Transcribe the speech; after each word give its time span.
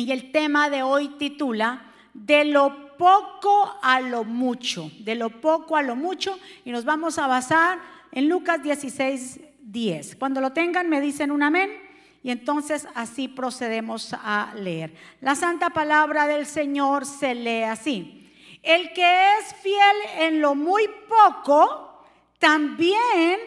Y 0.00 0.12
el 0.12 0.32
tema 0.32 0.70
de 0.70 0.82
hoy 0.82 1.08
titula 1.18 1.82
De 2.14 2.46
lo 2.46 2.96
poco 2.96 3.78
a 3.82 4.00
lo 4.00 4.24
mucho, 4.24 4.90
de 5.00 5.14
lo 5.14 5.28
poco 5.42 5.76
a 5.76 5.82
lo 5.82 5.94
mucho. 5.94 6.38
Y 6.64 6.70
nos 6.70 6.86
vamos 6.86 7.18
a 7.18 7.26
basar 7.26 7.78
en 8.10 8.26
Lucas 8.26 8.62
16, 8.62 9.40
10. 9.60 10.16
Cuando 10.16 10.40
lo 10.40 10.52
tengan 10.52 10.88
me 10.88 11.02
dicen 11.02 11.30
un 11.30 11.42
amén. 11.42 11.70
Y 12.22 12.30
entonces 12.30 12.88
así 12.94 13.28
procedemos 13.28 14.14
a 14.14 14.54
leer. 14.56 14.94
La 15.20 15.34
santa 15.34 15.68
palabra 15.68 16.26
del 16.26 16.46
Señor 16.46 17.04
se 17.04 17.34
lee 17.34 17.64
así. 17.64 18.32
El 18.62 18.94
que 18.94 19.36
es 19.38 19.54
fiel 19.56 19.96
en 20.18 20.40
lo 20.40 20.54
muy 20.54 20.88
poco, 21.10 22.06
también 22.38 23.38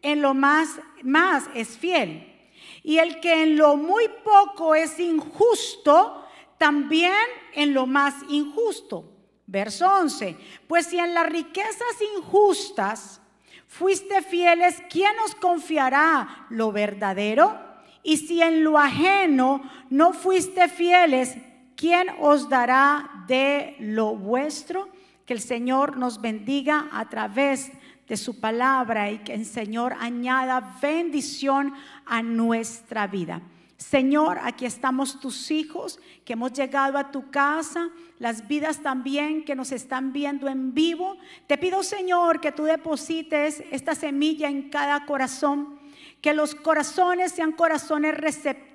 en 0.00 0.22
lo 0.22 0.32
más, 0.32 0.80
más 1.02 1.50
es 1.54 1.76
fiel. 1.76 2.37
Y 2.82 2.98
el 2.98 3.20
que 3.20 3.42
en 3.42 3.56
lo 3.56 3.76
muy 3.76 4.04
poco 4.24 4.74
es 4.74 4.98
injusto, 4.98 6.24
también 6.58 7.12
en 7.54 7.74
lo 7.74 7.86
más 7.86 8.14
injusto. 8.28 9.12
Verso 9.46 9.90
11. 9.90 10.36
Pues 10.66 10.86
si 10.86 10.98
en 10.98 11.14
las 11.14 11.26
riquezas 11.26 11.96
injustas 12.16 13.20
fuiste 13.66 14.22
fieles, 14.22 14.82
¿quién 14.90 15.18
os 15.24 15.34
confiará 15.34 16.46
lo 16.50 16.72
verdadero? 16.72 17.58
Y 18.02 18.18
si 18.18 18.42
en 18.42 18.64
lo 18.64 18.78
ajeno 18.78 19.62
no 19.90 20.12
fuiste 20.12 20.68
fieles, 20.68 21.36
¿quién 21.76 22.08
os 22.20 22.48
dará 22.48 23.24
de 23.26 23.76
lo 23.80 24.16
vuestro? 24.16 24.88
Que 25.26 25.34
el 25.34 25.40
Señor 25.40 25.96
nos 25.96 26.20
bendiga 26.20 26.88
a 26.92 27.08
través 27.08 27.70
de 27.70 27.78
su 28.16 28.40
palabra 28.40 29.10
y 29.10 29.18
que 29.18 29.34
el 29.34 29.44
Señor 29.44 29.94
añada 29.98 30.78
bendición 30.80 31.74
a 32.06 32.22
nuestra 32.22 33.06
vida. 33.06 33.42
Señor, 33.78 34.40
aquí 34.42 34.66
estamos 34.66 35.20
tus 35.20 35.52
hijos 35.52 36.00
que 36.24 36.32
hemos 36.32 36.52
llegado 36.52 36.98
a 36.98 37.12
tu 37.12 37.30
casa, 37.30 37.90
las 38.18 38.48
vidas 38.48 38.82
también 38.82 39.44
que 39.44 39.54
nos 39.54 39.70
están 39.70 40.12
viendo 40.12 40.48
en 40.48 40.74
vivo. 40.74 41.16
Te 41.46 41.56
pido, 41.56 41.84
Señor, 41.84 42.40
que 42.40 42.50
tú 42.50 42.64
deposites 42.64 43.62
esta 43.70 43.94
semilla 43.94 44.48
en 44.48 44.68
cada 44.68 45.06
corazón, 45.06 45.78
que 46.20 46.34
los 46.34 46.56
corazones 46.56 47.30
sean 47.30 47.52
corazones 47.52 48.16
receptivos, 48.16 48.68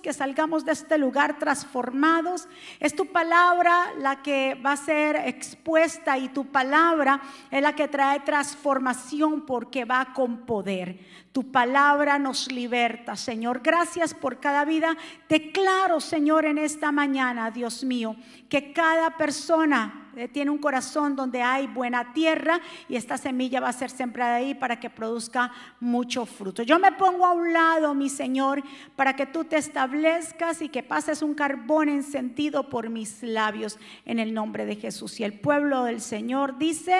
que 0.00 0.12
salgamos 0.12 0.64
de 0.64 0.72
este 0.72 0.98
lugar 0.98 1.38
transformados. 1.38 2.48
Es 2.80 2.94
tu 2.94 3.06
palabra 3.06 3.92
la 3.98 4.22
que 4.22 4.54
va 4.54 4.72
a 4.72 4.76
ser 4.76 5.16
expuesta 5.16 6.16
y 6.18 6.28
tu 6.28 6.46
palabra 6.46 7.20
es 7.50 7.62
la 7.62 7.74
que 7.74 7.88
trae 7.88 8.20
transformación 8.20 9.44
porque 9.44 9.84
va 9.84 10.12
con 10.14 10.46
poder. 10.46 10.98
Tu 11.32 11.50
palabra 11.50 12.18
nos 12.18 12.50
liberta, 12.50 13.16
Señor. 13.16 13.60
Gracias 13.62 14.14
por 14.14 14.40
cada 14.40 14.64
vida. 14.64 14.96
Declaro, 15.28 16.00
Señor, 16.00 16.44
en 16.44 16.58
esta 16.58 16.92
mañana, 16.92 17.50
Dios 17.50 17.84
mío, 17.84 18.16
que 18.48 18.72
cada 18.72 19.16
persona 19.16 20.02
eh, 20.14 20.28
tiene 20.28 20.50
un 20.50 20.58
corazón 20.58 21.16
donde 21.16 21.40
hay 21.40 21.66
buena 21.66 22.12
tierra 22.12 22.60
y 22.86 22.96
esta 22.96 23.16
semilla 23.16 23.60
va 23.60 23.70
a 23.70 23.72
ser 23.72 23.88
sembrada 23.88 24.36
ahí 24.36 24.54
para 24.54 24.78
que 24.78 24.90
produzca 24.90 25.50
mucho 25.80 26.26
fruto. 26.26 26.62
Yo 26.62 26.78
me 26.78 26.92
pongo 26.92 27.24
a 27.24 27.32
un 27.32 27.52
lado, 27.52 27.94
mi 27.94 28.10
Señor, 28.10 28.62
para 28.94 29.16
que 29.16 29.24
tú 29.24 29.41
te 29.44 29.56
establezcas 29.56 30.62
y 30.62 30.68
que 30.68 30.82
pases 30.82 31.22
un 31.22 31.34
carbón 31.34 31.88
encendido 31.88 32.68
por 32.68 32.90
mis 32.90 33.22
labios 33.22 33.78
en 34.04 34.18
el 34.18 34.34
nombre 34.34 34.66
de 34.66 34.76
Jesús. 34.76 35.20
Y 35.20 35.24
el 35.24 35.38
pueblo 35.40 35.84
del 35.84 36.00
Señor 36.00 36.58
dice... 36.58 36.96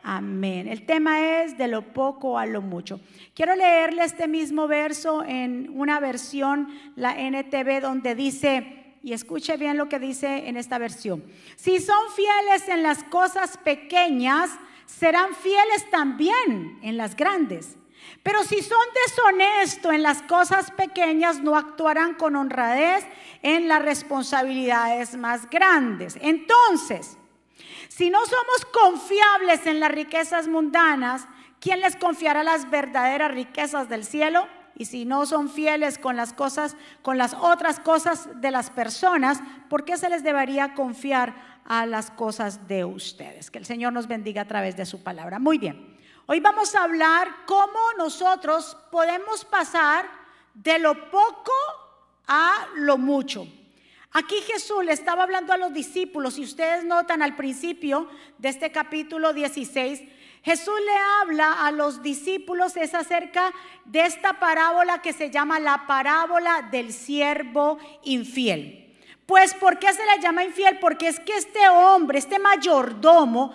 Amén. 0.00 0.68
El 0.68 0.86
tema 0.86 1.42
es 1.42 1.58
de 1.58 1.68
lo 1.68 1.92
poco 1.92 2.38
a 2.38 2.46
lo 2.46 2.62
mucho. 2.62 3.00
Quiero 3.34 3.54
leerle 3.56 4.04
este 4.04 4.28
mismo 4.28 4.68
verso 4.68 5.22
en 5.24 5.70
una 5.74 6.00
versión, 6.00 6.68
la 6.94 7.16
NTV, 7.18 7.80
donde 7.82 8.14
dice, 8.14 8.94
y 9.02 9.12
escuche 9.12 9.56
bien 9.56 9.76
lo 9.76 9.88
que 9.88 9.98
dice 9.98 10.48
en 10.48 10.56
esta 10.56 10.78
versión, 10.78 11.24
si 11.56 11.80
son 11.80 12.10
fieles 12.14 12.68
en 12.68 12.82
las 12.82 13.02
cosas 13.04 13.58
pequeñas, 13.58 14.50
serán 14.86 15.34
fieles 15.34 15.90
también 15.90 16.78
en 16.82 16.96
las 16.96 17.14
grandes. 17.14 17.76
Pero 18.22 18.42
si 18.44 18.62
son 18.62 18.78
deshonestos 19.06 19.92
en 19.92 20.02
las 20.02 20.22
cosas 20.22 20.70
pequeñas, 20.70 21.40
no 21.40 21.56
actuarán 21.56 22.14
con 22.14 22.36
honradez 22.36 23.06
en 23.42 23.68
las 23.68 23.82
responsabilidades 23.82 25.16
más 25.16 25.48
grandes. 25.48 26.18
Entonces, 26.20 27.16
si 27.88 28.10
no 28.10 28.18
somos 28.26 28.64
confiables 28.72 29.66
en 29.66 29.80
las 29.80 29.90
riquezas 29.90 30.46
mundanas, 30.46 31.26
¿quién 31.60 31.80
les 31.80 31.96
confiará 31.96 32.42
las 32.42 32.70
verdaderas 32.70 33.32
riquezas 33.32 33.88
del 33.88 34.04
cielo? 34.04 34.46
Y 34.76 34.84
si 34.84 35.04
no 35.04 35.26
son 35.26 35.50
fieles 35.50 35.98
con 35.98 36.16
las 36.16 36.32
cosas, 36.32 36.76
con 37.02 37.18
las 37.18 37.34
otras 37.34 37.80
cosas 37.80 38.40
de 38.40 38.52
las 38.52 38.70
personas, 38.70 39.40
¿por 39.68 39.84
qué 39.84 39.96
se 39.96 40.08
les 40.08 40.22
debería 40.22 40.74
confiar 40.74 41.34
a 41.64 41.84
las 41.86 42.12
cosas 42.12 42.68
de 42.68 42.84
ustedes? 42.84 43.50
Que 43.50 43.58
el 43.58 43.66
Señor 43.66 43.92
nos 43.92 44.06
bendiga 44.06 44.42
a 44.42 44.46
través 44.46 44.76
de 44.76 44.86
su 44.86 45.02
palabra. 45.02 45.40
Muy 45.40 45.58
bien. 45.58 45.97
Hoy 46.30 46.40
vamos 46.40 46.74
a 46.74 46.82
hablar 46.82 47.46
cómo 47.46 47.78
nosotros 47.96 48.76
podemos 48.90 49.46
pasar 49.46 50.04
de 50.52 50.78
lo 50.78 51.10
poco 51.10 51.52
a 52.26 52.66
lo 52.74 52.98
mucho. 52.98 53.46
Aquí 54.12 54.34
Jesús 54.42 54.84
le 54.84 54.92
estaba 54.92 55.22
hablando 55.22 55.54
a 55.54 55.56
los 55.56 55.72
discípulos, 55.72 56.36
y 56.36 56.44
ustedes 56.44 56.84
notan 56.84 57.22
al 57.22 57.34
principio 57.34 58.10
de 58.36 58.50
este 58.50 58.70
capítulo 58.70 59.32
16, 59.32 60.02
Jesús 60.42 60.78
le 60.84 60.96
habla 61.22 61.66
a 61.66 61.70
los 61.70 62.02
discípulos 62.02 62.76
es 62.76 62.92
acerca 62.92 63.50
de 63.86 64.04
esta 64.04 64.38
parábola 64.38 65.00
que 65.00 65.14
se 65.14 65.30
llama 65.30 65.58
la 65.58 65.86
parábola 65.86 66.68
del 66.70 66.92
siervo 66.92 67.78
infiel. 68.02 68.98
Pues, 69.24 69.54
¿por 69.54 69.78
qué 69.78 69.94
se 69.94 70.04
le 70.04 70.20
llama 70.20 70.44
infiel? 70.44 70.78
Porque 70.78 71.08
es 71.08 71.20
que 71.20 71.38
este 71.38 71.70
hombre, 71.70 72.18
este 72.18 72.38
mayordomo, 72.38 73.54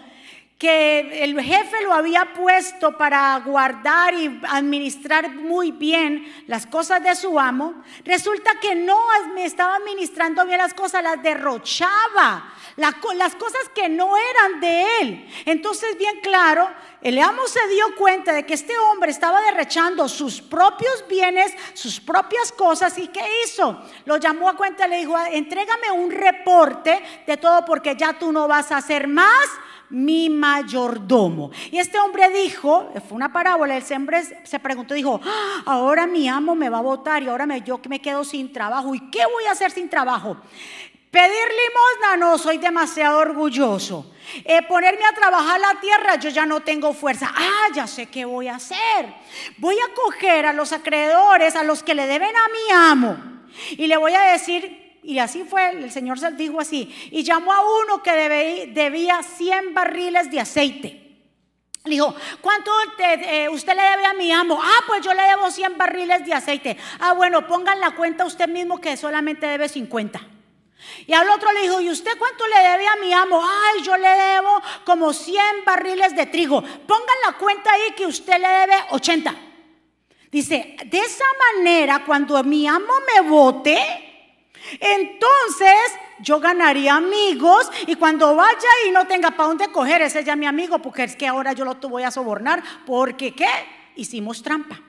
que 0.63 1.25
el 1.25 1.37
jefe 1.41 1.83
lo 1.83 1.93
había 1.93 2.31
puesto 2.33 2.97
para 2.97 3.37
guardar 3.39 4.13
y 4.13 4.39
administrar 4.47 5.29
muy 5.29 5.73
bien 5.73 6.33
las 6.47 6.65
cosas 6.65 7.03
de 7.03 7.13
su 7.17 7.37
amo, 7.37 7.83
resulta 8.05 8.57
que 8.61 8.73
no 8.73 8.97
me 9.33 9.43
estaba 9.43 9.75
administrando 9.75 10.45
bien 10.45 10.59
las 10.59 10.73
cosas, 10.73 11.03
las 11.03 11.21
derrochaba, 11.21 12.53
las, 12.77 12.95
cosas 12.95 13.59
que 13.75 13.89
no 13.89 14.15
eran 14.15 14.61
de 14.61 14.85
él. 15.01 15.29
Entonces, 15.47 15.97
bien 15.97 16.21
claro, 16.21 16.69
el 17.01 17.19
amo 17.19 17.45
se 17.45 17.67
dio 17.67 17.93
cuenta 17.97 18.31
de 18.31 18.45
que 18.45 18.53
este 18.53 18.77
hombre 18.77 19.11
estaba 19.11 19.41
derrochando 19.41 20.07
sus 20.07 20.41
propios 20.41 21.03
bienes, 21.09 21.53
sus 21.73 21.99
propias 21.99 22.53
cosas, 22.53 22.97
y 22.97 23.09
¿qué 23.09 23.25
hizo? 23.43 23.81
Lo 24.05 24.15
llamó 24.15 24.47
a 24.47 24.55
cuenta 24.55 24.87
le 24.87 24.99
dijo, 24.99 25.17
entrégame 25.29 25.91
un 25.91 26.09
reporte 26.09 27.03
de 27.27 27.35
todo 27.35 27.65
porque 27.65 27.97
ya 27.97 28.13
tú 28.13 28.31
no 28.31 28.47
vas 28.47 28.71
a 28.71 28.77
hacer 28.77 29.09
más 29.09 29.49
mi 29.93 30.27
mayordomo. 30.27 31.51
Y 31.71 31.77
este 31.77 31.99
hombre 31.99 32.29
dijo, 32.31 32.89
fue 33.07 33.15
una 33.15 33.31
parábola, 33.31 33.77
el 33.77 33.83
hombre 33.93 34.23
se 34.43 34.59
preguntó, 34.59 34.95
dijo, 34.95 35.21
ah, 35.23 35.63
ahora 35.65 36.07
mi 36.07 36.27
amo 36.27 36.55
me 36.55 36.69
va 36.69 36.79
a 36.79 36.81
votar 36.81 37.21
y 37.21 37.29
ahora 37.29 37.45
me, 37.45 37.61
yo 37.61 37.79
me 37.87 38.01
quedo 38.01 38.23
sin 38.23 38.51
trabajo. 38.51 38.95
¿Y 38.95 39.11
qué 39.11 39.23
voy 39.31 39.45
a 39.45 39.51
hacer 39.51 39.71
sin 39.71 39.89
trabajo? 39.89 40.37
Pedir 41.11 41.29
limosna, 41.29 42.17
no, 42.17 42.39
soy 42.39 42.57
demasiado 42.57 43.19
orgulloso. 43.19 44.11
Eh, 44.43 44.63
ponerme 44.63 45.05
a 45.05 45.13
trabajar 45.13 45.59
la 45.59 45.79
tierra, 45.79 46.15
yo 46.15 46.31
ya 46.31 46.47
no 46.47 46.61
tengo 46.61 46.91
fuerza. 46.91 47.31
Ah, 47.35 47.67
ya 47.75 47.85
sé 47.85 48.07
qué 48.07 48.25
voy 48.25 48.47
a 48.47 48.55
hacer. 48.55 49.13
Voy 49.57 49.75
a 49.75 49.93
coger 49.93 50.47
a 50.47 50.53
los 50.53 50.73
acreedores, 50.73 51.55
a 51.55 51.61
los 51.61 51.83
que 51.83 51.93
le 51.93 52.07
deben 52.07 52.35
a 52.35 52.47
mi 52.47 52.75
amo. 52.75 53.17
Y 53.77 53.85
le 53.85 53.97
voy 53.97 54.15
a 54.15 54.21
decir, 54.21 54.82
y 55.03 55.19
así 55.19 55.43
fue, 55.43 55.69
el 55.69 55.91
Señor 55.91 56.19
se 56.19 56.31
dijo 56.31 56.59
así, 56.59 56.93
y 57.11 57.23
llamó 57.23 57.51
a 57.51 57.61
uno 57.83 58.01
que 58.01 58.11
debía 58.73 59.21
100 59.21 59.73
barriles 59.73 60.31
de 60.31 60.39
aceite. 60.39 61.03
Le 61.85 61.91
dijo, 61.95 62.15
¿cuánto 62.39 62.71
eh, 62.97 63.49
usted 63.49 63.75
le 63.75 63.81
debe 63.81 64.05
a 64.05 64.13
mi 64.13 64.31
amo? 64.31 64.57
Ah, 64.61 64.83
pues 64.87 65.01
yo 65.01 65.13
le 65.13 65.21
debo 65.23 65.51
100 65.51 65.77
barriles 65.77 66.25
de 66.25 66.33
aceite. 66.33 66.77
Ah, 66.99 67.11
bueno, 67.11 67.45
pongan 67.45 67.81
la 67.81 67.91
cuenta 67.91 68.23
usted 68.25 68.47
mismo 68.47 68.79
que 68.79 68.95
solamente 68.95 69.45
debe 69.45 69.67
50. 69.67 70.21
Y 71.05 71.13
al 71.13 71.29
otro 71.29 71.51
le 71.51 71.63
dijo, 71.63 71.81
¿y 71.81 71.89
usted 71.89 72.17
cuánto 72.17 72.47
le 72.47 72.69
debe 72.69 72.87
a 72.87 72.95
mi 72.95 73.11
amo? 73.11 73.41
Ay, 73.43 73.83
yo 73.83 73.97
le 73.97 74.07
debo 74.07 74.61
como 74.85 75.11
100 75.11 75.65
barriles 75.65 76.15
de 76.15 76.25
trigo. 76.25 76.61
Pongan 76.61 77.17
la 77.25 77.33
cuenta 77.33 77.71
ahí 77.73 77.93
que 77.97 78.05
usted 78.05 78.39
le 78.39 78.47
debe 78.47 78.75
80. 78.91 79.35
Dice, 80.31 80.77
de 80.85 80.99
esa 80.99 81.25
manera, 81.55 82.03
cuando 82.05 82.41
mi 82.43 82.65
amo 82.65 82.93
me 83.13 83.29
vote, 83.29 84.12
entonces 84.79 85.77
yo 86.19 86.39
ganaría 86.39 86.95
amigos 86.95 87.69
y 87.87 87.95
cuando 87.95 88.35
vaya 88.35 88.69
y 88.87 88.91
no 88.91 89.07
tenga 89.07 89.31
para 89.31 89.49
dónde 89.49 89.71
coger, 89.71 90.01
ese 90.01 90.23
ya 90.23 90.35
mi 90.35 90.45
amigo, 90.45 90.79
porque 90.79 91.03
es 91.03 91.15
que 91.15 91.27
ahora 91.27 91.53
yo 91.53 91.65
lo 91.65 91.75
voy 91.75 92.03
a 92.03 92.11
sobornar, 92.11 92.63
porque 92.85 93.33
¿qué? 93.33 93.49
Hicimos 93.95 94.41
trampa. 94.41 94.79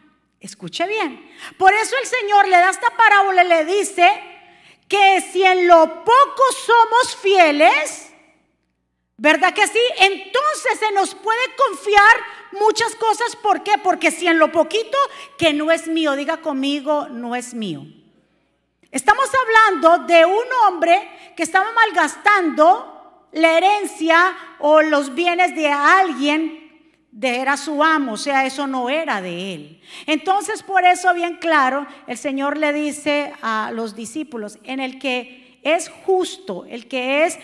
Escuche 0.40 0.86
bien. 0.86 1.30
Por 1.56 1.72
eso 1.72 1.96
el 2.00 2.06
Señor 2.06 2.48
le 2.48 2.58
da 2.58 2.70
esta 2.70 2.90
parábola 2.90 3.44
y 3.44 3.48
le 3.48 3.64
dice 3.64 4.06
que 4.88 5.20
si 5.32 5.42
en 5.42 5.66
lo 5.66 6.04
poco 6.04 6.42
somos 6.66 7.16
fieles, 7.16 8.12
¿verdad 9.16 9.54
que 9.54 9.66
sí? 9.66 9.80
Entonces 9.98 10.78
se 10.78 10.92
nos 10.92 11.14
puede 11.14 11.40
confiar 11.56 12.16
muchas 12.52 12.94
cosas. 12.96 13.36
¿Por 13.36 13.62
qué? 13.62 13.78
Porque 13.82 14.10
si 14.10 14.26
en 14.26 14.38
lo 14.38 14.52
poquito 14.52 14.98
que 15.38 15.54
no 15.54 15.72
es 15.72 15.88
mío, 15.88 16.14
diga 16.14 16.38
conmigo, 16.42 17.08
no 17.08 17.34
es 17.34 17.54
mío. 17.54 17.86
Estamos 18.94 19.28
hablando 19.34 20.06
de 20.06 20.24
un 20.24 20.44
hombre 20.64 21.10
que 21.34 21.42
estaba 21.42 21.66
malgastando 21.72 23.26
la 23.32 23.58
herencia 23.58 24.36
o 24.60 24.82
los 24.82 25.16
bienes 25.16 25.56
de 25.56 25.66
alguien 25.66 26.92
de 27.10 27.40
era 27.40 27.56
su 27.56 27.82
amo, 27.82 28.12
o 28.12 28.16
sea, 28.16 28.46
eso 28.46 28.68
no 28.68 28.88
era 28.88 29.20
de 29.20 29.54
él. 29.54 29.80
Entonces, 30.06 30.62
por 30.62 30.84
eso 30.84 31.12
bien 31.12 31.38
claro, 31.38 31.88
el 32.06 32.16
Señor 32.16 32.56
le 32.56 32.72
dice 32.72 33.32
a 33.42 33.72
los 33.74 33.96
discípulos, 33.96 34.60
en 34.62 34.78
el 34.78 35.00
que 35.00 35.58
es 35.64 35.88
justo, 36.06 36.64
el 36.64 36.86
que 36.86 37.24
es 37.24 37.40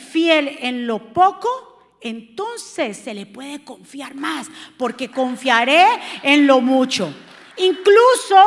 fiel 0.00 0.56
en 0.62 0.86
lo 0.86 1.12
poco, 1.12 1.98
entonces 2.00 2.96
se 2.96 3.12
le 3.12 3.26
puede 3.26 3.62
confiar 3.62 4.14
más, 4.14 4.46
porque 4.78 5.10
confiaré 5.10 5.84
en 6.22 6.46
lo 6.46 6.62
mucho. 6.62 7.14
Incluso 7.58 8.42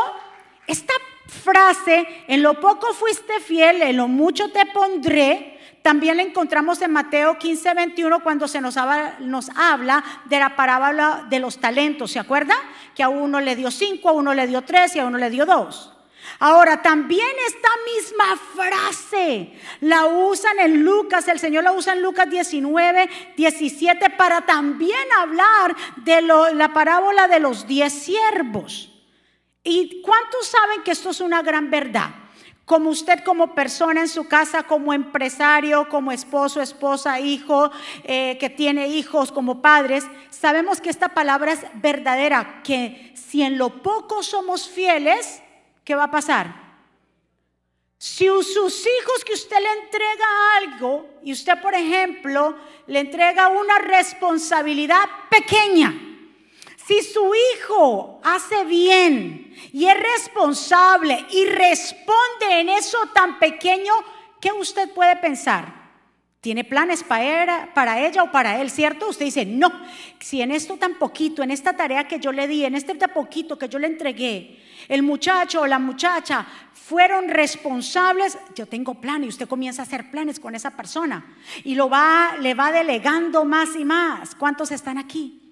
esta 0.66 0.94
frase, 1.28 2.08
en 2.28 2.42
lo 2.42 2.60
poco 2.60 2.94
fuiste 2.94 3.40
fiel, 3.40 3.82
en 3.82 3.98
lo 3.98 4.08
mucho 4.08 4.50
te 4.50 4.66
pondré, 4.68 5.58
también 5.82 6.18
la 6.18 6.24
encontramos 6.24 6.82
en 6.82 6.92
Mateo 6.92 7.38
15, 7.38 7.74
21 7.74 8.20
cuando 8.22 8.50
se 8.50 8.60
nos 8.60 8.76
habla, 8.76 9.16
nos 9.20 9.50
habla 9.56 10.04
de 10.26 10.38
la 10.38 10.56
parábola 10.56 11.26
de 11.30 11.40
los 11.40 11.60
talentos. 11.60 12.12
¿Se 12.12 12.20
acuerda? 12.20 12.56
Que 12.94 13.04
a 13.04 13.10
uno 13.10 13.40
le 13.40 13.56
dio 13.56 13.72
cinco, 13.72 14.10
a 14.10 14.12
uno 14.12 14.34
le 14.34 14.48
dio 14.48 14.64
tres 14.64 14.98
y 14.98 15.00
a 15.00 15.06
uno 15.06 15.18
le 15.18 15.30
dio 15.30 15.46
dos. 15.46 15.94
Ahora, 16.40 16.82
también 16.82 17.30
esta 17.48 17.70
misma 17.96 18.38
frase 18.54 19.54
la 19.80 20.08
usan 20.08 20.60
en 20.60 20.84
Lucas, 20.84 21.28
el 21.30 21.40
Señor 21.40 21.64
la 21.64 21.72
usa 21.72 21.94
en 21.94 22.02
Lucas 22.02 22.30
19, 22.30 23.10
17 23.38 24.10
para 24.10 24.42
también 24.42 25.08
hablar 25.18 25.74
de 26.04 26.22
la 26.22 26.74
parábola 26.74 27.30
de 27.30 27.40
los 27.40 27.66
diez 27.66 27.94
siervos. 27.94 28.97
¿Y 29.70 30.02
cuántos 30.02 30.48
saben 30.48 30.82
que 30.82 30.92
esto 30.92 31.10
es 31.10 31.20
una 31.20 31.42
gran 31.42 31.70
verdad? 31.70 32.10
Como 32.64 32.90
usted 32.90 33.22
como 33.26 33.54
persona 33.54 34.00
en 34.00 34.08
su 34.08 34.26
casa, 34.26 34.64
como 34.64 34.94
empresario, 34.94 35.90
como 35.90 36.14
esposo, 36.14 36.62
esposa, 36.62 37.20
hijo, 37.20 37.70
eh, 38.06 38.38
que 38.40 38.50
tiene 38.50 38.88
hijos, 38.88 39.30
como 39.30 39.62
padres, 39.62 40.06
sabemos 40.30 40.80
que 40.80 40.90
esta 40.90 41.10
palabra 41.10 41.52
es 41.52 41.66
verdadera, 41.74 42.62
que 42.64 43.12
si 43.14 43.42
en 43.42 43.58
lo 43.58 43.84
poco 43.84 44.24
somos 44.24 44.70
fieles, 44.70 45.44
¿qué 45.84 45.96
va 45.96 46.06
a 46.06 46.12
pasar? 46.12 46.68
Si 47.98 48.26
sus 48.26 48.88
hijos 48.88 49.26
que 49.26 49.34
usted 49.34 49.58
le 49.60 49.82
entrega 49.84 50.26
algo 50.62 51.10
y 51.24 51.34
usted, 51.34 51.62
por 51.62 51.74
ejemplo, 51.74 52.56
le 52.86 53.02
entrega 53.02 53.50
una 53.50 53.80
responsabilidad 53.80 55.04
pequeña, 55.30 56.07
si 56.88 57.02
su 57.02 57.32
hijo 57.54 58.22
hace 58.24 58.64
bien 58.64 59.54
y 59.74 59.88
es 59.88 59.98
responsable 60.00 61.26
y 61.32 61.46
responde 61.46 62.62
en 62.62 62.70
eso 62.70 62.98
tan 63.14 63.40
pequeño, 63.40 63.92
¿qué 64.40 64.54
usted 64.54 64.94
puede 64.94 65.18
pensar? 65.18 65.76
¿Tiene 66.40 66.64
planes 66.64 67.04
para, 67.04 68.00
ella 68.08 68.24
o 68.24 68.32
para 68.32 68.62
él, 68.62 68.70
cierto? 68.70 69.10
Usted 69.10 69.26
dice, 69.26 69.46
no, 69.46 69.70
si 70.20 70.42
en 70.42 70.52
esto 70.52 70.78
tan 70.78 70.94
poquito, 70.94 71.44
en 71.44 71.52
esta 71.52 71.76
tarea 71.76 72.08
que 72.08 72.22
yo 72.22 72.32
le 72.32 72.48
di, 72.48 72.64
en 72.64 72.76
este 72.76 72.96
tan 72.96 73.12
poquito 73.12 73.58
que 73.58 73.68
yo 73.68 73.80
le 73.80 73.88
entregué, 73.88 74.64
el 74.88 75.04
muchacho 75.04 75.62
o 75.62 75.68
la 75.68 75.80
muchacha 75.80 76.46
fueron 76.74 77.28
responsables, 77.28 78.38
yo 78.56 78.66
tengo 78.66 78.96
planes 78.96 79.26
y 79.26 79.30
usted 79.30 79.50
comienza 79.50 79.82
a 79.82 79.86
hacer 79.86 80.10
planes 80.10 80.40
con 80.40 80.56
esa 80.56 80.78
persona 80.78 81.36
y 81.66 81.76
lo 81.76 81.90
va, 81.90 82.38
le 82.40 82.54
va 82.54 82.72
delegando 82.72 83.44
más 83.44 83.76
y 83.76 83.84
más. 83.84 84.36
¿Cuántos 84.36 84.72
están 84.72 84.98
aquí? 84.98 85.47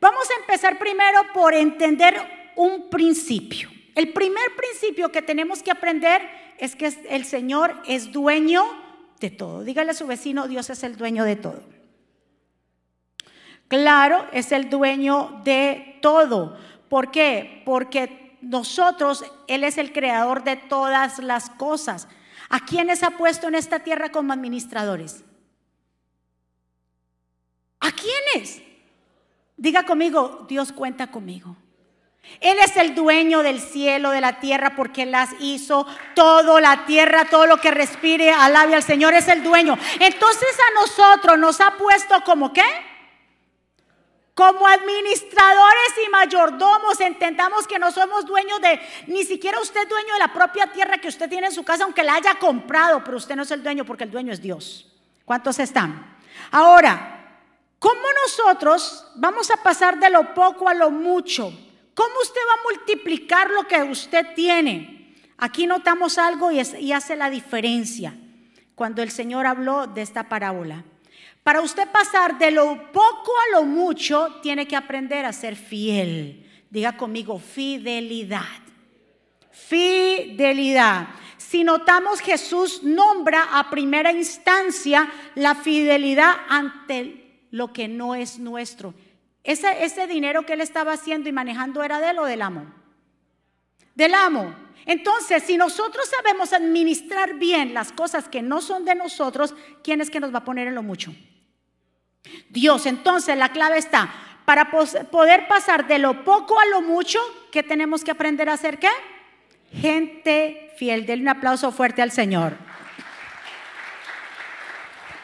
Vamos 0.00 0.30
a 0.30 0.40
empezar 0.40 0.78
primero 0.78 1.20
por 1.34 1.54
entender 1.54 2.16
un 2.56 2.88
principio. 2.88 3.70
El 3.94 4.12
primer 4.12 4.56
principio 4.56 5.12
que 5.12 5.20
tenemos 5.20 5.62
que 5.62 5.70
aprender 5.70 6.22
es 6.58 6.74
que 6.74 6.92
el 7.08 7.24
Señor 7.24 7.74
es 7.86 8.10
dueño 8.10 8.64
de 9.20 9.30
todo. 9.30 9.62
Dígale 9.62 9.90
a 9.90 9.94
su 9.94 10.06
vecino, 10.06 10.48
Dios 10.48 10.70
es 10.70 10.82
el 10.82 10.96
dueño 10.96 11.24
de 11.24 11.36
todo. 11.36 11.62
Claro, 13.68 14.26
es 14.32 14.52
el 14.52 14.70
dueño 14.70 15.42
de 15.44 15.98
todo. 16.00 16.58
¿Por 16.88 17.10
qué? 17.10 17.62
Porque 17.64 18.38
nosotros, 18.40 19.24
Él 19.46 19.64
es 19.64 19.78
el 19.78 19.92
creador 19.92 20.44
de 20.44 20.56
todas 20.56 21.18
las 21.18 21.50
cosas. 21.50 22.08
¿A 22.48 22.64
quiénes 22.64 23.02
ha 23.02 23.12
puesto 23.12 23.48
en 23.48 23.54
esta 23.54 23.80
tierra 23.80 24.10
como 24.10 24.32
administradores? 24.32 25.24
¿A 27.78 27.92
quiénes? 27.92 28.62
Diga 29.60 29.82
conmigo, 29.82 30.46
Dios 30.48 30.72
cuenta 30.72 31.08
conmigo. 31.08 31.54
Él 32.40 32.56
es 32.64 32.78
el 32.78 32.94
dueño 32.94 33.42
del 33.42 33.60
cielo, 33.60 34.10
de 34.10 34.22
la 34.22 34.40
tierra, 34.40 34.74
porque 34.74 35.04
las 35.04 35.28
hizo 35.38 35.86
todo, 36.14 36.60
la 36.60 36.86
tierra, 36.86 37.26
todo 37.26 37.44
lo 37.44 37.58
que 37.58 37.70
respire, 37.70 38.32
alabe 38.32 38.74
al 38.74 38.82
Señor, 38.82 39.12
es 39.12 39.28
el 39.28 39.42
dueño. 39.42 39.76
Entonces 39.98 40.48
a 40.66 40.80
nosotros 40.80 41.38
nos 41.38 41.60
ha 41.60 41.72
puesto 41.76 42.22
como 42.24 42.54
qué? 42.54 42.64
Como 44.32 44.66
administradores 44.66 45.92
y 46.06 46.08
mayordomos, 46.08 46.98
entendamos 47.02 47.66
que 47.66 47.78
no 47.78 47.92
somos 47.92 48.24
dueños 48.24 48.62
de, 48.62 48.80
ni 49.08 49.24
siquiera 49.24 49.60
usted 49.60 49.82
es 49.82 49.88
dueño 49.90 50.14
de 50.14 50.20
la 50.20 50.32
propia 50.32 50.68
tierra 50.68 50.96
que 50.96 51.08
usted 51.08 51.28
tiene 51.28 51.48
en 51.48 51.52
su 51.52 51.64
casa, 51.64 51.84
aunque 51.84 52.02
la 52.02 52.14
haya 52.14 52.36
comprado, 52.36 53.04
pero 53.04 53.18
usted 53.18 53.36
no 53.36 53.42
es 53.42 53.50
el 53.50 53.62
dueño 53.62 53.84
porque 53.84 54.04
el 54.04 54.10
dueño 54.10 54.32
es 54.32 54.40
Dios. 54.40 54.90
¿Cuántos 55.26 55.58
están? 55.58 56.16
Ahora, 56.50 57.19
¿Cómo 57.80 58.02
nosotros 58.26 59.06
vamos 59.16 59.50
a 59.50 59.56
pasar 59.56 59.98
de 59.98 60.10
lo 60.10 60.34
poco 60.34 60.68
a 60.68 60.74
lo 60.74 60.90
mucho? 60.90 61.50
¿Cómo 61.94 62.14
usted 62.22 62.40
va 62.48 62.60
a 62.60 62.62
multiplicar 62.62 63.50
lo 63.50 63.66
que 63.66 63.82
usted 63.82 64.34
tiene? 64.34 65.16
Aquí 65.38 65.66
notamos 65.66 66.18
algo 66.18 66.50
y, 66.52 66.92
hace 66.92 67.16
la 67.16 67.30
diferencia 67.30 68.14
cuando 68.74 69.02
el 69.02 69.10
Señor 69.10 69.46
habló 69.46 69.86
de 69.86 70.02
esta 70.02 70.28
parábola. 70.28 70.84
Para 71.42 71.62
usted 71.62 71.88
pasar 71.88 72.38
de 72.38 72.50
lo 72.50 72.92
poco 72.92 73.32
a 73.48 73.56
lo 73.56 73.64
mucho, 73.64 74.40
tiene 74.42 74.68
que 74.68 74.76
aprender 74.76 75.24
a 75.24 75.32
ser 75.32 75.56
fiel. 75.56 76.46
Diga 76.68 76.98
conmigo, 76.98 77.38
fidelidad. 77.38 78.44
Fidelidad. 79.50 81.08
Si 81.38 81.64
notamos, 81.64 82.20
Jesús 82.20 82.82
nombra 82.82 83.58
a 83.58 83.70
primera 83.70 84.12
instancia 84.12 85.10
la 85.34 85.54
fidelidad 85.54 86.34
ante 86.50 87.19
lo 87.50 87.72
que 87.72 87.88
no 87.88 88.14
es 88.14 88.38
nuestro. 88.38 88.94
Ese, 89.42 89.84
ese 89.84 90.06
dinero 90.06 90.44
que 90.44 90.52
él 90.52 90.60
estaba 90.60 90.92
haciendo 90.92 91.28
y 91.28 91.32
manejando 91.32 91.82
era 91.82 92.00
de 92.00 92.10
él 92.10 92.18
o 92.18 92.24
del 92.24 92.42
amo. 92.42 92.66
Del 93.94 94.14
amo. 94.14 94.54
Entonces, 94.86 95.42
si 95.42 95.56
nosotros 95.56 96.08
sabemos 96.08 96.52
administrar 96.52 97.34
bien 97.34 97.74
las 97.74 97.92
cosas 97.92 98.28
que 98.28 98.42
no 98.42 98.60
son 98.60 98.84
de 98.84 98.94
nosotros, 98.94 99.54
¿quién 99.82 100.00
es 100.00 100.10
que 100.10 100.20
nos 100.20 100.32
va 100.32 100.38
a 100.38 100.44
poner 100.44 100.68
en 100.68 100.74
lo 100.74 100.82
mucho? 100.82 101.14
Dios. 102.48 102.86
Entonces, 102.86 103.36
la 103.36 103.50
clave 103.50 103.78
está, 103.78 104.12
para 104.44 104.70
poder 104.70 105.48
pasar 105.48 105.86
de 105.86 105.98
lo 105.98 106.24
poco 106.24 106.58
a 106.58 106.66
lo 106.66 106.82
mucho, 106.82 107.18
¿qué 107.52 107.62
tenemos 107.62 108.04
que 108.04 108.10
aprender 108.10 108.48
a 108.48 108.54
hacer? 108.54 108.78
¿Qué? 108.78 108.88
Gente 109.72 110.72
fiel. 110.76 111.06
Denle 111.06 111.22
un 111.22 111.28
aplauso 111.28 111.70
fuerte 111.72 112.02
al 112.02 112.10
Señor. 112.10 112.56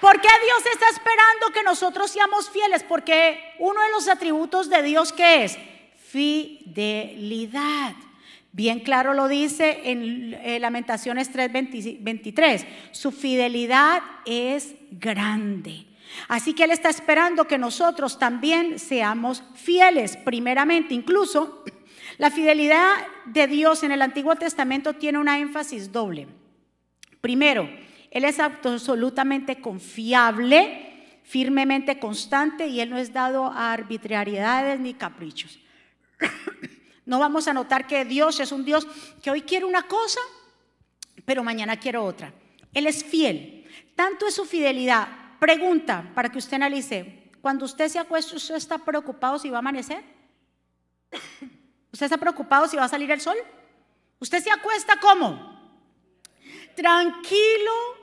¿Por 0.07 0.21
qué 0.21 0.29
Dios 0.45 0.63
está 0.73 0.89
esperando 0.89 1.51
que 1.53 1.65
nosotros 1.65 2.13
seamos 2.13 2.49
fieles? 2.49 2.85
Porque 2.85 3.41
uno 3.59 3.83
de 3.83 3.91
los 3.91 4.07
atributos 4.07 4.71
de 4.71 4.85
Dios 4.85 5.13
que 5.13 5.43
es 5.43 5.59
fidelidad. 5.99 7.97
Bien 8.53 8.79
claro 8.79 9.15
lo 9.15 9.27
dice 9.27 9.81
en 9.91 10.35
eh, 10.35 10.61
Lamentaciones 10.61 11.33
3:23. 11.33 12.65
Su 12.93 13.11
fidelidad 13.11 14.01
es 14.27 14.77
grande. 14.93 15.87
Así 16.29 16.55
que 16.55 16.63
Él 16.63 16.71
está 16.71 16.89
esperando 16.89 17.49
que 17.49 17.59
nosotros 17.59 18.17
también 18.17 18.79
seamos 18.79 19.43
fieles, 19.57 20.17
primeramente. 20.19 20.95
Incluso 20.95 21.65
la 22.17 22.31
fidelidad 22.31 22.95
de 23.25 23.49
Dios 23.49 23.83
en 23.83 23.91
el 23.91 24.03
Antiguo 24.03 24.37
Testamento 24.37 24.93
tiene 24.95 25.19
una 25.19 25.41
énfasis 25.41 25.91
doble. 25.91 26.29
Primero, 27.21 27.69
él 28.17 28.25
es 28.25 28.41
absolutamente 28.41 29.61
confiable, 29.61 31.21
firmemente 31.23 31.99
constante 31.99 32.67
y 32.67 32.81
Él 32.81 32.89
no 32.89 32.97
es 32.97 33.13
dado 33.13 33.45
a 33.45 33.75
arbitrariedades 33.75 34.81
ni 34.81 34.95
caprichos. 34.95 35.59
No 37.05 37.21
vamos 37.21 37.47
a 37.47 37.53
notar 37.53 37.87
que 37.87 38.05
Dios 38.05 38.41
es 38.41 38.51
un 38.51 38.65
Dios 38.65 38.85
que 39.23 39.31
hoy 39.31 39.43
quiere 39.43 39.65
una 39.65 39.83
cosa, 39.83 40.19
pero 41.25 41.45
mañana 41.45 41.77
quiere 41.77 41.99
otra. 41.99 42.33
Él 42.75 42.89
es 42.89 43.05
fiel. 43.05 43.65
Tanto 43.95 44.27
es 44.27 44.35
su 44.35 44.45
fidelidad. 44.45 45.07
Pregunta 45.39 46.11
para 46.17 46.33
que 46.33 46.39
usted 46.39 46.55
analice. 46.55 47.31
Cuando 47.41 47.65
usted 47.65 47.87
se 47.87 48.01
acuesta, 48.01 48.35
¿usted 48.35 48.57
está 48.57 48.79
preocupado 48.79 49.39
si 49.39 49.51
va 49.51 49.59
a 49.59 49.61
amanecer? 49.61 50.03
¿Usted 51.93 52.07
está 52.07 52.17
preocupado 52.17 52.67
si 52.67 52.77
va 52.77 52.83
a 52.83 52.89
salir 52.89 53.13
el 53.13 53.21
sol? 53.21 53.37
¿Usted 54.19 54.43
se 54.43 54.51
acuesta 54.51 54.99
cómo? 54.99 55.57
Tranquilo, 56.75 57.96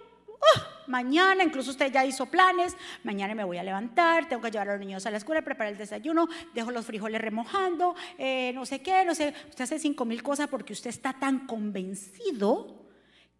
Oh, 0.43 0.61
mañana, 0.87 1.43
incluso 1.43 1.71
usted 1.71 1.91
ya 1.91 2.05
hizo 2.05 2.25
planes, 2.25 2.75
mañana 3.03 3.35
me 3.35 3.43
voy 3.43 3.57
a 3.57 3.63
levantar, 3.63 4.27
tengo 4.27 4.41
que 4.41 4.51
llevar 4.51 4.69
a 4.69 4.71
los 4.73 4.79
niños 4.79 5.05
a 5.05 5.11
la 5.11 5.17
escuela, 5.17 5.41
preparar 5.41 5.71
el 5.73 5.77
desayuno, 5.77 6.27
dejo 6.53 6.71
los 6.71 6.85
frijoles 6.85 7.21
remojando, 7.21 7.95
eh, 8.17 8.51
no 8.53 8.65
sé 8.65 8.81
qué, 8.81 9.05
no 9.05 9.15
sé, 9.15 9.33
usted 9.49 9.63
hace 9.63 9.79
cinco 9.79 10.05
mil 10.05 10.21
cosas 10.21 10.47
porque 10.47 10.73
usted 10.73 10.89
está 10.89 11.13
tan 11.13 11.47
convencido 11.47 12.83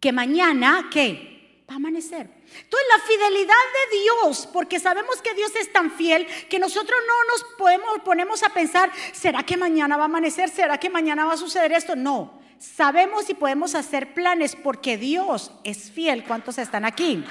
que 0.00 0.12
mañana, 0.12 0.88
¿qué? 0.90 1.62
Va 1.68 1.74
a 1.74 1.76
amanecer. 1.76 2.28
Entonces 2.44 2.88
la 2.94 3.02
fidelidad 3.06 3.54
de 3.90 3.98
Dios, 3.98 4.48
porque 4.52 4.78
sabemos 4.78 5.22
que 5.22 5.34
Dios 5.34 5.54
es 5.56 5.72
tan 5.72 5.90
fiel 5.90 6.26
que 6.48 6.58
nosotros 6.58 6.98
no 7.06 7.32
nos 7.32 7.56
podemos, 7.56 8.00
ponemos 8.04 8.42
a 8.42 8.50
pensar, 8.50 8.90
¿será 9.12 9.42
que 9.42 9.56
mañana 9.56 9.96
va 9.96 10.02
a 10.02 10.06
amanecer? 10.06 10.50
¿Será 10.50 10.78
que 10.78 10.90
mañana 10.90 11.24
va 11.24 11.32
a 11.32 11.38
suceder 11.38 11.72
esto? 11.72 11.96
No, 11.96 12.38
sabemos 12.64 13.28
y 13.30 13.34
podemos 13.34 13.74
hacer 13.74 14.14
planes 14.14 14.56
porque 14.56 14.96
Dios 14.96 15.52
es 15.64 15.90
fiel. 15.90 16.24
¿Cuántos 16.24 16.58
están 16.58 16.84
aquí? 16.84 17.22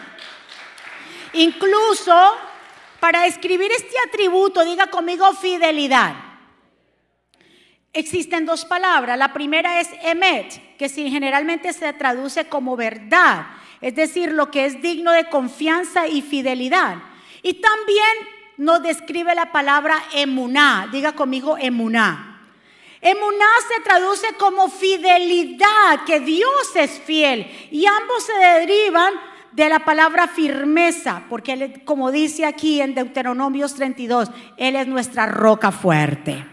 Incluso 1.34 2.36
para 3.00 3.26
escribir 3.26 3.72
este 3.72 3.96
atributo, 4.08 4.64
diga 4.64 4.88
conmigo 4.88 5.34
fidelidad. 5.34 6.16
Existen 7.92 8.46
dos 8.46 8.66
palabras. 8.66 9.18
La 9.18 9.34
primera 9.34 9.80
es 9.80 9.90
emet, 10.04 10.78
que 10.78 10.90
generalmente 10.90 11.74
se 11.74 11.92
traduce 11.94 12.46
como 12.46 12.76
verdad, 12.76 13.48
es 13.82 13.96
decir, 13.96 14.32
lo 14.32 14.50
que 14.50 14.66
es 14.66 14.82
digno 14.82 15.12
de 15.12 15.30
confianza 15.30 16.08
y 16.08 16.22
fidelidad. 16.22 16.98
Y 17.42 17.56
también 17.56 18.14
nos 18.58 18.82
describe 18.82 19.36
la 19.36 19.52
palabra 19.52 20.02
emuná. 20.14 20.88
Diga 20.92 21.14
conmigo 21.14 21.58
emuná. 21.60 22.33
Emuná 23.04 23.46
se 23.68 23.84
traduce 23.84 24.34
como 24.38 24.70
fidelidad, 24.70 26.06
que 26.06 26.22
Dios 26.22 26.76
es 26.76 27.02
fiel. 27.02 27.52
Y 27.70 27.86
ambos 27.86 28.24
se 28.24 28.34
derivan 28.34 29.14
de 29.52 29.68
la 29.68 29.80
palabra 29.80 30.28
firmeza, 30.28 31.24
porque 31.30 31.52
él, 31.52 31.84
como 31.84 32.12
dice 32.12 32.46
aquí 32.46 32.82
en 32.82 32.96
Deuteronomios 32.96 33.76
32, 33.76 34.30
Él 34.58 34.78
es 34.78 34.88
nuestra 34.88 35.26
roca 35.26 35.72
fuerte. 35.72 36.46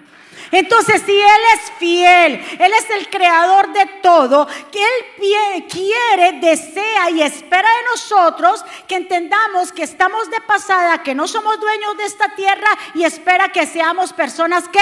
Entonces, 0.51 1.03
si 1.07 1.13
Él 1.13 1.41
es 1.55 1.73
fiel, 1.79 2.33
Él 2.59 2.73
es 2.73 2.91
el 2.99 3.09
creador 3.09 3.73
de 3.73 3.87
todo, 4.03 4.49
que 4.73 4.83
Él 4.83 5.67
quiere, 5.69 6.41
desea 6.41 7.11
y 7.11 7.23
espera 7.23 7.69
de 7.69 7.91
nosotros 7.93 8.65
que 8.89 8.97
entendamos 8.97 9.71
que 9.71 9.85
estamos 9.85 10.29
de 10.31 10.41
pasada, 10.41 11.05
que 11.05 11.15
no 11.15 11.29
somos 11.29 11.61
dueños 11.61 11.97
de 11.97 12.05
esta 12.05 12.35
tierra 12.35 12.69
y 12.95 13.05
espera 13.05 13.51
que 13.51 13.67
seamos 13.67 14.13
personas 14.13 14.69
que 14.69 14.81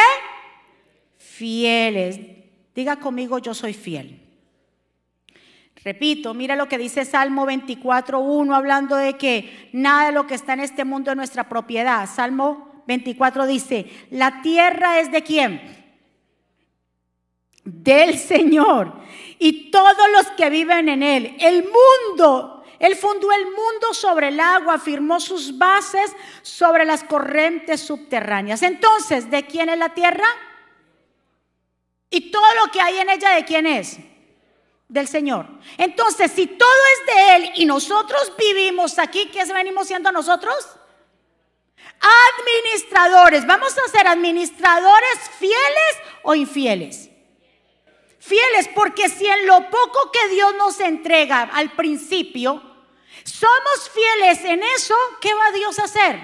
fieles. 1.38 2.18
Diga 2.74 2.96
conmigo, 2.96 3.38
yo 3.38 3.54
soy 3.54 3.72
fiel. 3.72 4.20
Repito, 5.84 6.34
mira 6.34 6.56
lo 6.56 6.68
que 6.68 6.76
dice 6.76 7.04
Salmo 7.04 7.46
24.1, 7.46 8.54
hablando 8.54 8.96
de 8.96 9.16
que 9.16 9.70
nada 9.72 10.06
de 10.06 10.12
lo 10.12 10.26
que 10.26 10.34
está 10.34 10.54
en 10.54 10.60
este 10.60 10.84
mundo 10.84 11.12
es 11.12 11.16
nuestra 11.16 11.48
propiedad. 11.48 12.08
Salmo 12.12 12.82
24 12.88 13.46
dice, 13.46 13.86
la 14.10 14.42
tierra 14.42 14.98
es 14.98 15.12
de 15.12 15.22
quién? 15.22 15.60
Del 17.64 18.18
Señor 18.18 18.92
y 19.38 19.70
todos 19.70 20.10
los 20.16 20.26
que 20.32 20.50
viven 20.50 20.88
en 20.88 21.02
él. 21.04 21.36
El 21.38 21.64
mundo, 21.64 22.64
él 22.80 22.96
fundó 22.96 23.30
el 23.30 23.44
mundo 23.44 23.92
sobre 23.92 24.28
el 24.28 24.40
agua, 24.40 24.78
firmó 24.78 25.20
sus 25.20 25.56
bases 25.56 26.12
sobre 26.42 26.84
las 26.84 27.04
corrientes 27.04 27.82
subterráneas. 27.82 28.62
Entonces, 28.62 29.30
¿de 29.30 29.46
quién 29.46 29.68
es 29.68 29.78
la 29.78 29.94
tierra? 29.94 30.26
Y 32.10 32.30
todo 32.30 32.54
lo 32.54 32.70
que 32.72 32.80
hay 32.80 32.98
en 32.98 33.10
ella, 33.10 33.30
¿de 33.30 33.44
quién 33.44 33.66
es? 33.66 33.98
del 34.88 35.06
Señor. 35.06 35.46
Entonces, 35.76 36.32
si 36.32 36.46
todo 36.46 36.70
es 36.94 37.14
de 37.14 37.36
Él 37.36 37.52
y 37.56 37.66
nosotros 37.66 38.32
vivimos 38.38 38.98
aquí, 38.98 39.26
¿qué 39.26 39.44
venimos 39.44 39.86
siendo 39.86 40.10
nosotros? 40.10 40.56
Administradores. 42.40 43.46
¿Vamos 43.46 43.76
a 43.78 43.88
ser 43.88 44.06
administradores 44.06 45.30
fieles 45.38 45.96
o 46.22 46.34
infieles? 46.34 47.10
Fieles, 48.18 48.68
porque 48.74 49.08
si 49.08 49.26
en 49.26 49.46
lo 49.46 49.70
poco 49.70 50.10
que 50.10 50.28
Dios 50.28 50.54
nos 50.56 50.80
entrega 50.80 51.42
al 51.42 51.72
principio, 51.72 52.62
somos 53.24 53.90
fieles 53.92 54.44
en 54.44 54.62
eso, 54.62 54.94
¿qué 55.20 55.32
va 55.34 55.50
Dios 55.52 55.78
a 55.78 55.84
hacer? 55.84 56.18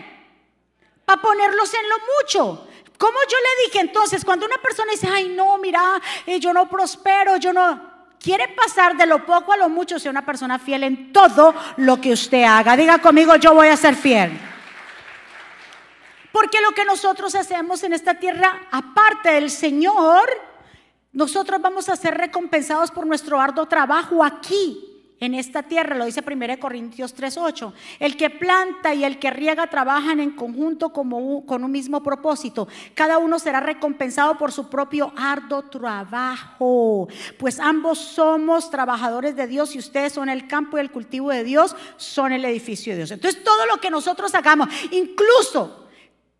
Para 1.04 1.20
ponerlos 1.20 1.72
en 1.74 1.88
lo 1.88 1.96
mucho. 1.98 2.68
Como 2.98 3.18
yo 3.28 3.36
le 3.38 3.66
dije 3.66 3.80
entonces, 3.80 4.24
cuando 4.24 4.46
una 4.46 4.58
persona 4.58 4.92
dice, 4.92 5.08
ay 5.12 5.28
no, 5.28 5.58
mira, 5.58 6.00
eh, 6.26 6.38
yo 6.38 6.52
no 6.52 6.68
prospero, 6.68 7.36
yo 7.36 7.52
no, 7.52 7.94
quiere 8.20 8.48
pasar 8.48 8.96
de 8.96 9.06
lo 9.06 9.26
poco 9.26 9.52
a 9.52 9.56
lo 9.56 9.68
mucho, 9.68 9.98
sea 9.98 10.10
una 10.10 10.24
persona 10.24 10.58
fiel 10.58 10.84
en 10.84 11.12
todo 11.12 11.54
lo 11.76 12.00
que 12.00 12.12
usted 12.12 12.44
haga. 12.44 12.76
Diga 12.76 12.98
conmigo, 12.98 13.36
yo 13.36 13.54
voy 13.54 13.68
a 13.68 13.76
ser 13.76 13.96
fiel. 13.96 14.38
Porque 16.32 16.60
lo 16.60 16.72
que 16.72 16.84
nosotros 16.84 17.34
hacemos 17.34 17.82
en 17.82 17.92
esta 17.92 18.14
tierra, 18.14 18.62
aparte 18.70 19.32
del 19.32 19.50
Señor, 19.50 20.28
nosotros 21.12 21.60
vamos 21.60 21.88
a 21.88 21.96
ser 21.96 22.16
recompensados 22.16 22.90
por 22.90 23.06
nuestro 23.06 23.40
arduo 23.40 23.66
trabajo 23.66 24.24
aquí 24.24 24.93
en 25.20 25.34
esta 25.34 25.62
tierra, 25.62 25.96
lo 25.96 26.04
dice 26.04 26.22
1 26.22 26.58
Corintios 26.58 27.14
3:8. 27.14 27.72
El 27.98 28.16
que 28.16 28.30
planta 28.30 28.94
y 28.94 29.04
el 29.04 29.18
que 29.18 29.30
riega 29.30 29.68
trabajan 29.68 30.20
en 30.20 30.32
conjunto 30.32 30.92
como 30.92 31.46
con 31.46 31.64
un 31.64 31.70
mismo 31.70 32.02
propósito. 32.02 32.68
Cada 32.94 33.18
uno 33.18 33.38
será 33.38 33.60
recompensado 33.60 34.36
por 34.36 34.52
su 34.52 34.68
propio 34.68 35.12
arduo 35.16 35.62
trabajo. 35.62 37.08
Pues 37.38 37.60
ambos 37.60 37.98
somos 37.98 38.70
trabajadores 38.70 39.36
de 39.36 39.46
Dios 39.46 39.74
y 39.74 39.78
ustedes 39.78 40.12
son 40.12 40.28
el 40.28 40.48
campo 40.48 40.76
y 40.76 40.80
el 40.80 40.90
cultivo 40.90 41.30
de 41.30 41.44
Dios, 41.44 41.76
son 41.96 42.32
el 42.32 42.44
edificio 42.44 42.92
de 42.92 42.98
Dios. 42.98 43.10
Entonces 43.12 43.42
todo 43.42 43.66
lo 43.66 43.78
que 43.78 43.90
nosotros 43.90 44.34
hagamos, 44.34 44.68
incluso 44.90 45.84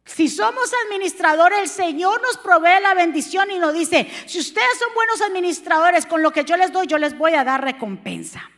si 0.05 0.29
somos 0.29 0.71
administradores, 0.87 1.61
el 1.61 1.69
Señor 1.69 2.21
nos 2.21 2.37
provee 2.37 2.83
la 2.83 2.93
bendición 2.93 3.51
y 3.51 3.59
nos 3.59 3.73
dice, 3.73 4.07
si 4.27 4.39
ustedes 4.39 4.79
son 4.79 4.93
buenos 4.95 5.23
administradores, 5.23 6.05
con 6.05 6.23
lo 6.23 6.31
que 6.31 6.45
yo 6.45 6.59
les 6.59 6.73
doy, 6.73 6.87
yo 6.87 6.99
les 6.99 7.17
voy 7.17 7.33
a 7.35 7.45
dar 7.45 7.65
recompensa. 7.65 8.51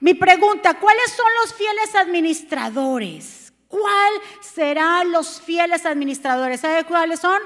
Mi 0.00 0.14
pregunta, 0.14 0.74
¿cuáles 0.74 1.10
son 1.12 1.26
los 1.42 1.54
fieles 1.54 1.94
administradores? 1.94 3.52
¿Cuál 3.66 4.12
serán 4.40 5.10
los 5.12 5.40
fieles 5.40 5.84
administradores? 5.84 6.60
¿Sabe 6.60 6.84
cuáles 6.84 7.20
son? 7.20 7.40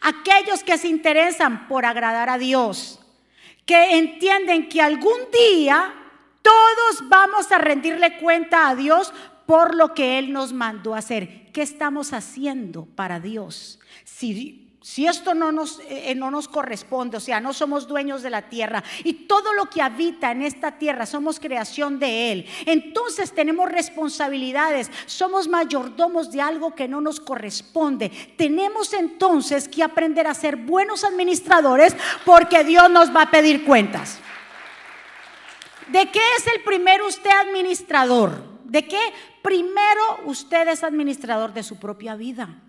Aquellos 0.00 0.62
que 0.62 0.78
se 0.78 0.88
interesan 0.88 1.66
por 1.68 1.86
agradar 1.86 2.28
a 2.28 2.38
Dios, 2.38 3.00
que 3.64 3.96
entienden 3.98 4.68
que 4.68 4.82
algún 4.82 5.18
día 5.32 5.94
todos 6.42 7.08
vamos 7.08 7.50
a 7.50 7.58
rendirle 7.58 8.18
cuenta 8.18 8.68
a 8.68 8.76
Dios 8.76 9.12
por 9.46 9.74
lo 9.74 9.94
que 9.94 10.18
Él 10.18 10.32
nos 10.32 10.52
mandó 10.52 10.94
a 10.94 10.98
hacer. 10.98 11.50
¿Qué 11.52 11.62
estamos 11.62 12.12
haciendo 12.12 12.84
para 12.84 13.20
Dios? 13.20 13.80
Si 14.04 14.65
si 14.86 15.04
esto 15.04 15.34
no 15.34 15.50
nos, 15.50 15.80
eh, 15.88 16.14
no 16.14 16.30
nos 16.30 16.46
corresponde, 16.46 17.16
o 17.16 17.20
sea, 17.20 17.40
no 17.40 17.52
somos 17.52 17.88
dueños 17.88 18.22
de 18.22 18.30
la 18.30 18.42
tierra 18.42 18.84
y 19.02 19.26
todo 19.26 19.52
lo 19.52 19.68
que 19.68 19.82
habita 19.82 20.30
en 20.30 20.42
esta 20.42 20.78
tierra 20.78 21.06
somos 21.06 21.40
creación 21.40 21.98
de 21.98 22.30
Él, 22.30 22.46
entonces 22.66 23.34
tenemos 23.34 23.68
responsabilidades, 23.68 24.88
somos 25.06 25.48
mayordomos 25.48 26.30
de 26.30 26.40
algo 26.40 26.76
que 26.76 26.86
no 26.86 27.00
nos 27.00 27.18
corresponde. 27.18 28.10
Tenemos 28.38 28.92
entonces 28.92 29.66
que 29.66 29.82
aprender 29.82 30.28
a 30.28 30.34
ser 30.34 30.54
buenos 30.54 31.02
administradores 31.02 31.96
porque 32.24 32.62
Dios 32.62 32.88
nos 32.88 33.14
va 33.14 33.22
a 33.22 33.30
pedir 33.32 33.64
cuentas. 33.64 34.20
¿De 35.88 36.08
qué 36.12 36.22
es 36.38 36.46
el 36.54 36.62
primero 36.62 37.08
usted 37.08 37.30
administrador? 37.30 38.40
¿De 38.62 38.86
qué 38.86 39.00
primero 39.42 40.20
usted 40.26 40.68
es 40.68 40.84
administrador 40.84 41.52
de 41.52 41.64
su 41.64 41.76
propia 41.80 42.14
vida? 42.14 42.62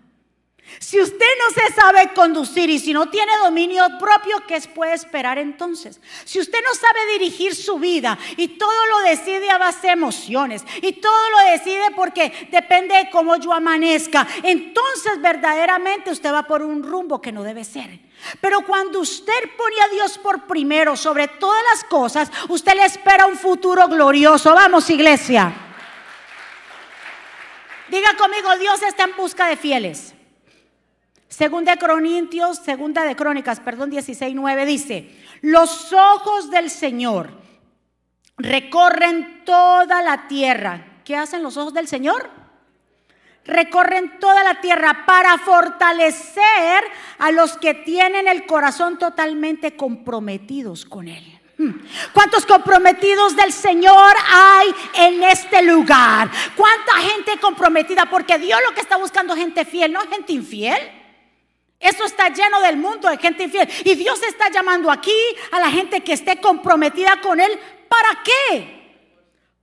Si 0.78 1.00
usted 1.00 1.26
no 1.38 1.62
se 1.62 1.72
sabe 1.72 2.12
conducir 2.14 2.68
y 2.70 2.78
si 2.78 2.92
no 2.92 3.08
tiene 3.08 3.32
dominio 3.38 3.84
propio, 3.98 4.42
¿qué 4.46 4.60
puede 4.74 4.92
esperar 4.92 5.38
entonces? 5.38 6.00
Si 6.24 6.38
usted 6.38 6.58
no 6.64 6.74
sabe 6.74 7.12
dirigir 7.12 7.54
su 7.54 7.78
vida 7.78 8.18
y 8.36 8.48
todo 8.48 8.86
lo 8.86 8.98
decide 9.00 9.50
a 9.50 9.58
base 9.58 9.88
de 9.88 9.94
emociones 9.94 10.64
y 10.82 10.92
todo 10.92 11.30
lo 11.30 11.50
decide 11.50 11.90
porque 11.96 12.48
depende 12.52 12.94
de 12.94 13.10
cómo 13.10 13.36
yo 13.36 13.52
amanezca, 13.52 14.26
entonces 14.42 15.20
verdaderamente 15.20 16.10
usted 16.10 16.32
va 16.32 16.42
por 16.42 16.62
un 16.62 16.82
rumbo 16.82 17.20
que 17.20 17.32
no 17.32 17.42
debe 17.42 17.64
ser. 17.64 18.00
Pero 18.40 18.60
cuando 18.62 19.00
usted 19.00 19.56
pone 19.56 19.76
a 19.80 19.88
Dios 19.88 20.18
por 20.18 20.46
primero 20.46 20.96
sobre 20.96 21.28
todas 21.28 21.62
las 21.72 21.84
cosas, 21.84 22.30
usted 22.48 22.74
le 22.74 22.84
espera 22.84 23.26
un 23.26 23.36
futuro 23.36 23.88
glorioso. 23.88 24.54
Vamos, 24.54 24.90
iglesia. 24.90 25.52
Diga 27.88 28.16
conmigo, 28.16 28.54
Dios 28.58 28.82
está 28.82 29.04
en 29.04 29.16
busca 29.16 29.48
de 29.48 29.56
fieles. 29.56 30.14
Segunda 31.28 31.72
de 31.72 31.78
Corintios, 31.78 32.56
segunda 32.58 33.04
de 33.04 33.14
Crónicas, 33.14 33.60
perdón, 33.60 33.90
16, 33.90 34.34
9 34.34 34.64
dice, 34.64 35.14
los 35.42 35.92
ojos 35.92 36.50
del 36.50 36.70
Señor 36.70 37.30
recorren 38.38 39.44
toda 39.44 40.00
la 40.02 40.26
tierra. 40.26 41.02
¿Qué 41.04 41.16
hacen 41.16 41.42
los 41.42 41.56
ojos 41.58 41.74
del 41.74 41.86
Señor? 41.86 42.30
Recorren 43.44 44.18
toda 44.18 44.42
la 44.42 44.60
tierra 44.60 45.04
para 45.06 45.36
fortalecer 45.38 46.84
a 47.18 47.30
los 47.30 47.58
que 47.58 47.74
tienen 47.74 48.26
el 48.26 48.46
corazón 48.46 48.98
totalmente 48.98 49.76
comprometidos 49.76 50.84
con 50.84 51.08
Él. 51.08 51.38
Hmm. 51.58 51.72
¿Cuántos 52.12 52.46
comprometidos 52.46 53.36
del 53.36 53.52
Señor 53.52 54.14
hay 54.32 54.68
en 54.94 55.24
este 55.24 55.62
lugar? 55.62 56.30
¿Cuánta 56.56 56.92
gente 56.98 57.38
comprometida? 57.40 58.06
Porque 58.06 58.38
Dios 58.38 58.60
lo 58.66 58.74
que 58.74 58.80
está 58.80 58.96
buscando 58.96 59.34
gente 59.34 59.64
fiel, 59.64 59.92
no 59.92 60.00
gente 60.08 60.32
infiel. 60.32 60.97
Eso 61.80 62.04
está 62.04 62.28
lleno 62.28 62.60
del 62.60 62.76
mundo 62.76 63.08
de 63.08 63.18
gente 63.18 63.44
infiel. 63.44 63.68
Y 63.84 63.94
Dios 63.94 64.22
está 64.22 64.50
llamando 64.50 64.90
aquí 64.90 65.14
a 65.52 65.60
la 65.60 65.70
gente 65.70 66.02
que 66.02 66.12
esté 66.12 66.40
comprometida 66.40 67.20
con 67.20 67.38
Él 67.40 67.58
¿Para 67.88 68.22
qué? 68.22 68.78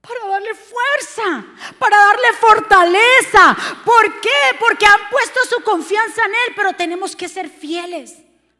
Para 0.02 0.28
darle 0.28 0.54
fuerza, 0.54 1.46
para 1.80 1.98
darle 1.98 2.34
fortaleza. 2.40 3.58
¿Por 3.84 4.20
qué? 4.22 4.30
Porque 4.60 4.86
han 4.86 5.10
puesto 5.10 5.40
su 5.50 5.64
confianza 5.64 6.26
en 6.26 6.32
Él, 6.32 6.54
pero 6.56 6.74
tenemos 6.74 7.16
que 7.16 7.30
ser 7.30 7.50
fieles. 7.50 8.18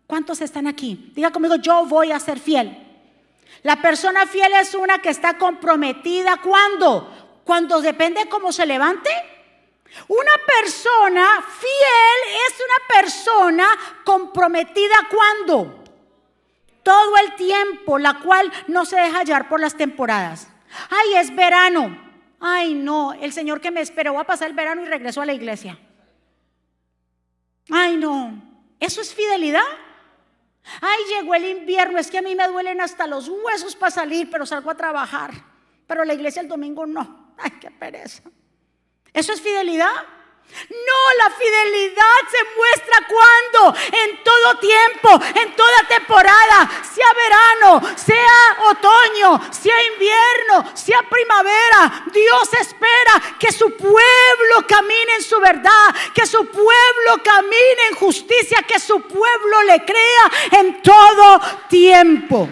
¿Cuántos 0.08 0.42
están 0.42 0.68
aquí? 0.68 1.12
Diga 1.14 1.32
conmigo, 1.32 1.56
yo 1.56 1.86
voy 1.86 2.12
a 2.12 2.20
ser 2.20 2.40
fiel. 2.40 2.82
La 3.64 3.82
persona 3.82 4.26
fiel 4.28 4.54
es 4.54 4.74
una 4.76 5.00
que 5.00 5.10
está 5.10 5.38
comprometida. 5.38 6.38
¿Cuándo? 6.38 7.42
Cuando 7.44 7.82
depende 7.82 8.28
cómo 8.28 8.52
se 8.52 8.66
levante. 8.66 9.10
Una 10.08 10.32
persona 10.46 11.42
fiel 11.42 12.38
es 12.48 12.56
una 12.60 13.02
persona 13.02 13.68
comprometida 14.04 14.96
cuando 15.10 15.84
todo 16.84 17.18
el 17.18 17.36
tiempo, 17.36 17.98
la 17.98 18.20
cual 18.20 18.52
no 18.68 18.86
se 18.86 18.98
deja 18.98 19.20
hallar 19.20 19.50
por 19.50 19.60
las 19.60 19.76
temporadas. 19.76 20.48
Ay, 20.90 21.16
es 21.16 21.36
verano. 21.36 22.06
Ay, 22.40 22.74
no, 22.74 23.14
el 23.14 23.34
Señor 23.34 23.62
que 23.62 23.72
me 23.72 23.82
esperó 23.82 24.14
va 24.14 24.22
a 24.22 24.26
pasar 24.26 24.50
el 24.50 24.56
verano 24.56 24.84
y 24.84 24.86
regresó 24.86 25.22
a 25.22 25.26
la 25.26 25.34
iglesia. 25.34 25.80
Ay, 27.72 27.98
no, 27.98 28.40
¿eso 28.80 29.02
es 29.02 29.14
fidelidad? 29.16 29.64
Ay, 30.82 31.04
llegó 31.10 31.34
el 31.36 31.46
invierno, 31.46 31.98
es 31.98 32.12
que 32.12 32.20
a 32.20 32.22
mí 32.22 32.36
me 32.36 32.48
duelen 32.48 32.82
hasta 32.82 33.08
los 33.08 33.30
huesos 33.30 33.76
para 33.76 33.92
salir, 33.92 34.30
pero 34.30 34.46
salgo 34.46 34.70
a 34.70 34.76
trabajar. 34.76 35.32
Pero 35.88 36.04
la 36.04 36.14
iglesia 36.14 36.42
el 36.42 36.48
domingo 36.48 36.86
no. 36.86 37.34
Ay, 37.38 37.52
qué 37.60 37.72
pereza. 37.72 38.24
¿Eso 39.16 39.32
es 39.32 39.42
fidelidad? 39.42 39.94
No, 40.70 41.24
la 41.24 41.30
fidelidad 41.32 42.20
se 42.30 42.44
muestra 42.58 43.08
cuando, 43.08 43.80
en 43.92 44.24
todo 44.24 44.58
tiempo, 44.60 45.40
en 45.40 45.56
toda 45.56 45.88
temporada, 45.88 46.70
sea 46.94 47.14
verano, 47.14 47.82
sea 47.96 48.70
otoño, 48.70 49.42
sea 49.52 49.76
invierno, 49.94 50.70
sea 50.76 51.02
primavera. 51.10 52.06
Dios 52.12 52.54
espera 52.60 53.38
que 53.40 53.54
su 53.54 53.76
pueblo 53.78 54.68
camine 54.68 55.16
en 55.16 55.24
su 55.24 55.40
verdad, 55.40 55.96
que 56.14 56.26
su 56.26 56.46
pueblo 56.46 57.24
camine 57.24 57.88
en 57.90 57.96
justicia, 57.96 58.64
que 58.68 58.80
su 58.80 59.02
pueblo 59.02 59.64
le 59.64 59.86
crea 59.86 60.60
en 60.60 60.82
todo 60.82 61.40
tiempo. 61.70 62.50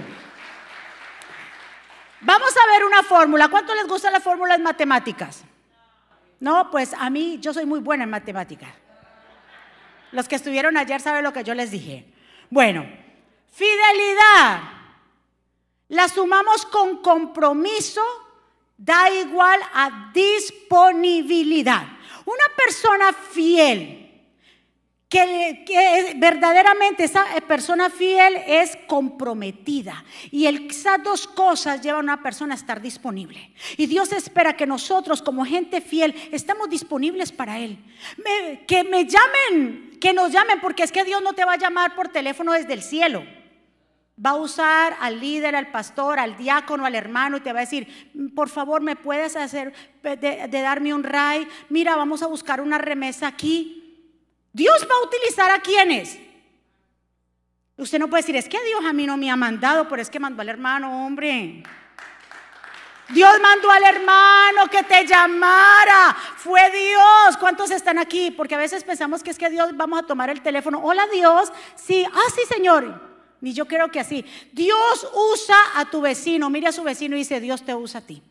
Vamos 2.22 2.55
a 2.55 2.67
ver 2.67 2.86
una 2.86 3.03
fórmula. 3.03 3.50
¿Cuánto 3.50 3.75
les 3.75 3.86
gustan 3.86 4.13
las 4.13 4.24
fórmulas 4.24 4.60
matemáticas? 4.60 5.43
No, 6.40 6.70
pues 6.72 6.94
a 6.94 7.10
mí 7.10 7.38
yo 7.40 7.54
soy 7.54 7.66
muy 7.66 7.80
buena 7.80 8.04
en 8.04 8.10
matemática. 8.10 8.68
Los 10.12 10.28
que 10.28 10.36
estuvieron 10.36 10.78
ayer 10.78 11.02
saben 11.02 11.24
lo 11.24 11.34
que 11.34 11.44
yo 11.44 11.54
les 11.54 11.72
dije. 11.72 12.13
Bueno, 12.50 12.86
fidelidad. 13.52 14.62
La 15.90 16.08
sumamos 16.08 16.66
con 16.66 17.02
compromiso, 17.02 18.02
da 18.78 19.10
igual 19.10 19.60
a 19.74 20.12
disponibilidad. 20.13 21.84
Una 22.25 22.46
persona 22.56 23.13
fiel 23.13 24.02
que, 25.13 26.13
verdaderamente 26.15 27.03
esa 27.03 27.24
persona 27.48 27.91
fiel 27.91 28.36
es 28.48 28.75
comprometida. 28.88 30.03
Y 30.32 30.48
esas 30.48 31.03
dos 31.03 31.27
cosas 31.27 31.82
llevan 31.82 32.10
a 32.10 32.13
una 32.13 32.24
persona 32.24 32.55
a 32.55 32.58
estar 32.58 32.82
disponible. 32.82 33.53
Y 33.77 33.86
Dios 33.86 34.12
espera 34.12 34.58
que 34.58 34.65
nosotros 34.65 35.22
como 35.22 35.46
gente 35.46 35.82
fiel 35.82 36.15
estemos 36.32 36.67
disponibles 36.67 37.32
para 37.32 37.60
Él. 37.60 37.77
que 38.67 38.84
me 38.84 39.05
llamen, 39.05 40.00
que 40.01 40.13
nos 40.13 40.32
llamen, 40.32 40.60
porque 40.60 40.84
es 40.84 40.91
que 40.91 41.03
Dios 41.03 41.22
no 41.22 41.34
te 41.34 41.46
va 41.46 41.53
a 41.53 41.58
llamar 41.58 41.96
por 41.96 42.10
teléfono 42.10 42.53
desde 42.53 42.74
el 42.74 42.82
cielo. 42.82 43.24
Va 44.24 44.32
a 44.32 44.36
usar 44.36 44.96
al 45.00 45.20
líder, 45.20 45.55
al 45.55 45.70
pastor, 45.72 46.17
al 46.17 46.38
diácono, 46.38 46.86
al 46.86 46.96
hermano 46.96 47.38
y 47.38 47.41
te 47.41 47.53
va 47.53 47.60
a 47.60 47.65
decir, 47.65 48.12
por 48.36 48.50
favor, 48.50 48.82
¿me 48.82 48.96
puedes 48.96 49.36
hacer 49.36 49.74
de, 50.01 50.17
de 50.17 50.62
darme 50.62 50.93
un 50.93 51.03
ray? 51.03 51.48
Mira, 51.70 51.96
vamos 51.96 52.24
a 52.24 52.27
buscar 52.27 52.62
una 52.62 52.77
remesa 52.77 53.28
aquí. 53.28 53.83
Dios 54.54 54.88
va 54.89 54.96
a 54.96 55.06
utilizar 55.06 55.50
a 55.50 55.60
quienes. 55.60 56.20
Usted 57.76 57.98
no 57.98 58.08
puede 58.08 58.22
decir, 58.22 58.36
es 58.36 58.48
que 58.48 58.63
Dios 58.63 58.86
a 58.86 58.94
mí 58.94 59.08
no 59.08 59.18
me 59.18 59.32
ha 59.32 59.36
mandado, 59.36 59.89
pero 59.89 60.00
es 60.00 60.12
que 60.12 60.20
mandó 60.20 60.44
al 60.44 60.50
hermano, 60.50 61.06
hombre. 61.06 61.63
Dios 63.10 63.32
mandó 63.42 63.72
al 63.72 63.84
hermano 63.84 64.70
que 64.70 64.84
te 64.84 65.08
llamara. 65.08 66.16
Fue 66.38 66.70
Dios. 66.70 67.38
¿Cuántos 67.39 67.72
están 67.72 67.98
aquí? 67.98 68.30
Porque 68.30 68.54
a 68.54 68.60
veces 68.60 68.84
pensamos 68.84 69.24
que 69.24 69.32
es 69.32 69.39
que 69.39 69.50
Dios, 69.50 69.76
vamos 69.76 70.00
a 70.00 70.06
tomar 70.06 70.30
el 70.30 70.42
teléfono. 70.42 70.80
Hola 70.84 71.08
Dios. 71.12 71.52
Sí, 71.76 72.06
ah, 72.06 72.32
sí, 72.34 72.42
Señor. 72.48 73.02
Y 73.42 73.54
yo 73.54 73.66
creo 73.66 73.89
que 73.89 74.00
así. 74.00 74.24
Dios 74.52 75.08
usa 75.34 75.58
a 75.76 75.86
tu 75.86 76.00
vecino. 76.00 76.52
Mira 76.52 76.70
a 76.70 76.72
su 76.72 76.84
vecino 76.84 77.16
y 77.16 77.20
dice, 77.20 77.39
Dios 77.39 77.66
te 77.66 77.74
usa 77.74 78.02
a 78.02 78.06
ti. 78.06 78.22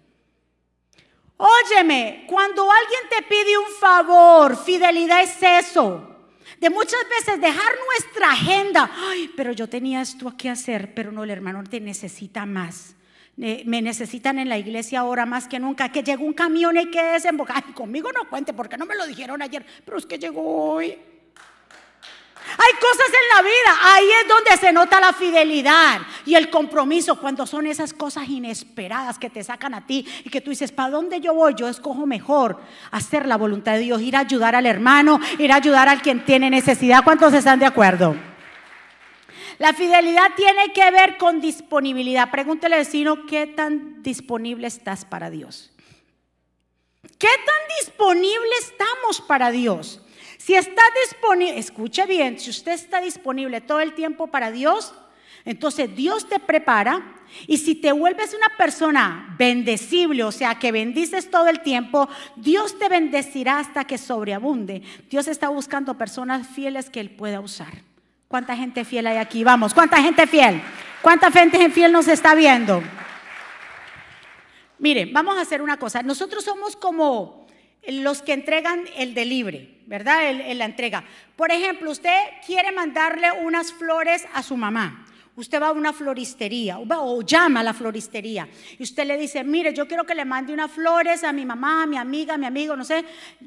Óyeme, 1.37 2.25
cuando 2.29 2.63
alguien 2.71 3.03
te 3.11 3.23
pide 3.23 3.59
un 3.59 3.73
favor, 3.81 4.57
fidelidad 4.57 5.23
es 5.23 5.43
eso 5.43 6.12
de 6.61 6.71
muchas 6.71 7.01
veces 7.09 7.41
dejar 7.41 7.73
nuestra 7.87 8.33
agenda. 8.33 8.91
Ay, 8.95 9.31
pero 9.37 9.53
yo 9.53 9.69
tenía 9.69 10.01
esto 10.01 10.37
que 10.37 10.51
hacer, 10.51 10.95
pero 10.95 11.12
no, 11.12 11.25
el 11.25 11.31
hermano 11.31 11.62
te 11.65 11.81
necesita 11.81 12.47
más. 12.47 12.95
Me 13.37 13.81
necesitan 13.81 14.38
en 14.38 14.49
la 14.49 14.59
iglesia 14.59 15.01
ahora 15.01 15.25
más 15.25 15.49
que 15.49 15.59
nunca. 15.59 15.91
Que 15.91 16.03
llegó 16.03 16.25
un 16.25 16.35
camión 16.35 16.77
y 16.77 16.91
que 16.91 17.03
desembocar. 17.03 17.65
Ay, 17.67 17.73
conmigo 17.73 18.11
no 18.12 18.29
cuente 18.29 18.53
porque 18.53 18.77
no 18.77 18.87
me 18.87 18.95
lo 18.95 19.07
dijeron 19.07 19.41
ayer, 19.41 19.65
pero 19.85 19.99
es 19.99 20.07
que 20.07 20.19
llegó 20.19 20.73
hoy. 20.73 20.99
Hay 22.59 22.75
cosas 22.75 23.07
en 23.09 23.37
la 23.37 23.43
vida, 23.43 23.95
ahí 23.95 24.09
es 24.23 24.29
donde 24.29 24.57
se 24.59 24.73
nota 24.73 25.01
la 25.01 25.12
fidelidad 25.12 26.01
y 26.27 26.35
el 26.35 26.51
compromiso 26.51 27.19
cuando 27.19 27.47
son 27.47 27.67
esas 27.67 27.93
cosas 27.93 28.29
inesperadas 28.29 29.19
que 29.19 29.31
te 29.31 29.43
sacan 29.43 29.75
a 29.75 29.87
ti 29.87 30.07
y 30.25 30.31
que 30.31 30.41
tú 30.41 30.51
dices, 30.51 30.71
¿para 30.73 30.91
dónde 30.91 31.21
yo 31.21 31.35
voy? 31.35 31.55
Yo 31.57 31.69
escojo 31.69 32.07
mejor 32.07 32.61
hacer 32.91 33.27
la 33.27 33.37
voluntad 33.37 33.73
de 33.73 33.81
Dios, 33.81 34.03
ir 34.03 34.17
a 34.17 34.21
ayudar 34.21 34.55
al 34.55 34.67
hermano, 34.67 35.19
ir 35.38 35.51
a 35.53 35.57
ayudar 35.57 35.88
al 35.88 36.03
quien 36.03 36.25
tiene 36.25 36.51
necesidad. 36.51 37.05
¿Cuántos 37.05 37.33
están 37.33 37.59
de 37.59 37.67
acuerdo? 37.67 38.17
La 39.59 39.73
fidelidad 39.73 40.35
tiene 40.37 40.73
que 40.73 40.91
ver 40.91 41.17
con 41.17 41.41
disponibilidad. 41.41 42.31
Pregúntele 42.31 42.75
al 42.75 42.81
vecino, 42.83 43.27
¿qué 43.27 43.47
tan 43.47 44.03
disponible 44.03 44.67
estás 44.67 45.05
para 45.05 45.31
Dios? 45.31 45.73
¿Qué 47.19 47.29
tan 47.29 47.79
disponible 47.81 48.51
estamos 48.61 49.21
para 49.21 49.51
Dios? 49.51 50.03
Si 50.44 50.57
está 50.57 50.83
disponible, 51.05 51.57
escuche 51.57 52.05
bien, 52.05 52.37
si 52.37 52.50
usted 52.50 52.72
está 52.72 53.00
disponible 53.00 53.61
todo 53.61 53.78
el 53.78 53.94
tiempo 53.94 54.26
para 54.26 54.50
Dios, 54.50 54.92
entonces 55.44 55.94
Dios 55.94 56.28
te 56.28 56.40
prepara 56.40 57.14
y 57.46 57.59
si 57.59 57.76
te 57.76 57.92
vuelves 57.92 58.35
una 58.35 58.48
persona 58.59 59.37
bendecible, 59.38 60.24
o 60.24 60.33
sea, 60.33 60.57
que 60.59 60.72
bendices 60.72 61.31
todo 61.31 61.46
el 61.46 61.61
tiempo, 61.61 62.09
Dios 62.35 62.76
te 62.76 62.88
bendecirá 62.88 63.61
hasta 63.61 63.85
que 63.85 63.98
sobreabunde. 63.98 64.83
Dios 65.09 65.28
está 65.28 65.48
buscando 65.48 65.96
personas 65.96 66.48
fieles 66.48 66.90
que 66.90 66.98
Él 66.98 67.11
pueda 67.11 67.38
usar. 67.38 67.74
¿Cuánta 68.26 68.57
gente 68.57 68.85
fiel 68.85 69.07
hay 69.07 69.18
aquí? 69.18 69.44
Vamos, 69.44 69.72
¿cuánta 69.72 70.02
gente 70.02 70.26
fiel? 70.26 70.61
¿Cuánta 71.02 71.31
gente 71.31 71.70
fiel 71.70 71.92
nos 71.92 72.09
está 72.09 72.35
viendo? 72.35 72.83
Miren, 74.81 75.12
vamos 75.12 75.38
a 75.38 75.42
hacer 75.42 75.62
una 75.62 75.76
cosa. 75.76 76.02
Nosotros 76.02 76.42
somos 76.42 76.74
como 76.74 77.41
los 77.87 78.23
que 78.23 78.33
entregan 78.33 78.85
el 78.97 79.14
delivery, 79.14 79.83
¿verdad? 79.87 80.31
El, 80.31 80.59
la 80.59 80.64
entrega. 80.64 81.05
Por 81.37 81.51
ejemplo, 81.51 81.90
usted 81.90 82.16
quiere 82.47 82.73
mandarle 82.73 83.31
unas 83.33 83.73
flores 83.73 84.27
a 84.33 84.42
su 84.42 84.57
mamá. 84.57 85.07
Usted 85.35 85.62
va 85.62 85.68
a 85.68 85.73
una 85.73 85.95
floristería 85.95 86.79
o, 86.79 87.23
llama 87.23 87.61
a 87.61 87.62
la 87.62 87.73
floristería 87.73 88.47
y 88.79 88.83
usted 88.83 89.07
le 89.07 89.16
dice, 89.16 89.42
mire, 89.42 89.73
yo 89.73 89.88
quiero 89.88 90.05
que 90.05 90.14
le 90.14 90.27
mande 90.27 90.53
unas 90.53 90.71
flores 90.71 91.25
a 91.25 91.33
mi 91.33 91.47
mamá, 91.47 91.85
a 91.85 91.87
mi 91.87 91.97
amiga, 91.97 92.35
a 92.35 92.37
mi 92.37 92.45
amigo, 92.45 92.77
no 92.77 92.85
sé, 92.85 93.03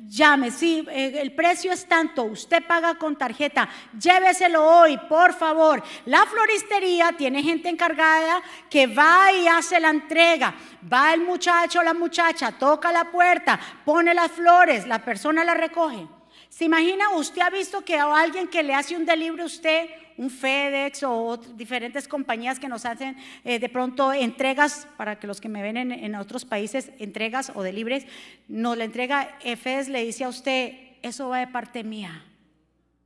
llame, 0.08 0.50
sí, 0.50 0.84
eh, 0.90 1.20
el 1.22 1.34
precio 1.34 1.72
es 1.72 1.86
tanto, 1.86 2.24
usted 2.24 2.66
paga 2.66 2.96
con 2.96 3.16
tarjeta, 3.16 3.70
lléveselo 4.00 4.66
hoy, 4.66 4.98
por 5.08 5.34
favor. 5.36 5.84
La 6.06 6.26
floristería 6.26 7.14
tiene 7.16 7.44
gente 7.44 7.70
encargada 7.70 8.42
que 8.68 8.88
va 8.88 9.32
y 9.32 9.48
hace 9.48 9.80
la 9.80 9.92
entrega. 9.92 10.56
Va 10.92 11.14
el 11.14 11.22
muchacho 11.22 11.82
o 11.82 11.84
la 11.84 11.94
muchacha, 11.94 12.52
toca 12.54 12.92
la 12.92 13.12
puerta, 13.12 13.60
pone 13.86 14.16
las 14.16 14.32
flores, 14.32 14.88
la 14.88 15.06
persona 15.06 15.44
la 15.44 15.54
recoge. 15.54 16.08
¿Se 16.50 16.66
imagina? 16.66 17.10
Usted 17.12 17.42
ha 17.42 17.50
visto 17.52 17.86
que 17.86 18.00
alguien 18.00 18.48
que 18.48 18.64
le 18.64 18.74
hace 18.74 18.96
un 18.96 19.06
delivery 19.06 19.44
a 19.44 19.46
usted 19.46 20.05
un 20.18 20.30
FedEx 20.30 21.04
o 21.04 21.38
diferentes 21.38 22.08
compañías 22.08 22.60
que 22.60 22.70
nos 22.70 22.86
hacen 22.86 23.18
eh, 23.44 23.60
de 23.60 23.70
pronto 23.70 24.14
entregas, 24.14 24.88
para 24.98 25.20
que 25.20 25.28
los 25.28 25.42
que 25.42 25.50
me 25.50 25.62
ven 25.62 25.78
en, 25.78 26.16
otros 26.16 26.46
países, 26.46 26.92
entregas 27.00 27.52
o 27.56 27.64
delibres, 27.64 28.06
nos 28.48 28.78
la 28.78 28.86
entrega 28.86 29.38
FedEx, 29.42 29.90
le 29.90 30.06
dice 30.06 30.24
a 30.24 30.30
usted, 30.30 30.74
eso 31.02 31.30
va 31.30 31.40
de 31.40 31.48
parte 31.48 31.84
mía. 31.84 32.24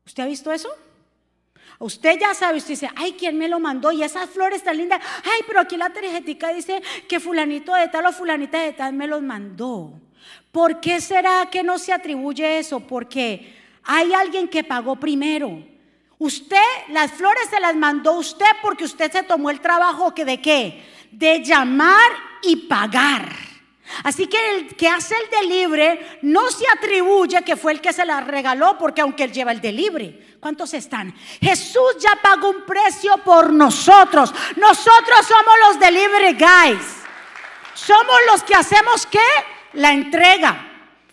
¿Usted 0.05 0.23
ha 0.23 0.27
visto 0.27 0.51
eso? 0.51 0.69
Usted 1.79 2.19
ya 2.19 2.33
sabe, 2.33 2.57
usted 2.57 2.71
dice, 2.71 2.89
ay, 2.95 3.13
¿quién 3.13 3.37
me 3.37 3.47
lo 3.47 3.59
mandó? 3.59 3.91
Y 3.91 4.03
esas 4.03 4.29
flores 4.29 4.63
tan 4.63 4.77
lindas, 4.77 5.01
ay, 5.23 5.41
pero 5.47 5.61
aquí 5.61 5.77
la 5.77 5.89
tarjetica 5.89 6.53
dice 6.53 6.81
que 7.07 7.19
fulanito 7.19 7.73
de 7.73 7.87
tal 7.87 8.05
o 8.05 8.11
fulanita 8.11 8.61
de 8.61 8.73
tal 8.73 8.93
me 8.93 9.07
los 9.07 9.21
mandó. 9.21 9.93
¿Por 10.51 10.81
qué 10.81 10.99
será 10.99 11.47
que 11.49 11.63
no 11.63 11.79
se 11.79 11.93
atribuye 11.93 12.59
eso? 12.59 12.81
Porque 12.81 13.55
hay 13.83 14.13
alguien 14.13 14.49
que 14.49 14.63
pagó 14.63 14.97
primero. 14.97 15.63
Usted, 16.19 16.57
las 16.89 17.11
flores 17.11 17.49
se 17.49 17.59
las 17.59 17.75
mandó 17.75 18.13
usted 18.13 18.45
porque 18.61 18.83
usted 18.83 19.11
se 19.11 19.23
tomó 19.23 19.49
el 19.49 19.59
trabajo 19.59 20.13
que 20.13 20.25
de 20.25 20.39
qué? 20.39 20.83
de 21.11 21.43
llamar 21.43 22.11
y 22.41 22.55
pagar. 22.67 23.29
Así 24.03 24.27
que 24.27 24.37
el 24.51 24.75
que 24.75 24.87
hace 24.87 25.15
el 25.15 25.29
delibre 25.31 26.19
no 26.21 26.51
se 26.51 26.63
atribuye 26.69 27.43
que 27.43 27.55
fue 27.55 27.71
el 27.71 27.81
que 27.81 27.91
se 27.91 28.05
la 28.05 28.21
regaló, 28.21 28.77
porque 28.77 29.01
aunque 29.01 29.23
él 29.23 29.31
lleva 29.31 29.51
el 29.51 29.61
delibre, 29.61 30.37
¿cuántos 30.39 30.75
están? 30.75 31.15
Jesús 31.41 31.97
ya 31.99 32.15
pagó 32.21 32.51
un 32.51 32.65
precio 32.65 33.17
por 33.23 33.51
nosotros. 33.51 34.31
Nosotros 34.57 35.25
somos 35.25 35.53
los 35.67 35.79
delivery 35.79 36.33
guys. 36.33 36.85
Somos 37.73 38.15
los 38.31 38.43
que 38.43 38.53
hacemos 38.53 39.07
qué? 39.07 39.19
La 39.73 39.91
entrega. 39.91 40.68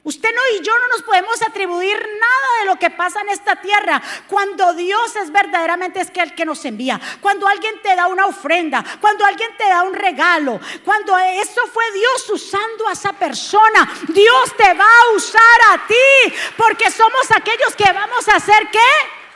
Usted 0.07 0.29
no 0.33 0.41
y 0.57 0.63
yo 0.63 0.73
no 0.79 0.87
nos 0.87 1.03
podemos 1.03 1.43
atribuir 1.43 1.97
nada 1.97 2.61
de 2.61 2.67
lo 2.67 2.77
que 2.77 2.91
pasa 2.91 3.23
en 3.23 3.31
esta 3.31 3.57
tierra 3.57 4.01
cuando 4.29 4.73
Dios 4.73 5.17
es 5.17 5.33
verdaderamente 5.33 6.01
es 6.01 6.13
el 6.15 6.33
que 6.33 6.45
nos 6.45 6.65
envía. 6.65 7.01
Cuando 7.21 7.49
alguien 7.49 7.75
te 7.83 7.97
da 7.97 8.07
una 8.07 8.27
ofrenda, 8.27 8.85
cuando 9.01 9.25
alguien 9.25 9.51
te 9.59 9.65
da 9.65 9.83
un 9.83 9.95
regalo, 9.95 10.61
cuando 10.85 11.19
eso 11.19 11.61
fue 11.73 11.83
Dios 11.93 12.31
usando 12.31 12.87
a 12.87 12.93
esa 12.93 13.15
persona, 13.15 13.93
Dios 14.07 14.57
te 14.57 14.75
va 14.75 14.85
a 14.85 15.17
usar 15.17 15.61
a 15.73 15.87
ti 15.89 16.35
porque 16.57 16.89
somos 16.89 17.29
aquellos 17.33 17.75
que 17.75 17.93
vamos 17.93 18.29
a 18.29 18.37
hacer 18.37 18.69
qué? 18.71 18.79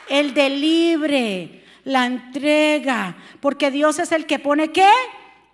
El 0.07 0.33
de 0.33 0.49
libre, 0.51 1.65
la 1.83 2.05
entrega, 2.05 3.13
porque 3.41 3.71
Dios 3.71 3.99
es 3.99 4.13
el 4.13 4.25
que 4.25 4.39
pone 4.39 4.71
qué? 4.71 4.89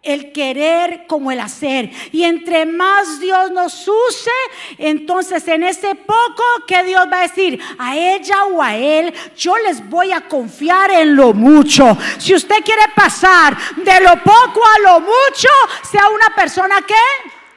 El 0.08 0.32
querer 0.32 1.06
como 1.06 1.32
el 1.32 1.40
hacer. 1.40 1.92
Y 2.12 2.24
entre 2.24 2.66
más 2.66 3.20
Dios 3.20 3.52
nos 3.52 3.88
use, 3.88 4.32
entonces 4.78 5.48
en 5.48 5.64
ese 5.64 5.96
poco 5.96 6.44
que 6.66 6.84
Dios 6.84 7.06
va 7.12 7.20
a 7.20 7.28
decir 7.28 7.60
a 7.78 7.96
ella 7.98 8.46
o 8.46 8.64
a 8.64 8.76
él, 8.76 9.14
yo 9.36 9.58
les 9.58 9.88
voy 9.90 10.12
a 10.12 10.22
confiar 10.22 10.90
en 10.92 11.16
lo 11.16 11.34
mucho. 11.34 11.98
Si 12.18 12.34
usted 12.34 12.64
quiere 12.64 12.84
pasar 12.96 13.56
de 13.76 14.00
lo 14.00 14.14
poco 14.24 14.62
a 14.66 14.80
lo 14.80 15.00
mucho, 15.02 15.50
sea 15.90 16.08
una 16.10 16.34
persona 16.36 16.78
que 16.88 16.96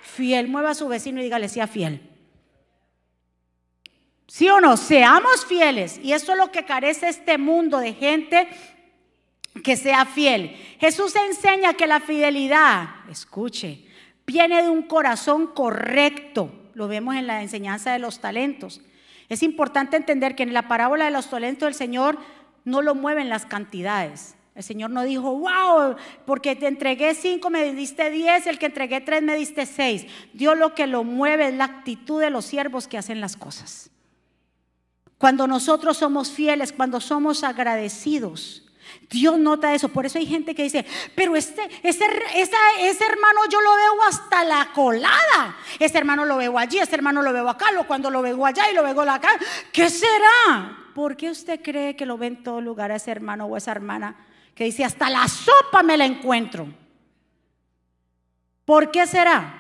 fiel, 0.02 0.48
mueva 0.48 0.70
a 0.70 0.74
su 0.74 0.88
vecino 0.88 1.20
y 1.20 1.24
dígale 1.24 1.48
sea 1.48 1.68
fiel. 1.68 2.06
¿Sí 4.26 4.48
o 4.48 4.60
no? 4.60 4.76
Seamos 4.76 5.44
fieles. 5.44 5.98
Y 6.02 6.12
eso 6.12 6.32
es 6.32 6.38
lo 6.38 6.52
que 6.52 6.64
carece 6.64 7.08
este 7.08 7.36
mundo 7.36 7.78
de 7.78 7.94
gente 7.94 8.48
que 9.62 9.76
sea 9.76 10.04
fiel. 10.04 10.56
Jesús 10.78 11.14
enseña 11.16 11.74
que 11.74 11.86
la 11.86 12.00
fidelidad, 12.00 12.88
escuche, 13.10 13.84
viene 14.26 14.62
de 14.62 14.70
un 14.70 14.82
corazón 14.82 15.48
correcto. 15.48 16.52
Lo 16.74 16.88
vemos 16.88 17.16
en 17.16 17.26
la 17.26 17.42
enseñanza 17.42 17.92
de 17.92 17.98
los 17.98 18.20
talentos. 18.20 18.80
Es 19.28 19.42
importante 19.42 19.96
entender 19.96 20.34
que 20.34 20.42
en 20.42 20.52
la 20.52 20.68
parábola 20.68 21.04
de 21.04 21.10
los 21.10 21.28
talentos 21.30 21.68
el 21.68 21.74
Señor 21.74 22.18
no 22.64 22.82
lo 22.82 22.94
mueven 22.94 23.28
las 23.28 23.46
cantidades. 23.46 24.36
El 24.54 24.64
Señor 24.64 24.90
no 24.90 25.04
dijo, 25.04 25.38
wow, 25.38 25.96
porque 26.26 26.56
te 26.56 26.66
entregué 26.66 27.14
cinco, 27.14 27.50
me 27.50 27.72
diste 27.72 28.10
diez, 28.10 28.46
el 28.46 28.58
que 28.58 28.66
entregué 28.66 29.00
tres, 29.00 29.22
me 29.22 29.36
diste 29.36 29.64
seis. 29.66 30.06
Dios 30.32 30.58
lo 30.58 30.74
que 30.74 30.86
lo 30.86 31.04
mueve 31.04 31.48
es 31.48 31.54
la 31.54 31.64
actitud 31.64 32.20
de 32.20 32.30
los 32.30 32.44
siervos 32.44 32.88
que 32.88 32.98
hacen 32.98 33.20
las 33.20 33.36
cosas. 33.36 33.90
Cuando 35.18 35.46
nosotros 35.46 35.98
somos 35.98 36.30
fieles, 36.30 36.72
cuando 36.72 37.00
somos 37.00 37.44
agradecidos, 37.44 38.69
Dios 39.08 39.38
nota 39.38 39.74
eso. 39.74 39.88
Por 39.88 40.06
eso 40.06 40.18
hay 40.18 40.26
gente 40.26 40.54
que 40.54 40.62
dice, 40.62 40.84
pero 41.14 41.36
este, 41.36 41.62
ese, 41.82 42.04
ese 42.34 43.04
hermano 43.04 43.40
yo 43.50 43.60
lo 43.60 43.74
veo 43.74 44.02
hasta 44.08 44.44
la 44.44 44.70
colada. 44.72 45.56
Ese 45.78 45.98
hermano 45.98 46.24
lo 46.24 46.36
veo 46.36 46.58
allí, 46.58 46.78
ese 46.78 46.94
hermano 46.94 47.22
lo 47.22 47.32
veo 47.32 47.48
acá, 47.48 47.72
lo, 47.72 47.86
cuando 47.86 48.10
lo 48.10 48.22
veo 48.22 48.44
allá 48.44 48.70
y 48.70 48.74
lo 48.74 48.82
veo 48.82 49.00
acá. 49.10 49.30
¿Qué 49.72 49.90
será? 49.90 50.78
¿Por 50.94 51.16
qué 51.16 51.30
usted 51.30 51.60
cree 51.62 51.96
que 51.96 52.06
lo 52.06 52.18
ve 52.18 52.26
en 52.26 52.42
todo 52.42 52.60
lugar 52.60 52.90
a 52.92 52.96
ese 52.96 53.10
hermano 53.10 53.46
o 53.46 53.56
esa 53.56 53.72
hermana 53.72 54.16
que 54.54 54.64
dice, 54.64 54.84
hasta 54.84 55.08
la 55.08 55.26
sopa 55.28 55.82
me 55.82 55.96
la 55.96 56.04
encuentro? 56.04 56.66
¿Por 58.64 58.90
qué 58.90 59.06
será? 59.06 59.56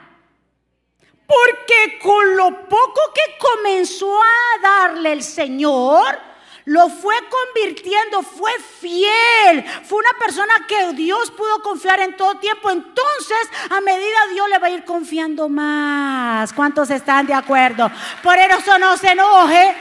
Porque 1.26 1.98
con 2.00 2.36
lo 2.36 2.68
poco 2.68 3.00
que 3.14 3.38
comenzó 3.38 4.20
a 4.20 4.60
darle 4.62 5.12
el 5.12 5.22
Señor, 5.22 6.29
lo 6.64 6.88
fue 6.88 7.14
convirtiendo, 7.28 8.22
fue 8.22 8.52
fiel, 8.80 9.64
fue 9.84 9.98
una 9.98 10.18
persona 10.18 10.52
que 10.68 10.92
Dios 10.94 11.30
pudo 11.30 11.62
confiar 11.62 12.00
en 12.00 12.16
todo 12.16 12.36
tiempo. 12.38 12.70
Entonces, 12.70 13.48
a 13.70 13.80
medida 13.80 14.26
Dios 14.32 14.48
le 14.48 14.58
va 14.58 14.66
a 14.66 14.70
ir 14.70 14.84
confiando 14.84 15.48
más. 15.48 16.52
¿Cuántos 16.52 16.90
están 16.90 17.26
de 17.26 17.34
acuerdo? 17.34 17.90
Por 18.22 18.38
eso 18.38 18.78
no 18.78 18.96
se 18.96 19.12
enoje 19.12 19.74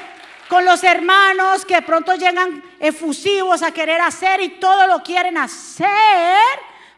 con 0.48 0.66
los 0.66 0.84
hermanos 0.84 1.64
que 1.64 1.82
pronto 1.82 2.16
llegan 2.16 2.64
efusivos 2.80 3.62
a 3.62 3.72
querer 3.72 4.02
hacer 4.02 4.42
y 4.42 4.50
todo 4.60 4.88
lo 4.88 5.04
quieren 5.04 5.38
hacer, 5.38 5.88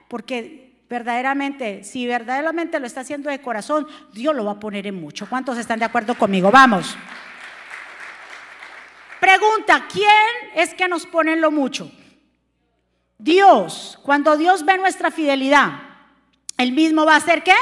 porque 0.07 0.71
verdaderamente, 0.89 1.83
si 1.83 2.07
verdaderamente 2.07 2.79
lo 2.79 2.87
está 2.87 3.01
haciendo 3.01 3.29
de 3.29 3.41
corazón, 3.41 3.87
Dios 4.13 4.35
lo 4.35 4.45
va 4.45 4.53
a 4.53 4.59
poner 4.59 4.87
en 4.87 4.95
mucho. 4.95 5.27
¿Cuántos 5.27 5.57
están 5.57 5.79
de 5.79 5.85
acuerdo 5.85 6.15
conmigo? 6.15 6.49
Vamos. 6.51 6.95
Pregunta, 9.21 9.85
¿quién 9.87 10.09
es 10.55 10.73
que 10.73 10.87
nos 10.87 11.05
pone 11.05 11.33
en 11.33 11.41
lo 11.41 11.51
mucho? 11.51 11.91
Dios. 13.19 13.99
Cuando 14.01 14.35
Dios 14.35 14.65
ve 14.65 14.79
nuestra 14.79 15.11
fidelidad, 15.11 15.73
Él 16.57 16.71
mismo 16.71 17.05
va 17.05 17.13
a 17.13 17.17
hacer 17.17 17.43
qué? 17.43 17.53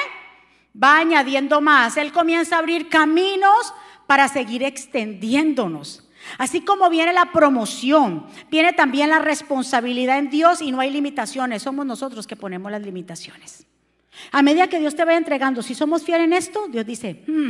Va 0.82 1.00
añadiendo 1.00 1.60
más. 1.60 1.98
Él 1.98 2.14
comienza 2.14 2.56
a 2.56 2.60
abrir 2.60 2.88
caminos 2.88 3.74
para 4.08 4.30
seguir 4.30 4.64
extendiéndonos. 4.64 6.08
Así 6.38 6.62
como 6.62 6.90
viene 6.90 7.12
la 7.12 7.34
promoción, 7.34 8.26
viene 8.50 8.72
también 8.72 9.10
la 9.10 9.20
responsabilidad 9.20 10.18
en 10.18 10.30
Dios 10.30 10.62
y 10.62 10.72
no 10.72 10.80
hay 10.80 10.92
limitaciones. 10.92 11.64
Somos 11.64 11.86
nosotros 11.86 12.26
que 12.26 12.38
ponemos 12.38 12.72
las 12.72 12.84
limitaciones. 12.84 13.66
A 14.32 14.42
medida 14.42 14.68
que 14.68 14.80
Dios 14.80 14.96
te 14.96 15.04
va 15.04 15.18
entregando, 15.18 15.62
si 15.62 15.76
somos 15.76 16.04
fieles 16.04 16.24
en 16.24 16.34
esto, 16.34 16.70
Dios 16.70 16.86
dice, 16.86 17.22
hmm, 17.28 17.50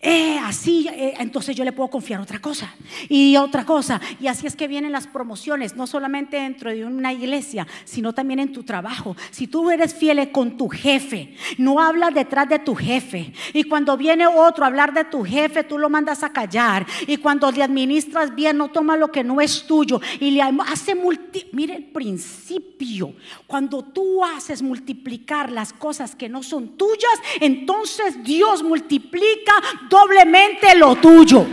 eh, 0.00 0.38
así, 0.44 0.86
eh, 0.88 1.14
entonces 1.18 1.56
yo 1.56 1.64
le 1.64 1.72
puedo 1.72 1.90
confiar 1.90 2.20
otra 2.20 2.38
cosa 2.38 2.72
y 3.08 3.36
otra 3.36 3.64
cosa. 3.64 4.00
Y 4.20 4.28
así 4.28 4.46
es 4.46 4.54
que 4.54 4.68
vienen 4.68 4.92
las 4.92 5.08
promociones, 5.08 5.74
no 5.74 5.88
solamente 5.88 6.36
dentro 6.36 6.70
de 6.70 6.84
una 6.84 7.12
iglesia, 7.12 7.66
sino 7.84 8.12
también 8.12 8.38
en 8.38 8.52
tu 8.52 8.62
trabajo. 8.62 9.16
Si 9.32 9.48
tú 9.48 9.70
eres 9.72 9.94
fiel 9.94 10.30
con 10.30 10.56
tu 10.56 10.68
jefe, 10.68 11.34
no 11.58 11.80
hablas 11.80 12.14
detrás 12.14 12.48
de 12.48 12.60
tu 12.60 12.76
jefe. 12.76 13.32
Y 13.52 13.64
cuando 13.64 13.96
viene 13.96 14.28
otro 14.28 14.62
a 14.62 14.68
hablar 14.68 14.94
de 14.94 15.04
tu 15.04 15.24
jefe, 15.24 15.64
tú 15.64 15.78
lo 15.78 15.90
mandas 15.90 16.22
a 16.22 16.32
callar. 16.32 16.86
Y 17.08 17.16
cuando 17.16 17.50
le 17.50 17.64
administras 17.64 18.32
bien, 18.36 18.56
no 18.56 18.68
toma 18.68 18.96
lo 18.96 19.10
que 19.10 19.24
no 19.24 19.40
es 19.40 19.66
tuyo. 19.66 20.00
Y 20.20 20.30
le 20.30 20.42
hace 20.42 20.94
multi... 20.94 21.46
Mire 21.52 21.74
el 21.74 21.84
principio. 21.84 23.14
Cuando 23.48 23.82
tú 23.82 24.24
haces 24.24 24.62
multiplicar 24.62 25.50
las 25.50 25.72
cosas 25.72 26.14
que 26.14 26.28
no 26.28 26.44
son 26.44 26.76
tuyas, 26.76 27.18
entonces 27.40 28.22
Dios 28.22 28.62
multiplica 28.62 29.52
doblemente 29.88 30.74
lo 30.74 30.96
tuyo. 30.96 31.46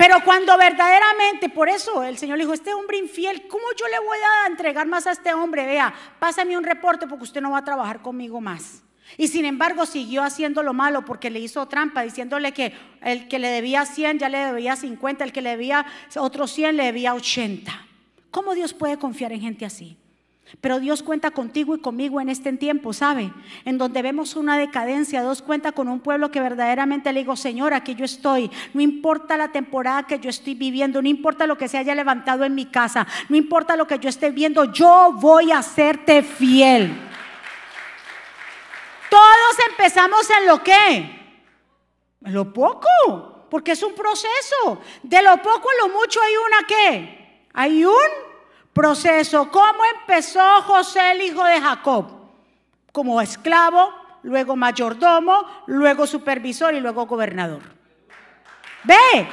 Pero 0.00 0.24
cuando 0.24 0.56
verdaderamente, 0.56 1.50
por 1.50 1.68
eso 1.68 2.02
el 2.02 2.16
Señor 2.16 2.38
le 2.38 2.44
dijo, 2.44 2.54
este 2.54 2.72
hombre 2.72 2.96
infiel, 2.96 3.46
¿cómo 3.48 3.64
yo 3.78 3.86
le 3.86 3.98
voy 3.98 4.16
a 4.18 4.46
entregar 4.46 4.86
más 4.86 5.06
a 5.06 5.12
este 5.12 5.34
hombre? 5.34 5.66
Vea, 5.66 5.92
pásame 6.18 6.56
un 6.56 6.64
reporte 6.64 7.06
porque 7.06 7.24
usted 7.24 7.42
no 7.42 7.50
va 7.50 7.58
a 7.58 7.64
trabajar 7.64 8.00
conmigo 8.00 8.40
más. 8.40 8.82
Y 9.18 9.28
sin 9.28 9.44
embargo 9.44 9.84
siguió 9.84 10.22
haciendo 10.22 10.62
lo 10.62 10.72
malo 10.72 11.04
porque 11.04 11.28
le 11.28 11.40
hizo 11.40 11.66
trampa, 11.68 12.00
diciéndole 12.00 12.52
que 12.52 12.72
el 13.02 13.28
que 13.28 13.38
le 13.38 13.48
debía 13.48 13.84
100 13.84 14.20
ya 14.20 14.30
le 14.30 14.38
debía 14.38 14.74
50, 14.74 15.22
el 15.22 15.32
que 15.32 15.42
le 15.42 15.50
debía 15.50 15.84
otros 16.16 16.50
100 16.52 16.78
le 16.78 16.84
debía 16.84 17.12
80. 17.12 17.86
¿Cómo 18.30 18.54
Dios 18.54 18.72
puede 18.72 18.96
confiar 18.98 19.32
en 19.32 19.42
gente 19.42 19.66
así? 19.66 19.98
Pero 20.60 20.80
Dios 20.80 21.02
cuenta 21.02 21.30
contigo 21.30 21.74
y 21.74 21.80
conmigo 21.80 22.20
en 22.20 22.28
este 22.28 22.52
tiempo, 22.52 22.92
¿sabe? 22.92 23.32
En 23.64 23.78
donde 23.78 24.02
vemos 24.02 24.36
una 24.36 24.58
decadencia, 24.58 25.22
Dios 25.22 25.42
cuenta 25.42 25.72
con 25.72 25.88
un 25.88 26.00
pueblo 26.00 26.30
que 26.30 26.40
verdaderamente 26.40 27.12
le 27.12 27.20
digo, 27.20 27.36
Señor, 27.36 27.72
aquí 27.72 27.94
yo 27.94 28.04
estoy. 28.04 28.50
No 28.74 28.80
importa 28.80 29.36
la 29.36 29.52
temporada 29.52 30.06
que 30.06 30.18
yo 30.18 30.30
estoy 30.30 30.54
viviendo, 30.54 31.00
no 31.00 31.08
importa 31.08 31.46
lo 31.46 31.56
que 31.56 31.68
se 31.68 31.78
haya 31.78 31.94
levantado 31.94 32.44
en 32.44 32.54
mi 32.54 32.66
casa, 32.66 33.06
no 33.28 33.36
importa 33.36 33.76
lo 33.76 33.86
que 33.86 33.98
yo 33.98 34.08
esté 34.08 34.30
viendo, 34.30 34.64
yo 34.72 35.12
voy 35.14 35.52
a 35.52 35.58
hacerte 35.58 36.22
fiel. 36.22 36.92
Todos 39.08 39.68
empezamos 39.70 40.28
en 40.30 40.46
lo 40.46 40.62
que? 40.62 41.20
En 42.24 42.34
lo 42.34 42.52
poco, 42.52 43.46
porque 43.50 43.72
es 43.72 43.82
un 43.82 43.94
proceso. 43.94 44.80
De 45.02 45.22
lo 45.22 45.36
poco 45.38 45.68
a 45.68 45.86
lo 45.86 45.92
mucho 45.92 46.20
hay 46.20 46.34
una 46.36 46.66
qué? 46.66 47.46
Hay 47.52 47.84
un 47.84 48.29
proceso. 48.72 49.50
¿Cómo 49.50 49.84
empezó 50.00 50.62
José, 50.62 51.12
el 51.12 51.22
hijo 51.22 51.44
de 51.44 51.60
Jacob? 51.60 52.06
Como 52.92 53.20
esclavo, 53.20 53.92
luego 54.22 54.56
mayordomo, 54.56 55.64
luego 55.66 56.06
supervisor 56.06 56.74
y 56.74 56.80
luego 56.80 57.06
gobernador. 57.06 57.62
Ve, 58.84 59.28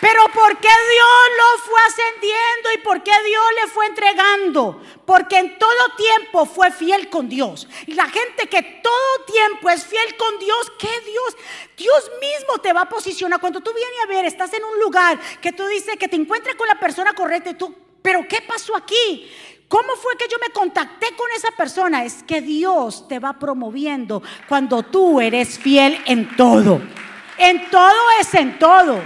pero 0.00 0.20
¿por 0.34 0.58
qué 0.58 0.68
Dios 0.68 1.38
lo 1.38 1.62
fue 1.64 1.80
ascendiendo 1.86 2.72
y 2.74 2.78
por 2.78 3.02
qué 3.02 3.12
Dios 3.24 3.44
le 3.62 3.70
fue 3.70 3.86
entregando? 3.86 4.82
Porque 5.06 5.38
en 5.38 5.58
todo 5.58 5.96
tiempo 5.96 6.44
fue 6.44 6.70
fiel 6.70 7.08
con 7.08 7.28
Dios. 7.28 7.66
Y 7.86 7.94
la 7.94 8.08
gente 8.08 8.48
que 8.48 8.62
todo 8.82 9.24
tiempo 9.26 9.70
es 9.70 9.86
fiel 9.86 10.16
con 10.16 10.38
Dios, 10.38 10.72
¿qué 10.78 11.00
Dios? 11.06 11.36
Dios 11.76 12.10
mismo 12.20 12.58
te 12.58 12.72
va 12.72 12.82
a 12.82 12.88
posicionar. 12.88 13.40
Cuando 13.40 13.60
tú 13.60 13.72
vienes 13.72 13.98
a 14.04 14.08
ver, 14.08 14.24
estás 14.26 14.52
en 14.52 14.64
un 14.64 14.78
lugar 14.78 15.18
que 15.40 15.52
tú 15.52 15.66
dices 15.66 15.96
que 15.96 16.08
te 16.08 16.16
encuentres 16.16 16.56
con 16.56 16.68
la 16.68 16.78
persona 16.78 17.14
correcta 17.14 17.50
y 17.50 17.54
tú 17.54 17.74
Pero 18.04 18.28
¿qué 18.28 18.42
pasó 18.46 18.76
aquí? 18.76 19.30
¿Cómo 19.66 19.96
fue 19.96 20.14
que 20.18 20.26
yo 20.30 20.36
me 20.38 20.52
contacté 20.52 21.16
con 21.16 21.26
esa 21.34 21.50
persona? 21.52 22.04
Es 22.04 22.22
que 22.22 22.42
Dios 22.42 23.08
te 23.08 23.18
va 23.18 23.38
promoviendo 23.38 24.22
cuando 24.46 24.82
tú 24.82 25.22
eres 25.22 25.58
fiel 25.58 25.98
en 26.04 26.36
todo. 26.36 26.82
En 27.38 27.70
todo 27.70 28.10
es 28.20 28.34
en 28.34 28.58
todo. 28.58 29.00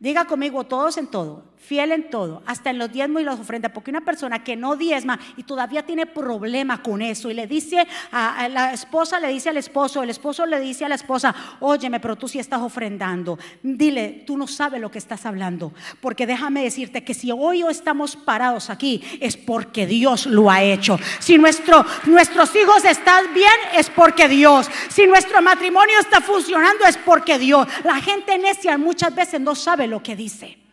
Diga 0.00 0.24
conmigo, 0.24 0.64
todos 0.64 0.96
en 0.96 1.06
todo 1.06 1.47
fiel 1.68 1.92
en 1.92 2.08
todo, 2.08 2.42
hasta 2.46 2.70
en 2.70 2.78
los 2.78 2.90
diezmos 2.90 3.20
y 3.20 3.26
las 3.26 3.38
ofrendas, 3.38 3.72
porque 3.72 3.90
una 3.90 4.00
persona 4.00 4.42
que 4.42 4.56
no 4.56 4.74
diezma 4.74 5.20
y 5.36 5.42
todavía 5.42 5.84
tiene 5.84 6.06
problema 6.06 6.82
con 6.82 7.02
eso 7.02 7.30
y 7.30 7.34
le 7.34 7.46
dice 7.46 7.86
a, 8.10 8.48
la 8.48 8.72
esposa, 8.72 9.20
le 9.20 9.28
dice 9.28 9.50
al 9.50 9.58
esposo, 9.58 10.02
el 10.02 10.08
esposo 10.08 10.46
le 10.46 10.60
dice 10.60 10.86
a 10.86 10.88
la 10.88 10.94
esposa, 10.94 11.34
óyeme, 11.60 12.00
pero 12.00 12.16
tú 12.16 12.26
sí 12.26 12.38
estás 12.38 12.62
ofrendando, 12.62 13.38
dile, 13.62 14.24
tú 14.26 14.38
no 14.38 14.46
sabes 14.46 14.80
lo 14.80 14.90
que 14.90 14.96
estás 14.96 15.26
hablando, 15.26 15.74
porque 16.00 16.26
déjame 16.26 16.62
decirte 16.62 17.04
que 17.04 17.12
si 17.12 17.30
hoy 17.30 17.62
estamos 17.68 18.16
parados 18.16 18.70
aquí 18.70 19.02
es 19.20 19.36
porque 19.36 19.86
Dios 19.86 20.24
lo 20.24 20.50
ha 20.50 20.62
hecho. 20.62 20.98
Si 21.18 21.36
nuestro, 21.36 21.84
nuestros 22.06 22.56
hijos 22.56 22.82
están 22.86 23.34
bien 23.34 23.52
es 23.76 23.90
porque 23.90 24.26
Dios. 24.26 24.70
Si 24.88 25.06
nuestro 25.06 25.42
matrimonio 25.42 25.98
está 26.00 26.22
funcionando 26.22 26.86
es 26.86 26.96
porque 26.96 27.38
Dios. 27.38 27.68
La 27.84 28.00
gente 28.00 28.38
necia 28.38 28.78
muchas 28.78 29.14
veces 29.14 29.38
no 29.38 29.54
sabe 29.54 29.86
lo 29.86 30.02
que 30.02 30.16
dice. 30.16 30.67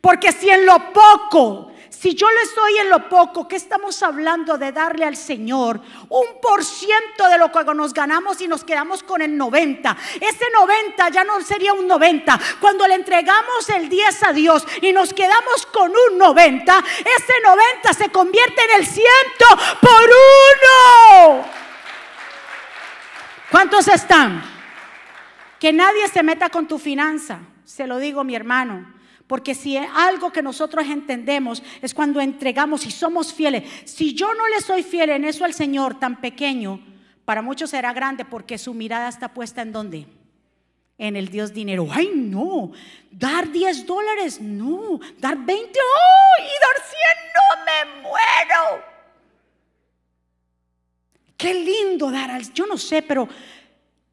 Porque 0.00 0.32
si 0.32 0.48
en 0.48 0.64
lo 0.64 0.92
poco, 0.92 1.72
si 1.98 2.14
yo 2.14 2.30
le 2.30 2.42
estoy 2.42 2.78
en 2.78 2.90
lo 2.90 3.08
poco, 3.08 3.48
¿qué 3.48 3.56
estamos 3.56 4.00
hablando 4.04 4.56
de 4.56 4.70
darle 4.70 5.04
al 5.04 5.16
Señor? 5.16 5.80
Un 6.08 6.40
por 6.40 6.64
ciento 6.64 7.28
de 7.28 7.38
lo 7.38 7.50
que 7.50 7.64
nos 7.74 7.92
ganamos 7.92 8.40
y 8.40 8.46
nos 8.46 8.62
quedamos 8.62 9.02
con 9.02 9.20
el 9.20 9.36
90. 9.36 9.96
Ese 10.20 10.44
90 10.54 11.08
ya 11.08 11.24
no 11.24 11.40
sería 11.40 11.72
un 11.72 11.88
90. 11.88 12.38
Cuando 12.60 12.86
le 12.86 12.94
entregamos 12.94 13.68
el 13.70 13.88
10 13.88 14.22
a 14.22 14.32
Dios 14.32 14.64
y 14.80 14.92
nos 14.92 15.12
quedamos 15.12 15.66
con 15.72 15.90
un 15.90 16.18
90, 16.18 16.84
ese 17.00 17.32
90 17.44 17.92
se 17.92 18.10
convierte 18.10 18.62
en 18.62 18.80
el 18.80 18.86
ciento 18.86 19.46
por 19.80 20.08
uno. 21.24 21.44
¿Cuántos 23.50 23.88
están? 23.88 24.44
Que 25.58 25.72
nadie 25.72 26.06
se 26.06 26.22
meta 26.22 26.48
con 26.48 26.68
tu 26.68 26.78
finanza. 26.78 27.40
Se 27.64 27.88
lo 27.88 27.98
digo, 27.98 28.22
mi 28.22 28.36
hermano. 28.36 28.97
Porque 29.28 29.54
si 29.54 29.76
algo 29.76 30.32
que 30.32 30.42
nosotros 30.42 30.86
entendemos 30.86 31.62
es 31.82 31.92
cuando 31.92 32.18
entregamos 32.20 32.86
y 32.86 32.90
somos 32.90 33.32
fieles. 33.32 33.62
Si 33.84 34.14
yo 34.14 34.32
no 34.34 34.48
le 34.48 34.60
soy 34.62 34.82
fiel 34.82 35.10
en 35.10 35.26
eso 35.26 35.44
al 35.44 35.52
Señor 35.52 36.00
tan 36.00 36.20
pequeño, 36.20 36.80
para 37.26 37.42
muchos 37.42 37.70
será 37.70 37.92
grande 37.92 38.24
porque 38.24 38.56
su 38.56 38.72
mirada 38.72 39.06
está 39.06 39.34
puesta 39.34 39.60
en 39.60 39.70
dónde? 39.70 40.06
En 40.96 41.14
el 41.14 41.28
Dios 41.28 41.52
dinero. 41.52 41.86
Ay, 41.90 42.10
no. 42.14 42.72
Dar 43.10 43.52
10 43.52 43.84
dólares, 43.84 44.40
no. 44.40 44.98
Dar 45.18 45.36
20, 45.36 45.78
¡oh! 45.78 46.42
Y 46.42 46.48
dar 46.64 46.82
100, 46.88 47.28
no 47.36 47.64
me 47.66 48.02
muero. 48.02 48.84
Qué 51.36 51.52
lindo 51.52 52.10
dar 52.10 52.30
al... 52.30 52.50
Yo 52.54 52.66
no 52.66 52.78
sé, 52.78 53.02
pero 53.02 53.28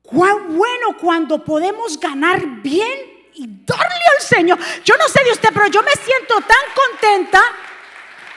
cuán 0.02 0.58
bueno 0.58 0.98
cuando 1.00 1.42
podemos 1.44 1.98
ganar 1.98 2.62
bien 2.62 3.15
y 3.36 3.48
darle 3.66 4.06
al 4.18 4.24
Señor. 4.24 4.60
Yo 4.84 4.96
no 4.98 5.08
sé 5.08 5.24
de 5.24 5.32
usted, 5.32 5.50
pero 5.54 5.68
yo 5.68 5.84
me 5.84 5.92
siento 5.92 6.36
tan 6.36 6.92
contenta 6.92 7.44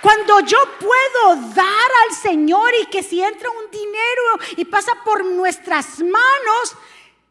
cuando 0.00 0.40
yo 0.40 0.58
puedo 0.78 1.36
dar 1.54 1.90
al 2.08 2.16
Señor 2.16 2.70
y 2.80 2.86
que 2.86 3.02
si 3.02 3.22
entra 3.22 3.50
un 3.50 3.70
dinero 3.70 4.22
y 4.56 4.64
pasa 4.64 4.92
por 5.04 5.24
nuestras 5.24 6.00
manos 6.00 6.76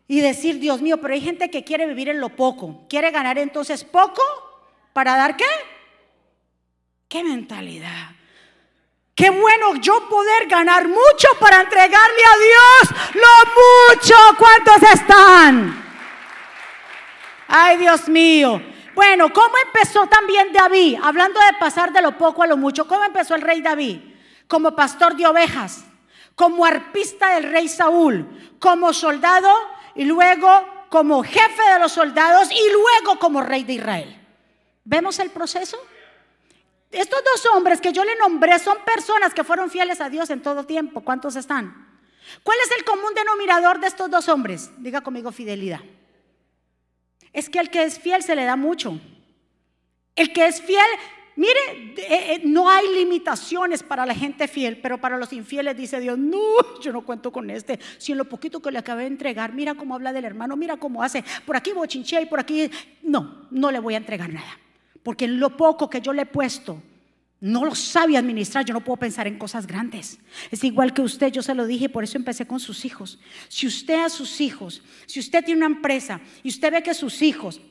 y 0.07 0.21
decir, 0.21 0.59
Dios 0.59 0.81
mío, 0.81 0.97
pero 0.99 1.13
hay 1.13 1.21
gente 1.21 1.49
que 1.49 1.63
quiere 1.63 1.85
vivir 1.85 2.09
en 2.09 2.19
lo 2.19 2.29
poco. 2.29 2.85
¿Quiere 2.89 3.11
ganar 3.11 3.37
entonces 3.37 3.83
poco 3.83 4.21
para 4.93 5.15
dar 5.17 5.35
qué? 5.35 5.45
¿Qué 7.07 7.23
mentalidad? 7.23 8.11
Qué 9.15 9.29
bueno 9.29 9.75
yo 9.75 10.07
poder 10.09 10.47
ganar 10.47 10.87
mucho 10.87 11.27
para 11.39 11.61
entregarle 11.61 12.21
a 12.23 12.37
Dios 12.37 13.15
lo 13.15 13.95
mucho. 13.95 14.15
¿Cuántos 14.37 14.83
están? 14.93 15.86
Ay, 17.47 17.77
Dios 17.77 18.07
mío. 18.09 18.61
Bueno, 18.93 19.31
¿cómo 19.31 19.53
empezó 19.65 20.07
también 20.07 20.51
David? 20.51 20.99
Hablando 21.01 21.39
de 21.39 21.57
pasar 21.59 21.93
de 21.93 22.01
lo 22.01 22.17
poco 22.17 22.43
a 22.43 22.47
lo 22.47 22.57
mucho, 22.57 22.87
¿cómo 22.87 23.03
empezó 23.03 23.35
el 23.35 23.41
rey 23.41 23.61
David? 23.61 23.99
Como 24.47 24.75
pastor 24.75 25.15
de 25.15 25.27
ovejas, 25.27 25.85
como 26.35 26.65
arpista 26.65 27.35
del 27.35 27.51
rey 27.51 27.67
Saúl, 27.67 28.27
como 28.59 28.91
soldado 28.93 29.49
y 29.95 30.05
luego 30.05 30.49
como 30.89 31.23
jefe 31.23 31.63
de 31.73 31.79
los 31.79 31.91
soldados 31.91 32.49
y 32.51 32.71
luego 32.71 33.19
como 33.19 33.41
rey 33.41 33.63
de 33.63 33.73
Israel. 33.73 34.19
¿Vemos 34.83 35.19
el 35.19 35.29
proceso? 35.29 35.77
Estos 36.91 37.21
dos 37.23 37.45
hombres 37.53 37.81
que 37.81 37.91
yo 37.91 38.03
le 38.03 38.15
nombré 38.15 38.57
son 38.59 38.77
personas 38.85 39.33
que 39.33 39.43
fueron 39.43 39.69
fieles 39.69 40.01
a 40.01 40.09
Dios 40.09 40.29
en 40.29 40.41
todo 40.41 40.63
tiempo. 40.63 41.01
¿Cuántos 41.01 41.35
están? 41.35 42.01
¿Cuál 42.43 42.57
es 42.65 42.71
el 42.77 42.83
común 42.83 43.13
denominador 43.13 43.79
de 43.79 43.87
estos 43.87 44.09
dos 44.09 44.27
hombres? 44.29 44.71
Diga 44.77 45.01
conmigo 45.01 45.31
fidelidad. 45.31 45.81
Es 47.37 47.51
que 47.51 47.59
el 47.59 47.69
que 47.69 47.83
es 47.83 47.99
fiel 47.99 48.23
se 48.23 48.35
le 48.35 48.45
da 48.45 48.55
mucho. 48.55 48.99
El 50.15 50.33
que 50.33 50.47
es 50.47 50.59
fiel, 50.59 50.87
mire, 51.35 51.93
eh, 51.97 52.33
eh, 52.33 52.41
no 52.45 52.67
hay 52.67 52.87
limitaciones 52.95 53.83
para 53.83 54.07
la 54.07 54.15
gente 54.15 54.47
fiel, 54.47 54.81
pero 54.81 54.99
para 54.99 55.19
los 55.19 55.31
infieles 55.31 55.77
dice 55.77 55.99
Dios, 55.99 56.17
no, 56.17 56.39
yo 56.81 56.91
no 56.91 57.05
cuento 57.05 57.31
con 57.31 57.51
este. 57.51 57.77
Si 57.99 58.11
en 58.11 58.17
lo 58.17 58.25
poquito 58.25 58.59
que 58.59 58.71
le 58.71 58.79
acabé 58.79 59.03
de 59.03 59.09
entregar, 59.09 59.53
mira 59.53 59.75
cómo 59.75 59.93
habla 59.93 60.13
del 60.13 60.25
hermano, 60.25 60.57
mira 60.57 60.77
cómo 60.77 61.03
hace, 61.03 61.23
por 61.45 61.55
aquí 61.55 61.73
bochinche 61.73 62.19
y 62.19 62.25
por 62.25 62.39
aquí, 62.39 62.71
no, 63.03 63.47
no 63.51 63.69
le 63.69 63.77
voy 63.77 63.93
a 63.93 63.97
entregar 63.97 64.33
nada. 64.33 64.57
Porque 65.03 65.25
en 65.25 65.39
lo 65.39 65.55
poco 65.55 65.91
que 65.91 66.01
yo 66.01 66.13
le 66.13 66.23
he 66.23 66.25
puesto, 66.25 66.81
no 67.39 67.65
lo 67.65 67.75
sabe 67.75 68.17
administrar, 68.17 68.65
yo 68.65 68.73
no 68.73 68.83
puedo 68.83 68.97
pensar 68.97 69.27
en 69.27 69.37
cosas 69.37 69.67
grandes. 69.67 70.19
Es 70.49 70.63
igual 70.63 70.93
que 70.93 71.01
usted, 71.01 71.31
yo 71.31 71.43
se 71.43 71.53
lo 71.53 71.67
dije, 71.67 71.87
por 71.87 72.03
eso 72.03 72.17
empecé 72.17 72.47
con 72.47 72.59
sus 72.59 72.83
hijos. 72.83 73.19
Si 73.47 73.67
usted 73.67 74.03
a 74.03 74.09
sus 74.09 74.41
hijos, 74.41 74.81
si 75.05 75.19
usted 75.19 75.45
tiene 75.45 75.59
una 75.65 75.75
empresa 75.75 76.19
y 76.41 76.49
usted 76.49 76.71
ve 76.71 76.83
que 76.83 76.95
sus 76.95 77.21
hijos 77.21 77.61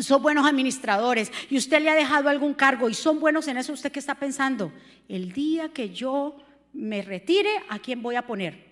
son 0.00 0.22
buenos 0.22 0.46
administradores 0.46 1.30
y 1.48 1.56
usted 1.56 1.80
le 1.80 1.90
ha 1.90 1.94
dejado 1.94 2.28
algún 2.28 2.54
cargo 2.54 2.88
y 2.88 2.94
son 2.94 3.20
buenos 3.20 3.46
en 3.46 3.58
eso, 3.58 3.72
¿usted 3.72 3.92
qué 3.92 4.00
está 4.00 4.16
pensando? 4.16 4.72
El 5.08 5.32
día 5.32 5.68
que 5.68 5.90
yo 5.90 6.36
me 6.72 7.02
retire, 7.02 7.50
¿a 7.68 7.78
quién 7.78 8.02
voy 8.02 8.16
a 8.16 8.26
poner? 8.26 8.66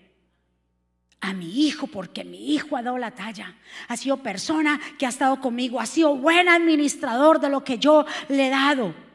A 1.21 1.33
mi 1.33 1.65
hijo, 1.65 1.87
porque 1.87 2.25
mi 2.25 2.53
hijo 2.53 2.75
ha 2.75 2.83
dado 2.83 2.97
la 2.97 3.11
talla. 3.11 3.55
Ha 3.87 3.95
sido 3.95 4.17
persona 4.17 4.79
que 4.99 5.05
ha 5.05 5.09
estado 5.09 5.39
conmigo, 5.39 5.79
ha 5.79 5.85
sido 5.85 6.15
buen 6.15 6.49
administrador 6.49 7.39
de 7.39 7.49
lo 7.49 7.63
que 7.63 7.79
yo 7.79 8.05
le 8.27 8.47
he 8.47 8.49
dado. 8.49 9.06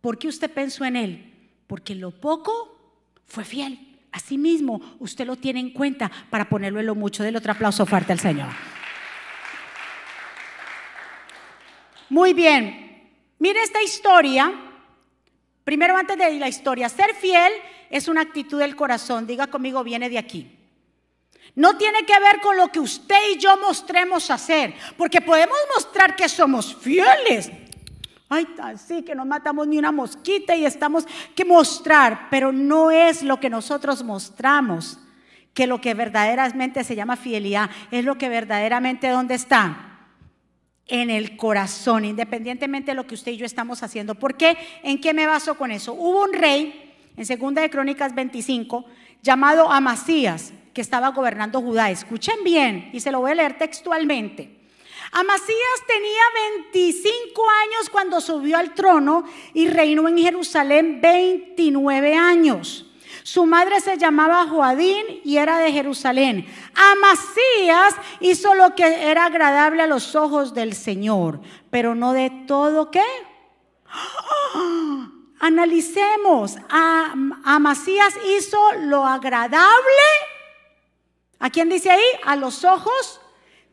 ¿Por 0.00 0.18
qué 0.18 0.28
usted 0.28 0.50
pensó 0.50 0.84
en 0.84 0.96
él? 0.96 1.34
Porque 1.66 1.94
lo 1.94 2.10
poco 2.10 2.76
fue 3.26 3.44
fiel. 3.44 3.98
Asimismo, 4.12 4.80
usted 4.98 5.26
lo 5.26 5.36
tiene 5.36 5.60
en 5.60 5.70
cuenta 5.70 6.10
para 6.30 6.48
ponerlo 6.48 6.80
en 6.80 6.86
lo 6.86 6.94
mucho. 6.94 7.22
Del 7.22 7.36
otro 7.36 7.52
aplauso 7.52 7.86
fuerte 7.86 8.12
al 8.12 8.20
Señor. 8.20 8.48
Muy 12.08 12.34
bien. 12.34 13.08
Mire 13.38 13.62
esta 13.62 13.82
historia. 13.82 14.52
Primero, 15.62 15.96
antes 15.96 16.18
de 16.18 16.38
la 16.38 16.48
historia, 16.48 16.88
ser 16.88 17.14
fiel 17.14 17.52
es 17.88 18.08
una 18.08 18.22
actitud 18.22 18.58
del 18.58 18.74
corazón. 18.74 19.26
Diga 19.26 19.46
conmigo, 19.46 19.84
viene 19.84 20.10
de 20.10 20.18
aquí. 20.18 20.56
No 21.54 21.76
tiene 21.76 22.04
que 22.04 22.18
ver 22.18 22.40
con 22.40 22.56
lo 22.56 22.68
que 22.68 22.80
usted 22.80 23.32
y 23.34 23.38
yo 23.38 23.56
mostremos 23.56 24.30
hacer, 24.30 24.74
porque 24.96 25.20
podemos 25.20 25.56
mostrar 25.74 26.16
que 26.16 26.28
somos 26.28 26.74
fieles. 26.76 27.50
Ay, 28.32 28.46
así 28.62 29.02
que 29.02 29.16
no 29.16 29.24
matamos 29.24 29.66
ni 29.66 29.76
una 29.76 29.90
mosquita 29.90 30.54
y 30.54 30.64
estamos 30.64 31.04
que 31.34 31.44
mostrar, 31.44 32.28
pero 32.30 32.52
no 32.52 32.92
es 32.92 33.24
lo 33.24 33.40
que 33.40 33.50
nosotros 33.50 34.04
mostramos, 34.04 35.00
que 35.52 35.66
lo 35.66 35.80
que 35.80 35.94
verdaderamente 35.94 36.84
se 36.84 36.94
llama 36.94 37.16
fidelidad, 37.16 37.70
es 37.90 38.04
lo 38.04 38.18
que 38.18 38.28
verdaderamente 38.28 39.08
dónde 39.08 39.34
está? 39.34 40.06
En 40.86 41.10
el 41.10 41.36
corazón, 41.36 42.04
independientemente 42.04 42.92
de 42.92 42.94
lo 42.94 43.04
que 43.08 43.16
usted 43.16 43.32
y 43.32 43.36
yo 43.36 43.44
estamos 43.44 43.82
haciendo. 43.82 44.14
¿Por 44.14 44.36
qué? 44.36 44.56
¿En 44.84 45.00
qué 45.00 45.12
me 45.12 45.26
baso 45.26 45.56
con 45.56 45.72
eso? 45.72 45.92
Hubo 45.94 46.22
un 46.22 46.32
rey 46.32 46.94
en 47.16 47.26
Segunda 47.26 47.62
de 47.62 47.70
Crónicas 47.70 48.14
25 48.14 48.84
llamado 49.22 49.72
Amasías 49.72 50.52
que 50.72 50.80
estaba 50.80 51.08
gobernando 51.08 51.60
Judá. 51.60 51.90
Escuchen 51.90 52.44
bien 52.44 52.90
y 52.92 53.00
se 53.00 53.10
lo 53.10 53.18
voy 53.18 53.32
a 53.32 53.34
leer 53.34 53.58
textualmente. 53.58 54.59
Amasías 55.12 55.86
tenía 55.88 56.22
25 56.62 57.42
años 57.62 57.90
cuando 57.90 58.20
subió 58.20 58.56
al 58.56 58.74
trono 58.74 59.24
y 59.52 59.68
reinó 59.68 60.06
en 60.08 60.18
Jerusalén 60.18 61.00
29 61.00 62.14
años. 62.14 62.86
Su 63.24 63.44
madre 63.44 63.80
se 63.80 63.98
llamaba 63.98 64.46
Joadín 64.46 65.20
y 65.24 65.38
era 65.38 65.58
de 65.58 65.72
Jerusalén. 65.72 66.46
Amasías 66.74 67.94
hizo 68.20 68.54
lo 68.54 68.74
que 68.74 68.84
era 68.84 69.26
agradable 69.26 69.82
a 69.82 69.88
los 69.88 70.14
ojos 70.14 70.54
del 70.54 70.74
Señor, 70.74 71.40
pero 71.70 71.94
no 71.94 72.12
de 72.12 72.30
todo 72.46 72.90
qué. 72.90 73.04
Analicemos. 75.40 76.56
Amasías 77.44 78.14
hizo 78.36 78.58
lo 78.82 79.04
agradable. 79.04 79.66
¿A 81.40 81.50
quién 81.50 81.68
dice 81.68 81.90
ahí? 81.90 82.04
A 82.24 82.36
los 82.36 82.64
ojos 82.64 83.20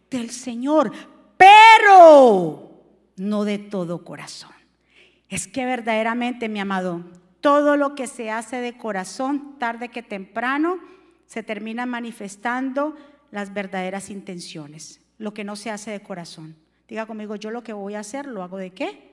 del 0.09 0.31
Señor 0.31 0.91
pero 1.37 2.81
no 3.15 3.45
de 3.45 3.57
todo 3.57 4.03
corazón. 4.03 4.51
Es 5.29 5.47
que 5.47 5.65
verdaderamente, 5.65 6.49
mi 6.49 6.59
amado, 6.59 7.03
todo 7.41 7.77
lo 7.77 7.95
que 7.95 8.07
se 8.07 8.31
hace 8.31 8.57
de 8.57 8.77
corazón, 8.77 9.57
tarde 9.59 9.89
que 9.89 10.03
temprano, 10.03 10.79
se 11.25 11.43
termina 11.43 11.85
manifestando 11.85 12.95
las 13.31 13.53
verdaderas 13.53 14.09
intenciones. 14.09 15.01
Lo 15.17 15.33
que 15.33 15.43
no 15.43 15.55
se 15.55 15.69
hace 15.69 15.91
de 15.91 16.01
corazón. 16.01 16.55
Diga 16.87 17.05
conmigo, 17.05 17.35
yo 17.35 17.51
lo 17.51 17.63
que 17.63 17.73
voy 17.73 17.95
a 17.95 17.99
hacer, 17.99 18.25
¿lo 18.25 18.43
hago 18.43 18.57
de 18.57 18.71
qué? 18.71 19.11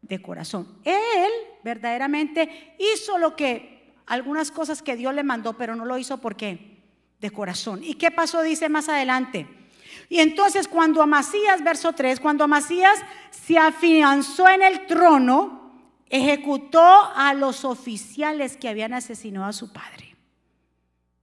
De 0.00 0.22
corazón. 0.22 0.78
Él 0.84 1.30
verdaderamente 1.62 2.76
hizo 2.78 3.18
lo 3.18 3.36
que, 3.36 3.92
algunas 4.06 4.50
cosas 4.50 4.82
que 4.82 4.96
Dios 4.96 5.14
le 5.14 5.22
mandó, 5.22 5.56
pero 5.58 5.76
no 5.76 5.84
lo 5.84 5.98
hizo 5.98 6.18
porque 6.18 6.82
de 7.20 7.30
corazón. 7.30 7.84
¿Y 7.84 7.94
qué 7.94 8.10
pasó? 8.10 8.42
Dice 8.42 8.68
más 8.68 8.88
adelante. 8.88 9.46
Y 10.08 10.20
entonces 10.20 10.68
cuando 10.68 11.02
Amasías, 11.02 11.62
verso 11.62 11.92
3, 11.92 12.20
cuando 12.20 12.44
Amasías 12.44 13.00
se 13.30 13.58
afianzó 13.58 14.48
en 14.48 14.62
el 14.62 14.86
trono, 14.86 15.72
ejecutó 16.08 17.12
a 17.14 17.34
los 17.34 17.64
oficiales 17.64 18.56
que 18.56 18.68
habían 18.68 18.94
asesinado 18.94 19.46
a 19.46 19.52
su 19.52 19.72
padre. 19.72 20.16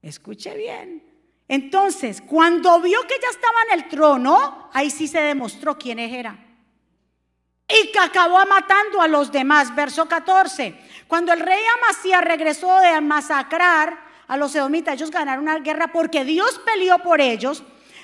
Escuche 0.02 0.56
bien. 0.56 1.04
Entonces, 1.48 2.22
cuando 2.22 2.80
vio 2.80 3.02
que 3.02 3.16
ya 3.22 3.30
estaba 3.30 3.54
en 3.68 3.80
el 3.80 3.90
trono, 3.90 4.70
ahí 4.74 4.90
sí 4.90 5.08
se 5.08 5.22
demostró 5.22 5.78
quién 5.78 6.00
era. 6.00 6.38
Y 7.68 7.92
que 7.92 8.00
acabó 8.00 8.38
matando 8.46 9.02
a 9.02 9.08
los 9.08 9.32
demás. 9.32 9.74
Verso 9.76 10.08
14. 10.08 10.76
Cuando 11.08 11.34
el 11.34 11.40
rey 11.40 11.62
Amasías 11.78 12.24
regresó 12.24 12.80
de 12.80 13.00
masacrar 13.02 13.98
a 14.28 14.38
los 14.38 14.56
edomitas, 14.56 14.96
ellos 14.96 15.12
ganaron 15.12 15.44
una 15.44 15.60
guerra 15.60 15.92
porque 15.92 16.24
Dios 16.24 16.60
peleó 16.66 17.00
por 17.00 17.22
ellos. 17.22 17.64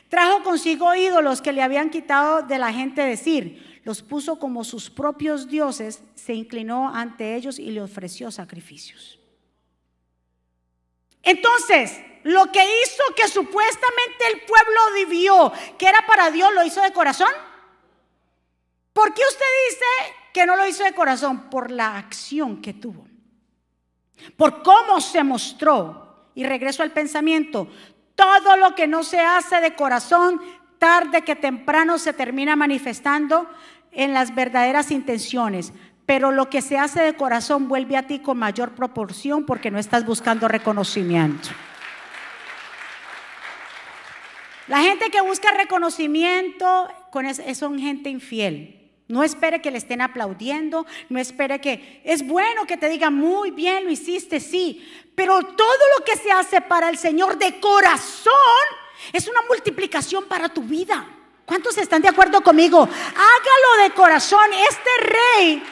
Trajo 0.10 0.44
consigo 0.44 0.96
ídolos 0.96 1.42
que 1.42 1.52
le 1.52 1.62
habían 1.62 1.90
quitado 1.90 2.42
de 2.42 2.58
la 2.58 2.72
gente 2.72 3.02
decir, 3.02 3.82
los 3.84 4.02
puso 4.02 4.40
como 4.40 4.64
sus 4.64 4.90
propios 4.90 5.48
dioses, 5.48 6.02
se 6.16 6.34
inclinó 6.34 6.94
ante 6.94 7.36
ellos 7.36 7.60
y 7.60 7.72
le 7.72 7.82
ofreció 7.82 8.32
sacrificios. 8.32 9.20
Entonces, 11.24 12.00
lo 12.24 12.52
que 12.52 12.64
hizo 12.64 13.04
que 13.16 13.28
supuestamente 13.28 14.28
el 14.34 14.42
pueblo 14.42 14.80
vivió, 14.96 15.52
que 15.78 15.88
era 15.88 16.06
para 16.08 16.32
Dios, 16.32 16.54
lo 16.54 16.64
hizo 16.64 16.82
de 16.82 16.94
corazón. 16.94 17.32
¿Por 18.94 19.14
qué 19.14 19.22
usted 19.30 19.46
dice 19.70 19.86
que 20.34 20.46
no 20.46 20.56
lo 20.56 20.68
hizo 20.68 20.84
de 20.84 20.94
corazón? 20.94 21.50
Por 21.50 21.70
la 21.70 21.98
acción 21.98 22.62
que 22.62 22.74
tuvo. 22.74 23.08
Por 24.36 24.64
cómo 24.64 25.00
se 25.02 25.24
mostró. 25.24 26.30
Y 26.34 26.46
regreso 26.46 26.84
al 26.84 26.92
pensamiento. 26.92 27.68
Todo 28.18 28.58
lo 28.58 28.74
que 28.74 28.88
no 28.88 29.04
se 29.04 29.20
hace 29.20 29.62
de 29.62 29.76
corazón, 29.76 30.42
tarde 30.80 31.22
que 31.22 31.36
temprano 31.36 32.00
se 32.00 32.14
termina 32.14 32.56
manifestando 32.56 33.48
en 33.92 34.16
las 34.16 34.34
verdaderas 34.34 34.90
intenciones. 34.90 35.72
Pero 36.08 36.32
lo 36.32 36.50
que 36.50 36.64
se 36.64 36.80
hace 36.80 37.02
de 37.02 37.14
corazón 37.14 37.68
vuelve 37.68 37.96
a 37.96 38.08
ti 38.08 38.18
con 38.18 38.40
mayor 38.40 38.72
proporción 38.72 39.46
porque 39.46 39.70
no 39.70 39.78
estás 39.78 40.04
buscando 40.04 40.48
reconocimiento. 40.48 41.50
La 44.68 44.82
gente 44.82 45.12
que 45.12 45.22
busca 45.22 45.52
reconocimiento 45.52 46.90
con 47.12 47.32
son 47.36 47.78
gente 47.78 48.10
infiel. 48.10 48.77
No 49.08 49.24
espere 49.24 49.62
que 49.62 49.72
le 49.72 49.78
estén 49.78 50.02
aplaudiendo, 50.02 50.86
no 51.10 51.20
espere 51.20 51.62
que 51.62 52.02
es 52.04 52.28
bueno 52.28 52.66
que 52.66 52.76
te 52.76 52.90
digan 52.90 53.14
muy 53.14 53.52
bien, 53.52 53.86
lo 53.86 53.92
hiciste, 53.92 54.40
sí, 54.40 54.86
pero 55.16 55.42
todo 55.42 55.84
lo 55.98 56.04
que 56.04 56.18
se 56.18 56.32
hace 56.32 56.60
para 56.60 56.90
el 56.90 56.98
Señor 56.98 57.38
de 57.38 57.60
corazón 57.60 58.34
es 59.14 59.28
una 59.28 59.42
multiplicación 59.48 60.26
para 60.26 60.50
tu 60.50 60.62
vida. 60.62 61.06
¿Cuántos 61.46 61.78
están 61.78 62.02
de 62.02 62.10
acuerdo 62.10 62.42
conmigo? 62.42 62.80
Hágalo 62.82 63.84
de 63.84 63.94
corazón. 63.96 64.52
Este 64.70 64.90
rey 65.08 65.64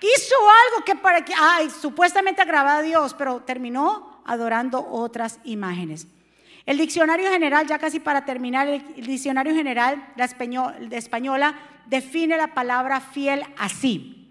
hizo 0.00 0.36
algo 0.66 0.84
que 0.84 0.94
para 0.94 1.24
que, 1.24 1.34
ay, 1.36 1.68
supuestamente 1.70 2.42
agradaba 2.42 2.78
a 2.78 2.82
Dios, 2.82 3.14
pero 3.14 3.40
terminó 3.40 4.22
adorando 4.24 4.86
otras 4.88 5.40
imágenes. 5.42 6.06
El 6.66 6.78
diccionario 6.78 7.30
general, 7.30 7.66
ya 7.66 7.78
casi 7.78 8.00
para 8.00 8.24
terminar, 8.24 8.68
el 8.68 9.06
diccionario 9.06 9.54
general 9.54 10.12
de 10.16 10.96
española 10.96 11.58
define 11.86 12.36
la 12.36 12.54
palabra 12.54 13.00
fiel 13.00 13.42
así, 13.58 14.30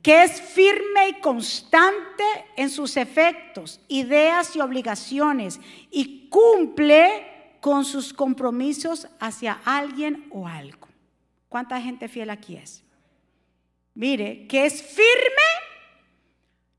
que 0.00 0.22
es 0.22 0.40
firme 0.40 1.08
y 1.08 1.20
constante 1.20 2.22
en 2.56 2.70
sus 2.70 2.96
efectos, 2.96 3.80
ideas 3.88 4.54
y 4.54 4.60
obligaciones 4.60 5.60
y 5.90 6.28
cumple 6.28 7.58
con 7.60 7.84
sus 7.84 8.12
compromisos 8.12 9.08
hacia 9.18 9.60
alguien 9.64 10.26
o 10.30 10.46
algo. 10.46 10.86
¿Cuánta 11.48 11.80
gente 11.80 12.06
fiel 12.08 12.30
aquí 12.30 12.56
es? 12.56 12.84
Mire, 13.94 14.46
que 14.46 14.66
es 14.66 14.82
firme 14.82 15.50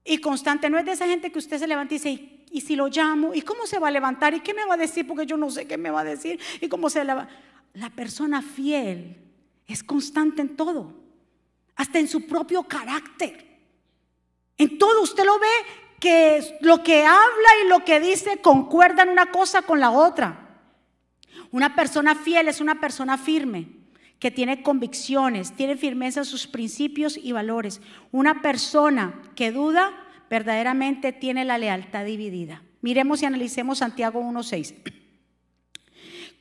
y 0.06 0.19
constante. 0.19 0.69
No 0.69 0.78
es 0.78 0.86
de 0.86 0.93
esa 0.93 1.08
gente 1.08 1.32
que 1.32 1.39
usted 1.39 1.58
se 1.58 1.67
levanta 1.67 1.93
y 1.93 1.97
dice, 1.97 2.37
¿y 2.51 2.62
si 2.62 2.75
lo 2.75 2.88
llamo? 2.88 3.33
¿Y 3.33 3.41
cómo 3.41 3.65
se 3.65 3.79
va 3.79 3.88
a 3.88 3.91
levantar? 3.91 4.33
¿Y 4.33 4.39
qué 4.39 4.53
me 4.53 4.65
va 4.65 4.75
a 4.75 4.77
decir? 4.77 5.07
Porque 5.07 5.25
yo 5.25 5.38
no 5.38 5.49
sé 5.49 5.67
qué 5.67 5.77
me 5.77 5.89
va 5.89 6.01
a 6.01 6.03
decir. 6.03 6.39
¿Y 6.62 6.67
cómo 6.67 6.89
se 6.89 7.03
levanta? 7.03 7.33
La 7.73 7.89
persona 7.89 8.41
fiel 8.41 9.17
es 9.67 9.83
constante 9.83 10.41
en 10.41 10.55
todo, 10.55 10.93
hasta 11.75 11.99
en 11.99 12.07
su 12.07 12.25
propio 12.25 12.63
carácter. 12.63 13.45
En 14.57 14.77
todo 14.77 15.01
usted 15.03 15.25
lo 15.25 15.38
ve 15.38 15.47
que 15.99 16.57
lo 16.62 16.83
que 16.83 17.05
habla 17.05 17.49
y 17.63 17.67
lo 17.67 17.83
que 17.83 17.99
dice 17.99 18.38
concuerdan 18.41 19.10
una 19.10 19.31
cosa 19.31 19.62
con 19.62 19.79
la 19.79 19.91
otra. 19.91 20.43
Una 21.51 21.75
persona 21.75 22.15
fiel 22.15 22.47
es 22.47 22.62
una 22.62 22.79
persona 22.79 23.17
firme, 23.17 23.69
que 24.19 24.31
tiene 24.31 24.63
convicciones, 24.63 25.55
tiene 25.55 25.77
firmeza 25.77 26.21
en 26.21 26.25
sus 26.25 26.47
principios 26.47 27.17
y 27.17 27.31
valores. 27.31 27.81
Una 28.12 28.41
persona 28.41 29.21
que 29.36 29.51
duda 29.51 29.91
verdaderamente 30.30 31.12
tiene 31.12 31.46
la 31.46 31.58
lealtad 31.58 32.06
dividida. 32.06 32.62
Miremos 32.82 33.22
y 33.22 33.26
analicemos 33.26 33.80
Santiago 33.80 34.22
1.6. 34.22 34.76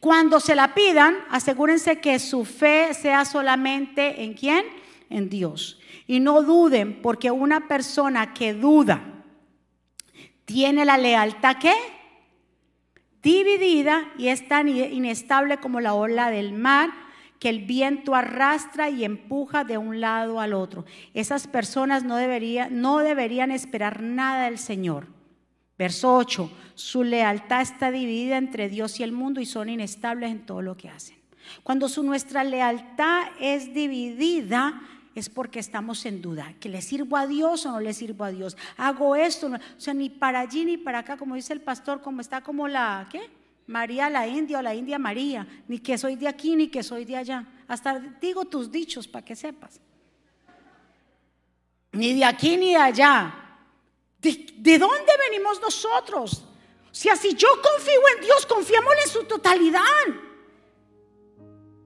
Cuando 0.01 0.41
se 0.41 0.55
la 0.55 0.75
pidan, 0.75 1.17
asegúrense 1.31 2.01
que 2.01 2.19
su 2.19 2.45
fe 2.45 2.95
sea 2.95 3.25
solamente 3.25 4.23
en 4.23 4.35
quién? 4.35 4.65
En 5.09 5.29
Dios. 5.29 5.81
Y 6.07 6.21
no 6.21 6.43
duden, 6.43 7.01
porque 7.03 7.31
una 7.31 7.67
persona 7.67 8.35
que 8.35 8.55
duda 8.55 9.25
tiene 10.45 10.85
la 10.85 10.99
lealtad 10.99 11.57
que 11.57 11.73
dividida 13.23 14.13
y 14.17 14.29
es 14.29 14.47
tan 14.47 14.69
inestable 14.69 15.59
como 15.59 15.81
la 15.81 15.95
ola 15.95 16.31
del 16.31 16.53
mar 16.53 16.91
que 17.39 17.49
el 17.49 17.67
viento 17.67 18.15
arrastra 18.15 18.89
y 18.91 19.05
empuja 19.05 19.65
de 19.65 19.79
un 19.79 20.01
lado 20.01 20.41
al 20.41 20.55
otro. 20.55 20.85
Esas 21.15 21.47
personas 21.47 22.05
no, 22.05 22.17
no 22.71 22.99
deberían 22.99 23.51
esperar 23.51 24.03
nada 24.03 24.45
del 24.45 24.59
Señor. 24.59 25.09
Verso 25.79 26.15
8, 26.17 26.51
su 26.75 27.05
lealtad 27.05 27.61
está 27.61 27.91
dividida 27.91 28.39
entre 28.39 28.71
Dios 28.71 28.99
y 28.99 29.03
el 29.03 29.13
mundo 29.13 29.41
y 29.41 29.47
son 29.47 29.69
inestables 29.69 30.31
en 30.31 30.47
todo 30.47 30.63
lo 30.63 30.77
que 30.77 30.89
hacen. 30.89 31.17
Cuando 31.63 31.89
su, 31.89 32.03
nuestra 32.03 32.45
lealtad 32.45 33.25
es 33.39 33.75
dividida, 33.75 34.81
es 35.15 35.29
porque 35.29 35.59
estamos 35.59 36.05
en 36.07 36.23
duda, 36.23 36.55
que 36.61 36.69
le 36.69 36.83
sirvo 36.83 37.17
a 37.17 37.27
Dios 37.27 37.67
o 37.67 37.73
no 37.73 37.81
le 37.81 37.93
sirvo 37.93 38.25
a 38.25 38.31
Dios. 38.31 38.57
Hago 38.77 39.17
esto, 39.17 39.49
o 39.49 39.81
sea, 39.81 39.95
ni 39.95 40.11
para 40.11 40.41
allí 40.41 40.65
ni 40.65 40.77
para 40.77 41.01
acá, 41.01 41.17
como 41.17 41.35
dice 41.35 41.53
el 41.53 41.61
pastor, 41.61 42.01
como 42.01 42.21
está 42.21 42.41
como 42.41 42.69
la, 42.69 43.07
¿qué? 43.11 43.31
María 43.67 44.09
la 44.09 44.27
India 44.27 44.59
o 44.59 44.63
la 44.63 44.75
India 44.75 44.99
María, 44.99 45.47
ni 45.67 45.81
que 45.81 45.99
soy 45.99 46.17
de 46.17 46.29
aquí 46.29 46.55
ni 46.55 46.69
que 46.69 46.83
soy 46.83 47.05
de 47.05 47.17
allá. 47.17 47.45
Hasta 47.67 47.99
digo 47.99 48.45
tus 48.45 48.71
dichos 48.71 49.09
para 49.09 49.25
que 49.25 49.35
sepas. 49.35 49.81
Ni 51.93 52.15
de 52.15 52.25
aquí 52.25 52.57
ni 52.57 52.71
de 52.71 52.77
allá. 52.77 53.35
¿De, 54.21 54.79
dónde 54.79 55.13
venimos 55.29 55.61
nosotros? 55.61 56.45
O 56.91 56.95
sea, 56.95 57.17
si 57.17 57.35
yo 57.35 57.49
confío 57.61 58.01
en 58.17 58.25
Dios, 58.25 58.47
confiémosle 58.47 59.03
en 59.03 59.09
su 59.09 59.25
totalidad. 59.25 60.07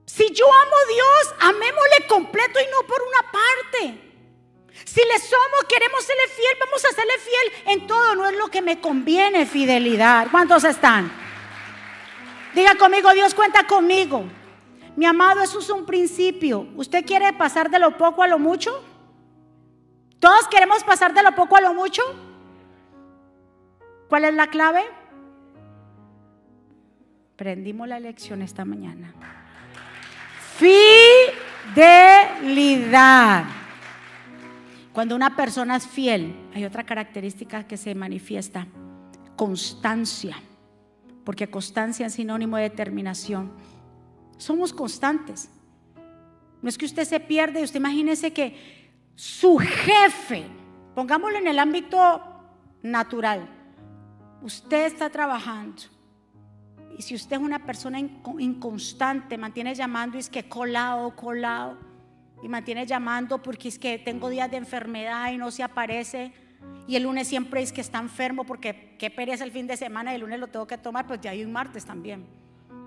Si 0.05 0.29
yo 0.31 0.45
amo 0.45 0.71
a 0.75 0.93
Dios, 0.93 1.35
amémosle 1.39 2.07
completo 2.07 2.59
y 2.59 2.71
no 2.71 2.87
por 2.87 3.01
una 3.01 3.31
parte. 3.31 4.11
Si 4.85 5.01
le 5.01 5.19
somos, 5.19 5.65
queremos 5.67 6.03
serle 6.03 6.27
fiel, 6.27 6.57
vamos 6.59 6.85
a 6.85 6.91
serle 6.91 7.13
fiel 7.19 7.73
en 7.73 7.87
todo. 7.87 8.15
No 8.15 8.27
es 8.27 8.37
lo 8.37 8.47
que 8.49 8.61
me 8.61 8.79
conviene 8.79 9.45
fidelidad. 9.45 10.27
¿Cuántos 10.31 10.63
están? 10.63 11.20
Diga 12.53 12.75
conmigo, 12.75 13.11
Dios 13.13 13.33
cuenta 13.33 13.65
conmigo. 13.65 14.25
Mi 14.95 15.05
amado, 15.05 15.41
eso 15.41 15.59
es 15.59 15.69
un 15.69 15.85
principio. 15.85 16.67
¿Usted 16.75 17.05
quiere 17.05 17.31
pasar 17.33 17.69
de 17.69 17.79
lo 17.79 17.97
poco 17.97 18.23
a 18.23 18.27
lo 18.27 18.39
mucho? 18.39 18.71
¿Todos 20.19 20.47
queremos 20.49 20.83
pasar 20.83 21.13
de 21.13 21.23
lo 21.23 21.33
poco 21.33 21.55
a 21.55 21.61
lo 21.61 21.73
mucho? 21.73 22.01
¿Cuál 24.09 24.25
es 24.25 24.33
la 24.33 24.47
clave? 24.47 24.83
Prendimos 27.37 27.87
la 27.87 27.99
lección 27.99 28.41
esta 28.41 28.65
mañana. 28.65 29.13
Fidelidad. 32.53 33.45
Cuando 34.91 35.15
una 35.15 35.37
persona 35.37 35.77
es 35.77 35.87
fiel, 35.87 36.35
hay 36.53 36.65
otra 36.65 36.83
característica 36.83 37.65
que 37.65 37.77
se 37.77 37.95
manifiesta. 37.95 38.67
Constancia 39.37 40.35
porque 41.23 41.49
constancia 41.49 42.07
es 42.07 42.13
sinónimo 42.13 42.57
de 42.57 42.63
determinación. 42.63 43.51
Somos 44.37 44.73
constantes. 44.73 45.49
No 46.61 46.69
es 46.69 46.77
que 46.77 46.85
usted 46.85 47.05
se 47.05 47.19
pierde, 47.19 47.63
usted 47.63 47.79
imagínese 47.79 48.31
que 48.33 48.91
su 49.15 49.57
jefe, 49.57 50.45
pongámoslo 50.95 51.37
en 51.37 51.47
el 51.47 51.59
ámbito 51.59 52.21
natural, 52.81 53.47
usted 54.41 54.85
está 54.85 55.09
trabajando. 55.09 55.83
Y 56.97 57.01
si 57.01 57.15
usted 57.15 57.37
es 57.37 57.41
una 57.41 57.65
persona 57.65 57.99
inconstante, 57.99 59.37
mantiene 59.37 59.73
llamando 59.73 60.17
y 60.17 60.19
es 60.19 60.29
que 60.29 60.47
colado, 60.47 61.15
colado, 61.15 61.77
y 62.41 62.47
mantiene 62.47 62.85
llamando 62.85 63.41
porque 63.41 63.67
es 63.67 63.77
que 63.77 63.99
tengo 63.99 64.29
días 64.29 64.49
de 64.49 64.57
enfermedad 64.57 65.31
y 65.31 65.37
no 65.37 65.51
se 65.51 65.63
aparece, 65.63 66.33
y 66.87 66.95
el 66.95 67.03
lunes 67.03 67.27
siempre 67.27 67.61
es 67.61 67.71
que 67.71 67.81
está 67.81 67.99
enfermo 67.99 68.43
porque 68.43 68.95
qué 68.97 69.09
pereza 69.09 69.43
el 69.43 69.51
fin 69.51 69.67
de 69.67 69.77
semana 69.77 70.11
y 70.11 70.15
el 70.15 70.21
lunes 70.21 70.39
lo 70.39 70.47
tengo 70.47 70.67
que 70.67 70.77
tomar, 70.77 71.07
pues 71.07 71.21
ya 71.21 71.31
hay 71.31 71.43
un 71.43 71.51
martes 71.51 71.85
también. 71.85 72.27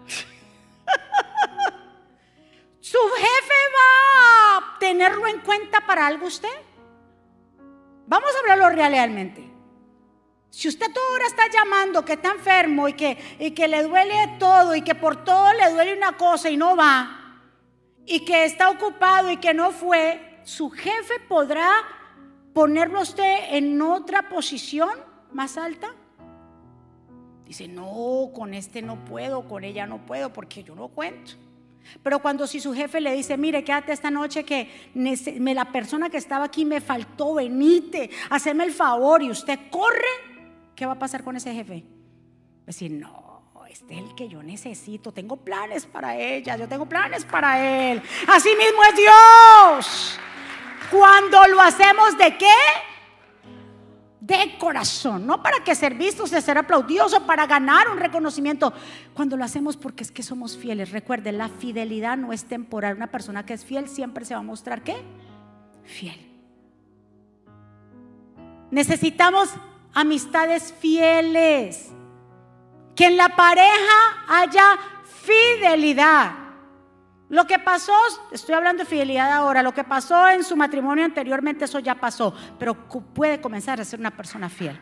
¿Su 2.80 2.98
jefe 2.98 3.54
va 3.74 4.58
a 4.58 4.78
tenerlo 4.78 5.26
en 5.26 5.40
cuenta 5.40 5.86
para 5.86 6.06
algo 6.06 6.26
usted? 6.26 6.48
Vamos 8.06 8.30
a 8.34 8.40
hablarlo 8.40 8.76
realmente. 8.76 9.50
Si 10.50 10.68
usted 10.68 10.92
todo 10.92 11.04
ahora 11.10 11.26
está 11.26 11.48
llamando 11.50 12.04
que 12.04 12.12
está 12.12 12.30
enfermo 12.30 12.86
y 12.86 12.92
que, 12.92 13.16
y 13.40 13.52
que 13.52 13.66
le 13.66 13.82
duele 13.82 14.36
todo 14.38 14.74
y 14.74 14.82
que 14.82 14.94
por 14.94 15.24
todo 15.24 15.52
le 15.54 15.72
duele 15.72 15.96
una 15.96 16.16
cosa 16.16 16.50
y 16.50 16.56
no 16.56 16.76
va, 16.76 17.40
y 18.06 18.24
que 18.24 18.44
está 18.44 18.70
ocupado 18.70 19.30
y 19.30 19.38
que 19.38 19.54
no 19.54 19.72
fue, 19.72 20.40
su 20.44 20.70
jefe 20.70 21.18
podrá 21.26 21.72
ponerlo 22.54 23.02
usted 23.02 23.36
en 23.50 23.82
otra 23.82 24.28
posición 24.28 24.90
más 25.32 25.58
alta. 25.58 25.88
Dice, 27.44 27.68
no, 27.68 28.30
con 28.32 28.54
este 28.54 28.80
no 28.80 29.04
puedo, 29.04 29.46
con 29.46 29.64
ella 29.64 29.86
no 29.86 30.06
puedo, 30.06 30.32
porque 30.32 30.64
yo 30.64 30.74
no 30.74 30.88
cuento. 30.88 31.32
Pero 32.02 32.20
cuando 32.20 32.46
si 32.46 32.60
su 32.60 32.72
jefe 32.72 33.00
le 33.00 33.12
dice, 33.12 33.36
mire, 33.36 33.62
quédate 33.62 33.92
esta 33.92 34.10
noche 34.10 34.44
que 34.44 34.70
la 34.94 35.70
persona 35.70 36.08
que 36.08 36.16
estaba 36.16 36.46
aquí 36.46 36.64
me 36.64 36.80
faltó, 36.80 37.34
venite, 37.34 38.08
haceme 38.30 38.64
el 38.64 38.72
favor 38.72 39.22
y 39.22 39.30
usted 39.30 39.58
corre, 39.70 39.98
¿qué 40.74 40.86
va 40.86 40.92
a 40.92 40.98
pasar 40.98 41.22
con 41.22 41.36
ese 41.36 41.52
jefe? 41.52 41.84
Decir, 42.64 42.90
no, 42.92 43.52
este 43.68 43.94
es 43.94 44.00
el 44.00 44.14
que 44.14 44.28
yo 44.28 44.42
necesito, 44.42 45.12
tengo 45.12 45.36
planes 45.36 45.84
para 45.84 46.16
ella, 46.16 46.56
yo 46.56 46.66
tengo 46.66 46.86
planes 46.86 47.26
para 47.26 47.90
él. 47.90 48.00
Así 48.28 48.50
mismo 48.56 48.82
es 48.84 48.96
Dios. 48.96 50.18
Cuando 50.90 51.46
lo 51.48 51.60
hacemos 51.60 52.16
de 52.18 52.36
qué? 52.36 52.54
De 54.20 54.56
corazón, 54.58 55.26
no 55.26 55.42
para 55.42 55.62
que 55.62 55.74
ser 55.74 55.94
vistos, 55.94 56.30
de 56.30 56.40
ser 56.40 56.56
aplaudidos 56.56 57.12
o 57.12 57.26
para 57.26 57.46
ganar 57.46 57.90
un 57.90 57.98
reconocimiento. 57.98 58.72
Cuando 59.12 59.36
lo 59.36 59.44
hacemos 59.44 59.76
porque 59.76 60.02
es 60.02 60.10
que 60.10 60.22
somos 60.22 60.56
fieles. 60.56 60.92
Recuerde, 60.92 61.30
la 61.32 61.48
fidelidad 61.48 62.16
no 62.16 62.32
es 62.32 62.44
temporal. 62.44 62.96
Una 62.96 63.08
persona 63.08 63.44
que 63.44 63.52
es 63.52 63.64
fiel 63.64 63.88
siempre 63.88 64.24
se 64.24 64.34
va 64.34 64.40
a 64.40 64.44
mostrar 64.44 64.82
qué? 64.82 64.96
Fiel. 65.84 66.18
Necesitamos 68.70 69.50
amistades 69.92 70.74
fieles. 70.80 71.90
Que 72.96 73.06
en 73.06 73.16
la 73.16 73.36
pareja 73.36 74.24
haya 74.28 74.78
fidelidad. 75.04 76.43
Lo 77.34 77.48
que 77.48 77.58
pasó, 77.58 77.92
estoy 78.30 78.54
hablando 78.54 78.84
de 78.84 78.88
fidelidad 78.88 79.32
ahora, 79.32 79.60
lo 79.60 79.74
que 79.74 79.82
pasó 79.82 80.28
en 80.28 80.44
su 80.44 80.54
matrimonio 80.54 81.04
anteriormente, 81.04 81.64
eso 81.64 81.80
ya 81.80 81.96
pasó, 81.96 82.32
pero 82.60 82.74
puede 83.12 83.40
comenzar 83.40 83.80
a 83.80 83.84
ser 83.84 83.98
una 83.98 84.12
persona 84.12 84.48
fiel. 84.48 84.78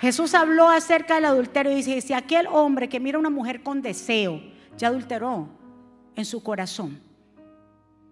Jesús 0.00 0.34
habló 0.34 0.68
acerca 0.68 1.14
del 1.14 1.26
adulterio 1.26 1.70
y 1.70 1.76
dice, 1.76 2.00
si 2.00 2.12
aquel 2.12 2.48
hombre 2.48 2.88
que 2.88 2.98
mira 2.98 3.14
a 3.14 3.20
una 3.20 3.30
mujer 3.30 3.62
con 3.62 3.82
deseo, 3.82 4.42
ya 4.76 4.88
adulteró 4.88 5.48
en 6.16 6.24
su 6.24 6.42
corazón. 6.42 7.00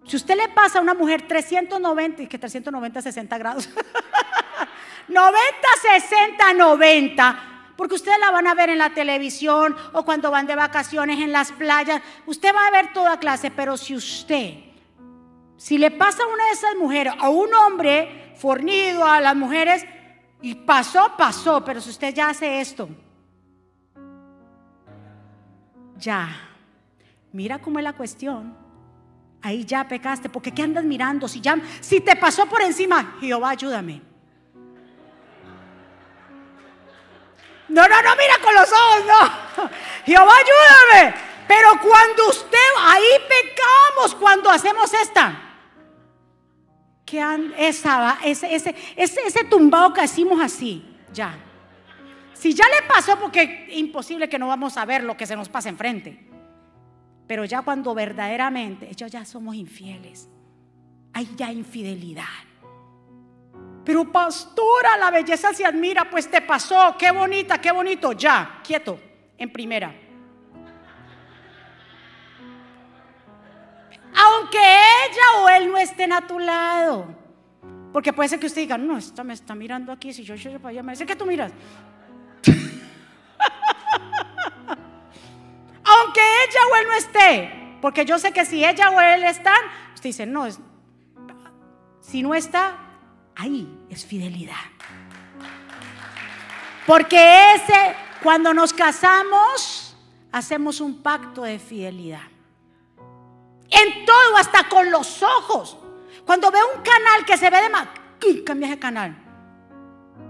Si 0.07 0.15
usted 0.15 0.37
le 0.37 0.51
pasa 0.51 0.79
a 0.79 0.83
una 0.83 0.95
mujer 0.95 1.27
390, 1.27 2.23
y 2.23 2.27
que 2.29 2.39
390, 2.39 3.03
60 3.03 3.39
grados, 3.39 3.69
90, 5.09 5.37
60, 5.99 6.55
90, 6.55 7.52
porque 7.77 7.95
ustedes 7.95 8.19
la 8.19 8.31
van 8.31 8.47
a 8.47 8.55
ver 8.55 8.71
en 8.71 8.79
la 8.79 8.95
televisión 8.95 9.77
o 9.93 10.05
cuando 10.05 10.31
van 10.31 10.47
de 10.47 10.57
vacaciones 10.57 11.21
en 11.21 11.33
las 11.33 11.53
playas, 11.53 12.03
usted 12.27 12.55
va 12.55 12.67
a 12.67 12.71
ver 12.71 12.93
toda 12.93 13.19
clase, 13.19 13.51
pero 13.51 13.77
si 13.77 13.95
usted, 13.95 14.55
si 15.57 15.79
le 15.79 15.91
pasa 15.91 16.23
a 16.23 16.27
una 16.27 16.45
de 16.47 16.53
esas 16.53 16.77
mujeres, 16.77 17.15
a 17.19 17.29
un 17.29 17.53
hombre 17.55 18.35
fornido, 18.37 19.05
a 19.05 19.21
las 19.21 19.37
mujeres, 19.37 19.85
y 20.41 20.55
pasó, 20.55 21.13
pasó, 21.17 21.65
pero 21.65 21.81
si 21.81 21.91
usted 21.91 22.15
ya 22.15 22.29
hace 22.29 22.61
esto, 22.61 22.89
ya, 25.97 26.29
mira 27.33 27.61
cómo 27.61 27.79
es 27.79 27.85
la 27.85 27.93
cuestión 27.93 28.63
ahí 29.43 29.65
ya 29.65 29.87
pecaste, 29.87 30.29
porque 30.29 30.53
¿qué 30.53 30.63
andas 30.63 30.85
mirando? 30.85 31.29
Si 31.29 31.41
ya, 31.41 31.61
si 31.81 32.01
te 32.01 32.17
pasó 32.17 32.47
por 32.47 32.63
encima, 32.63 33.17
Jehová, 33.21 33.51
ayúdame. 33.51 34.12
No, 37.73 37.89
no, 37.89 38.03
no, 38.03 38.11
mira 38.17 38.39
con 38.43 38.55
los 38.55 38.71
ojos, 38.71 39.03
no. 39.07 39.69
Jehová, 40.05 40.33
ayúdame. 40.37 41.15
Pero 41.49 41.71
cuando 41.81 42.29
usted, 42.29 42.59
ahí 42.79 43.03
pecamos, 43.29 44.15
cuando 44.15 44.51
hacemos 44.51 44.93
esta. 44.93 45.41
Que 47.07 47.19
esa, 47.57 48.19
ese, 48.25 48.55
ese, 48.55 48.75
ese, 48.95 49.21
ese 49.27 49.45
tumbado 49.45 49.93
que 49.95 50.05
hicimos 50.05 50.41
así, 50.41 50.85
ya. 51.13 51.35
Si 52.35 52.53
ya 52.53 52.67
le 52.69 52.87
pasó, 52.87 53.19
porque 53.19 53.69
imposible 53.71 54.29
que 54.29 54.39
no 54.39 54.49
vamos 54.49 54.77
a 54.77 54.85
ver 54.85 55.03
lo 55.03 55.17
que 55.17 55.27
se 55.27 55.35
nos 55.35 55.49
pasa 55.49 55.71
enfrente. 55.71 56.27
Pero 57.27 57.47
ya 57.47 57.63
cuando 57.63 57.95
verdaderamente 57.95 58.91
ellos 58.91 59.11
ya 59.11 59.25
somos 59.25 59.55
infieles, 59.55 60.29
hay 61.15 61.27
ya 61.37 61.51
infidelidad. 61.51 62.52
Pero 63.85 64.11
pastora, 64.11 64.97
la 64.97 65.11
belleza 65.11 65.53
se 65.53 65.65
admira, 65.65 66.09
pues 66.09 66.31
te 66.31 66.41
pasó, 66.41 66.95
qué 66.99 67.11
bonita, 67.11 67.61
qué 67.61 67.73
bonito, 67.73 68.13
ya, 68.13 68.61
quieto, 68.63 68.99
en 69.37 69.53
primera. 69.53 69.93
Aunque 74.15 74.59
ella 74.59 75.43
o 75.43 75.49
él 75.49 75.71
no 75.71 75.79
estén 75.79 76.13
a 76.13 76.27
tu 76.27 76.39
lado. 76.39 77.07
Porque 77.93 78.13
puede 78.13 78.29
ser 78.29 78.39
que 78.39 78.47
usted 78.47 78.63
diga, 78.63 78.79
no, 78.79 78.97
esta 78.99 79.25
me 79.25 79.35
está 79.35 79.55
mirando 79.55 79.91
aquí, 79.93 80.13
si 80.13 80.23
yo 80.23 80.35
yo 80.35 80.59
para 80.59 80.71
allá, 80.71 80.83
me 80.83 80.93
dice 80.93 81.05
que 81.05 81.17
tú 81.17 81.27
miras. 81.27 81.53
aunque 85.85 86.21
ella 86.21 86.61
o 86.71 86.77
él 86.77 86.87
no 86.87 86.95
esté. 86.95 87.79
Porque 87.81 88.05
yo 88.05 88.19
sé 88.19 88.33
que 88.33 88.45
si 88.45 88.65
ella 88.65 88.91
o 88.91 89.01
él 89.01 89.25
están, 89.25 89.59
usted 89.95 90.11
dice, 90.11 90.25
no, 90.25 90.47
si 92.01 92.23
no 92.23 92.35
está, 92.35 92.79
ahí 93.37 93.69
es 93.91 94.05
fidelidad. 94.05 94.57
Porque 96.87 97.55
ese, 97.55 97.95
cuando 98.23 98.53
nos 98.53 98.73
casamos, 98.73 99.97
hacemos 100.33 100.81
un 100.81 101.03
pacto 101.03 101.43
de 101.43 101.59
fidelidad. 101.59 102.23
En 103.71 104.05
todo, 104.05 104.37
hasta 104.37 104.69
con 104.69 104.91
los 104.91 105.23
ojos. 105.23 105.77
Cuando 106.27 106.51
veo 106.51 106.65
un 106.77 106.83
canal 106.83 107.25
que 107.25 107.37
se 107.37 107.51
ve 107.51 107.63
de 107.63 107.71
más, 107.71 107.89
cambia 108.45 108.69
ese 108.69 108.79
canal. 108.79 109.17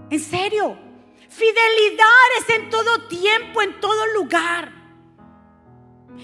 En 0.09 0.19
serio, 0.19 0.77
fidelidad 1.29 2.27
es 2.39 2.49
en 2.55 2.69
todo 2.69 3.07
tiempo, 3.07 3.61
en 3.61 3.79
todo 3.79 4.07
lugar. 4.13 4.71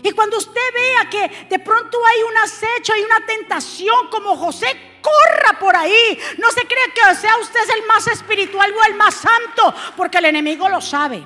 Y 0.03 0.11
cuando 0.11 0.37
usted 0.37 0.61
vea 0.73 1.09
que 1.09 1.47
de 1.49 1.59
pronto 1.59 1.97
hay 2.05 2.23
un 2.23 2.37
acecho, 2.37 2.93
hay 2.93 3.01
una 3.01 3.25
tentación 3.25 4.07
como 4.09 4.37
José, 4.37 4.67
corra 5.01 5.59
por 5.59 5.75
ahí. 5.75 6.17
No 6.37 6.49
se 6.51 6.61
cree 6.61 6.93
que 6.93 7.15
sea 7.15 7.37
usted 7.37 7.61
el 7.77 7.87
más 7.87 8.07
espiritual 8.07 8.71
o 8.73 8.83
el 8.89 8.95
más 8.95 9.15
santo, 9.15 9.73
porque 9.95 10.17
el 10.17 10.25
enemigo 10.25 10.69
lo 10.69 10.81
sabe. 10.81 11.25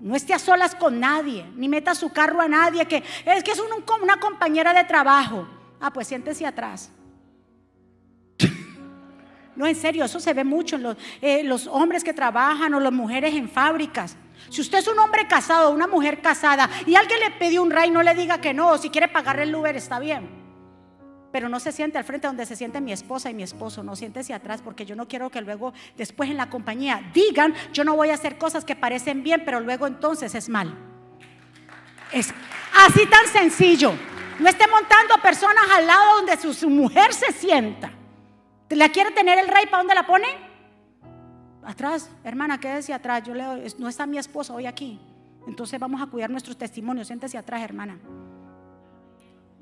No 0.00 0.14
esté 0.14 0.32
a 0.34 0.38
solas 0.38 0.74
con 0.74 1.00
nadie, 1.00 1.44
ni 1.56 1.68
meta 1.68 1.94
su 1.94 2.12
carro 2.12 2.40
a 2.40 2.48
nadie, 2.48 2.86
que 2.86 3.02
es 3.24 3.42
que 3.42 3.50
es 3.50 3.60
una 3.60 4.20
compañera 4.20 4.72
de 4.72 4.84
trabajo. 4.84 5.48
Ah, 5.80 5.92
pues 5.92 6.08
siéntese 6.08 6.46
atrás. 6.46 6.90
No, 9.58 9.66
en 9.66 9.74
serio, 9.74 10.04
eso 10.04 10.20
se 10.20 10.32
ve 10.34 10.44
mucho 10.44 10.76
en 10.76 10.84
los, 10.84 10.96
eh, 11.20 11.50
hombres 11.72 12.04
que 12.04 12.14
trabajan 12.14 12.72
o 12.74 12.78
las 12.78 12.92
mujeres 12.92 13.34
en 13.34 13.50
fábricas. 13.50 14.16
Si 14.50 14.60
usted 14.60 14.78
es 14.78 14.86
un 14.86 14.96
hombre 15.00 15.26
casado, 15.26 15.72
una 15.72 15.88
mujer 15.88 16.22
casada, 16.22 16.70
y 16.86 16.94
alguien 16.94 17.18
le 17.18 17.32
pidió 17.32 17.64
un 17.64 17.72
ray, 17.72 17.90
no 17.90 18.04
le 18.04 18.14
diga 18.14 18.40
que 18.40 18.54
no. 18.54 18.78
Si 18.78 18.88
quiere 18.88 19.08
pagarle 19.08 19.42
el 19.42 19.54
Uber, 19.56 19.74
está 19.74 19.98
bien. 19.98 20.47
Pero 21.30 21.48
no 21.48 21.60
se 21.60 21.72
siente 21.72 21.98
al 21.98 22.04
frente 22.04 22.26
donde 22.26 22.46
se 22.46 22.56
siente 22.56 22.80
mi 22.80 22.92
esposa 22.92 23.30
y 23.30 23.34
mi 23.34 23.42
esposo. 23.42 23.82
No 23.82 23.96
siéntese 23.96 24.32
atrás 24.32 24.62
porque 24.62 24.86
yo 24.86 24.96
no 24.96 25.06
quiero 25.08 25.30
que 25.30 25.40
luego, 25.40 25.72
después 25.96 26.30
en 26.30 26.36
la 26.36 26.48
compañía, 26.48 27.10
digan, 27.12 27.54
yo 27.72 27.84
no 27.84 27.96
voy 27.96 28.10
a 28.10 28.14
hacer 28.14 28.38
cosas 28.38 28.64
que 28.64 28.74
parecen 28.74 29.22
bien, 29.22 29.42
pero 29.44 29.60
luego 29.60 29.86
entonces 29.86 30.34
es 30.34 30.48
mal. 30.48 30.74
Es 32.12 32.32
así 32.86 33.06
tan 33.06 33.26
sencillo. 33.26 33.92
No 34.38 34.48
esté 34.48 34.66
montando 34.68 35.20
personas 35.20 35.64
al 35.74 35.86
lado 35.86 36.16
donde 36.16 36.36
su, 36.36 36.70
mujer 36.70 37.12
se 37.12 37.32
sienta. 37.32 37.90
¿La 38.70 38.88
quiere 38.90 39.10
tener 39.10 39.38
el 39.38 39.48
rey? 39.48 39.66
¿Para 39.66 39.78
dónde 39.78 39.94
la 39.94 40.06
pone? 40.06 40.48
atrás, 41.68 42.10
hermana, 42.24 42.58
quédese 42.58 42.94
atrás. 42.94 43.22
Yo 43.24 43.34
leo, 43.34 43.58
no 43.78 43.88
está 43.88 44.06
mi 44.06 44.16
esposa 44.16 44.54
hoy 44.54 44.64
aquí. 44.64 44.98
Entonces 45.46 45.78
vamos 45.78 46.00
a 46.00 46.06
cuidar 46.06 46.30
nuestros 46.30 46.56
testimonios. 46.56 47.08
Siéntese 47.08 47.36
atrás, 47.36 47.62
hermana. 47.62 47.98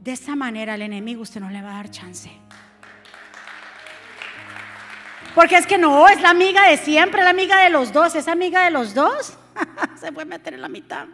De 0.06 0.12
esa 0.12 0.36
manera 0.36 0.74
al 0.74 0.82
enemigo 0.82 1.22
usted 1.22 1.40
no 1.40 1.50
le 1.50 1.60
va 1.60 1.70
a 1.70 1.74
dar 1.74 1.90
chance. 1.90 2.30
Porque 5.34 5.56
es 5.56 5.66
que 5.66 5.78
no, 5.78 6.06
es 6.06 6.22
la 6.22 6.30
amiga 6.30 6.68
de 6.68 6.76
siempre, 6.76 7.24
la 7.24 7.30
amiga 7.30 7.60
de 7.64 7.70
los 7.70 7.92
dos, 7.92 8.14
es 8.14 8.28
amiga 8.28 8.64
de 8.64 8.70
los 8.70 8.94
dos. 8.94 9.36
Se 10.00 10.12
puede 10.12 10.26
meter 10.26 10.54
en 10.54 10.62
la 10.62 10.68
mitad. 10.68 11.08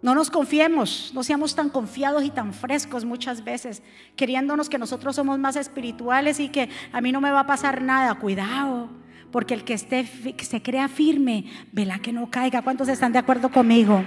No 0.00 0.14
nos 0.14 0.30
confiemos, 0.30 1.10
no 1.12 1.22
seamos 1.22 1.54
tan 1.54 1.68
confiados 1.68 2.24
y 2.24 2.30
tan 2.30 2.54
frescos 2.54 3.04
muchas 3.04 3.44
veces, 3.44 3.82
queriéndonos 4.16 4.70
que 4.70 4.78
nosotros 4.78 5.14
somos 5.14 5.38
más 5.38 5.56
espirituales 5.56 6.40
y 6.40 6.48
que 6.48 6.70
a 6.90 7.02
mí 7.02 7.12
no 7.12 7.20
me 7.20 7.32
va 7.32 7.40
a 7.40 7.46
pasar 7.46 7.82
nada. 7.82 8.14
Cuidado, 8.14 8.88
porque 9.30 9.52
el 9.52 9.62
que 9.62 9.74
esté 9.74 10.08
que 10.34 10.44
se 10.46 10.62
crea 10.62 10.88
firme, 10.88 11.44
vela 11.72 11.98
que 11.98 12.14
no 12.14 12.30
caiga. 12.30 12.62
¿Cuántos 12.62 12.88
están 12.88 13.12
de 13.12 13.18
acuerdo 13.18 13.50
conmigo? 13.50 14.02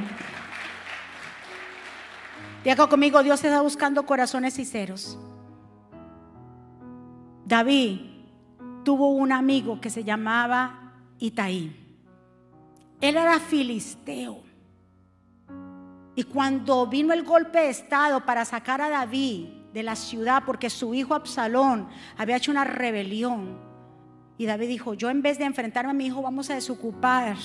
Diga 2.64 2.88
conmigo, 2.88 3.24
Dios 3.24 3.44
está 3.44 3.62
buscando 3.62 4.06
corazones 4.06 4.54
sinceros. 4.54 5.18
David 7.46 8.02
tuvo 8.84 9.12
un 9.12 9.32
amigo 9.32 9.80
que 9.80 9.90
se 9.90 10.04
llamaba 10.04 10.94
Itaí. 11.20 11.76
Él 13.02 13.18
era 13.18 13.40
filisteo. 13.40 14.44
Y 16.16 16.24
cuando 16.24 16.86
vino 16.88 17.14
el 17.14 17.24
golpe 17.24 17.60
de 17.60 17.70
estado 17.70 18.26
para 18.26 18.44
sacar 18.44 18.82
a 18.82 18.90
David 18.90 19.48
de 19.74 19.84
la 19.84 19.96
ciudad 19.96 20.44
porque 20.46 20.70
su 20.70 20.94
hijo 20.94 21.16
Absalón 21.16 21.88
había 22.18 22.36
hecho 22.36 22.52
una 22.52 22.66
rebelión, 22.66 23.58
y 24.38 24.46
David 24.46 24.68
dijo, 24.70 24.94
yo 24.94 25.10
en 25.10 25.22
vez 25.22 25.38
de 25.38 25.44
enfrentarme 25.46 25.92
a 25.92 25.94
mi 25.94 26.06
hijo, 26.06 26.22
vamos 26.22 26.50
a 26.50 26.56
desocupar 26.56 27.36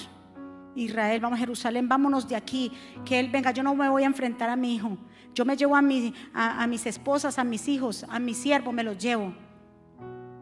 Israel, 0.75 1.21
vamos 1.21 1.37
a 1.37 1.41
Jerusalén, 1.41 1.89
vámonos 1.89 2.29
de 2.29 2.37
aquí, 2.37 2.73
que 3.05 3.21
él 3.21 3.29
venga, 3.31 3.51
yo 3.53 3.63
no 3.63 3.75
me 3.75 3.89
voy 3.89 4.03
a 4.03 4.07
enfrentar 4.07 4.51
a 4.51 4.57
mi 4.57 4.75
hijo, 4.75 4.99
yo 5.35 5.45
me 5.45 5.57
llevo 5.57 5.77
a, 5.77 5.81
a, 5.83 6.67
mis 6.67 6.87
esposas, 6.87 7.39
a 7.39 7.45
mis 7.45 7.69
hijos, 7.69 8.05
a 8.09 8.19
mis 8.19 8.37
siervos, 8.37 8.73
me 8.73 8.85
los 8.85 8.99
llevo. 8.99 9.35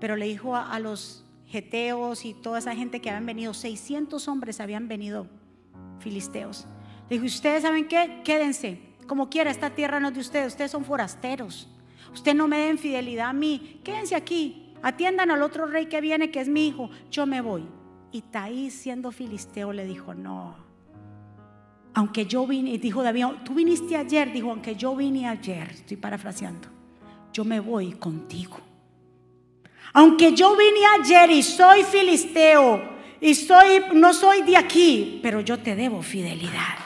Pero 0.01 0.16
le 0.16 0.26
dijo 0.26 0.55
a, 0.55 0.78
los 0.78 1.24
geteos 1.47 2.24
y 2.24 2.35
toda 2.35 2.59
esa 2.59 2.74
gente 2.74 3.01
que 3.01 3.11
habían 3.11 3.26
venido, 3.26 3.55
600 3.55 4.28
hombres 4.28 4.61
habían 4.61 4.89
venido, 4.89 5.26
filisteos. 6.01 6.66
Dijo, 7.09 7.24
ustedes 7.24 7.62
saben 7.62 7.89
qué, 7.89 8.20
quédense, 8.24 8.80
como 9.07 9.28
quiera, 9.30 9.51
esta 9.51 9.70
tierra 9.70 10.01
no 10.01 10.09
es 10.09 10.14
de 10.14 10.20
ustedes, 10.20 10.49
ustedes 10.49 10.70
son 10.70 10.85
forasteros. 10.85 11.68
Usted 12.12 12.35
no 12.35 12.49
me 12.49 12.59
den 12.59 12.78
fidelidad 12.78 13.28
a 13.28 13.33
mí, 13.33 13.80
quédense 13.85 14.14
aquí, 14.14 14.74
atiendan 14.83 15.30
al 15.30 15.43
otro 15.43 15.66
rey 15.66 15.87
que 15.87 16.01
viene, 16.01 16.30
que 16.30 16.41
es 16.41 16.49
mi 16.49 16.68
hijo, 16.68 16.91
yo 17.11 17.26
me 17.26 17.41
voy. 17.41 17.66
Y 18.13 18.21
Taí, 18.23 18.71
siendo 18.71 19.11
filisteo, 19.11 19.73
le 19.73 19.87
dijo, 19.87 20.13
no, 20.13 20.55
aunque 21.95 22.27
yo 22.27 22.47
vine, 22.47 22.79
dijo 22.79 23.03
David, 23.03 23.27
tú 23.45 23.55
viniste 23.55 23.97
ayer, 23.97 24.33
dijo, 24.33 24.51
aunque 24.51 24.77
yo 24.77 24.95
vine 24.97 25.29
ayer, 25.29 25.71
estoy 25.71 25.97
parafraseando, 25.97 26.69
yo 27.33 27.45
me 27.45 27.61
voy 27.61 27.93
contigo. 27.93 28.59
Aunque 29.95 30.35
yo 30.35 30.57
vine 30.57 30.81
ayer 31.01 31.31
y 31.31 31.43
soy 31.43 31.85
filisteo 31.85 32.83
y 33.21 33.35
soy, 33.35 33.85
no 33.95 34.15
soy 34.15 34.43
de 34.43 34.57
aquí, 34.57 35.21
pero 35.23 35.41
yo 35.41 35.59
te 35.59 35.77
debo 35.77 36.03
fidelidad. 36.03 36.79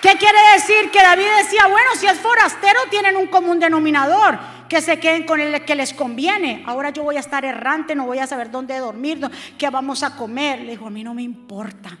¿Qué 0.00 0.16
quiere 0.16 0.38
decir? 0.54 0.90
Que 0.90 1.02
David 1.02 1.26
decía, 1.44 1.66
bueno, 1.66 1.90
si 1.94 2.06
es 2.06 2.18
forastero 2.18 2.80
tienen 2.90 3.16
un 3.16 3.26
común 3.26 3.58
denominador, 3.58 4.38
que 4.70 4.80
se 4.80 5.00
queden 5.00 5.26
con 5.26 5.40
el 5.40 5.64
que 5.64 5.74
les 5.74 5.92
conviene. 5.92 6.62
Ahora 6.64 6.90
yo 6.90 7.02
voy 7.02 7.16
a 7.16 7.20
estar 7.20 7.44
errante, 7.44 7.96
no 7.96 8.06
voy 8.06 8.20
a 8.20 8.26
saber 8.28 8.52
dónde 8.52 8.78
dormir, 8.78 9.20
qué 9.58 9.68
vamos 9.68 10.04
a 10.04 10.14
comer. 10.14 10.60
Le 10.60 10.70
dijo, 10.70 10.86
a 10.86 10.90
mí 10.90 11.02
no 11.02 11.12
me 11.12 11.22
importa. 11.22 11.98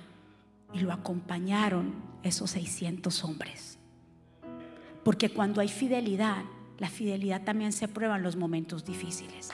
Y 0.72 0.78
lo 0.78 0.92
acompañaron 0.92 1.92
esos 2.22 2.52
600 2.52 3.24
hombres. 3.24 3.76
Porque 5.02 5.30
cuando 5.30 5.60
hay 5.60 5.68
fidelidad, 5.68 6.44
la 6.78 6.88
fidelidad 6.88 7.42
también 7.42 7.72
se 7.72 7.88
prueba 7.88 8.16
en 8.16 8.22
los 8.22 8.36
momentos 8.36 8.84
difíciles. 8.84 9.50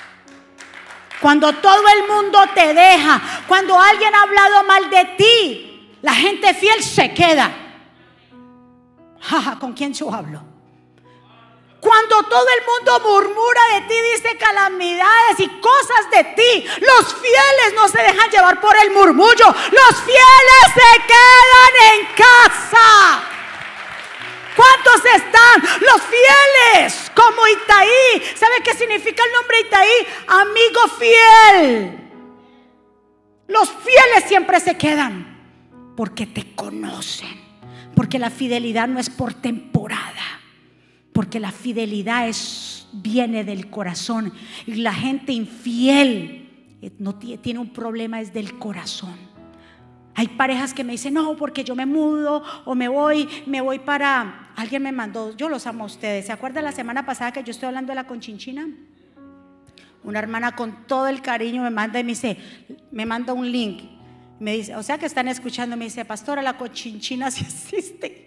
Cuando 1.22 1.50
todo 1.54 1.84
el 1.88 2.06
mundo 2.06 2.38
te 2.54 2.74
deja, 2.74 3.22
cuando 3.48 3.80
alguien 3.80 4.14
ha 4.14 4.22
hablado 4.24 4.64
mal 4.64 4.90
de 4.90 5.04
ti, 5.16 5.96
la 6.02 6.12
gente 6.12 6.52
fiel 6.52 6.82
se 6.82 7.14
queda. 7.14 7.50
¿Con 9.58 9.72
quién 9.72 9.94
yo 9.94 10.12
hablo? 10.12 10.55
Cuando 11.86 12.20
todo 12.24 12.46
el 12.58 12.64
mundo 12.66 13.08
murmura 13.08 13.60
de 13.74 13.82
ti, 13.82 13.94
dice 14.12 14.36
calamidades 14.36 15.38
y 15.38 15.48
cosas 15.60 16.10
de 16.10 16.24
ti, 16.34 16.66
los 16.80 17.14
fieles 17.14 17.74
no 17.76 17.86
se 17.86 18.02
dejan 18.02 18.28
llevar 18.28 18.60
por 18.60 18.74
el 18.76 18.90
murmullo, 18.90 19.46
los 19.46 20.00
fieles 20.02 20.64
se 20.74 21.02
quedan 21.06 21.74
en 21.92 22.06
casa. 22.06 23.22
¿Cuántos 24.56 25.04
están? 25.14 25.80
Los 25.82 26.02
fieles, 26.02 27.12
como 27.14 27.46
Itaí. 27.46 28.34
¿Sabe 28.34 28.62
qué 28.64 28.74
significa 28.74 29.22
el 29.24 29.32
nombre 29.32 29.60
Itaí? 29.60 30.06
Amigo 30.26 30.88
fiel. 30.98 32.10
Los 33.46 33.70
fieles 33.70 34.24
siempre 34.26 34.58
se 34.58 34.76
quedan 34.76 35.94
porque 35.96 36.26
te 36.26 36.52
conocen. 36.56 37.40
Porque 37.94 38.18
la 38.18 38.30
fidelidad 38.30 38.88
no 38.88 38.98
es 38.98 39.08
por 39.08 39.34
temporada. 39.34 40.05
Porque 41.16 41.40
la 41.40 41.50
fidelidad 41.50 42.30
viene 42.92 43.42
del 43.42 43.70
corazón. 43.70 44.34
Y 44.66 44.74
la 44.74 44.92
gente 44.92 45.32
infiel 45.32 46.76
eh, 46.82 46.92
no 46.98 47.14
tiene 47.14 47.58
un 47.58 47.70
problema, 47.72 48.20
es 48.20 48.34
del 48.34 48.58
corazón. 48.58 49.14
Hay 50.14 50.28
parejas 50.28 50.74
que 50.74 50.84
me 50.84 50.92
dicen, 50.92 51.14
no, 51.14 51.34
porque 51.38 51.64
yo 51.64 51.74
me 51.74 51.86
mudo 51.86 52.42
o 52.66 52.74
me 52.74 52.88
voy, 52.88 53.26
me 53.46 53.62
voy 53.62 53.78
para... 53.78 54.52
Alguien 54.56 54.82
me 54.82 54.92
mandó, 54.92 55.34
yo 55.34 55.48
los 55.48 55.66
amo 55.66 55.84
a 55.84 55.86
ustedes. 55.86 56.26
¿Se 56.26 56.32
acuerdan 56.32 56.64
la 56.64 56.72
semana 56.72 57.06
pasada 57.06 57.32
que 57.32 57.42
yo 57.42 57.50
estoy 57.50 57.68
hablando 57.68 57.92
de 57.92 57.94
la 57.94 58.06
conchinchina? 58.06 58.68
Una 60.04 60.18
hermana 60.18 60.54
con 60.54 60.86
todo 60.86 61.08
el 61.08 61.22
cariño 61.22 61.62
me 61.62 61.70
manda 61.70 61.98
y 61.98 62.04
me 62.04 62.10
dice, 62.10 62.36
me 62.92 63.06
manda 63.06 63.32
un 63.32 63.50
link. 63.50 63.84
Me 64.38 64.52
dice, 64.52 64.76
o 64.76 64.82
sea 64.82 64.98
que 64.98 65.06
están 65.06 65.28
escuchando, 65.28 65.78
me 65.78 65.86
dice, 65.86 66.04
pastora, 66.04 66.42
la 66.42 66.58
conchinchina 66.58 67.30
sí 67.30 67.42
existe. 67.42 68.25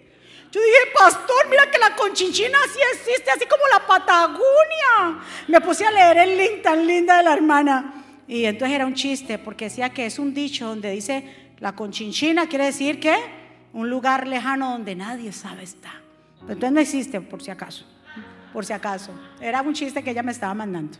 Yo 0.52 0.60
dije, 0.60 0.92
pastor, 0.98 1.48
mira 1.48 1.70
que 1.70 1.78
la 1.78 1.94
conchinchina 1.94 2.58
sí 2.72 2.80
existe, 2.94 3.30
así 3.30 3.46
como 3.46 3.62
la 3.72 3.86
Patagonia. 3.86 5.22
Me 5.46 5.60
puse 5.60 5.86
a 5.86 5.90
leer 5.92 6.18
el 6.18 6.36
link 6.36 6.62
tan 6.62 6.84
linda 6.84 7.18
de 7.18 7.22
la 7.22 7.32
hermana. 7.32 8.04
Y 8.26 8.44
entonces 8.44 8.74
era 8.74 8.86
un 8.86 8.94
chiste, 8.94 9.38
porque 9.38 9.66
decía 9.66 9.90
que 9.90 10.06
es 10.06 10.18
un 10.18 10.34
dicho 10.34 10.66
donde 10.66 10.90
dice, 10.90 11.52
la 11.58 11.72
conchinchina 11.76 12.48
quiere 12.48 12.64
decir 12.64 12.98
que 12.98 13.16
un 13.72 13.88
lugar 13.88 14.26
lejano 14.26 14.72
donde 14.72 14.96
nadie 14.96 15.30
sabe 15.32 15.62
está. 15.62 15.92
Entonces 16.42 16.72
no 16.72 16.80
existe, 16.80 17.20
por 17.20 17.42
si 17.42 17.52
acaso. 17.52 17.84
Por 18.52 18.66
si 18.66 18.72
acaso. 18.72 19.12
Era 19.40 19.62
un 19.62 19.74
chiste 19.74 20.02
que 20.02 20.10
ella 20.10 20.24
me 20.24 20.32
estaba 20.32 20.54
mandando. 20.54 20.98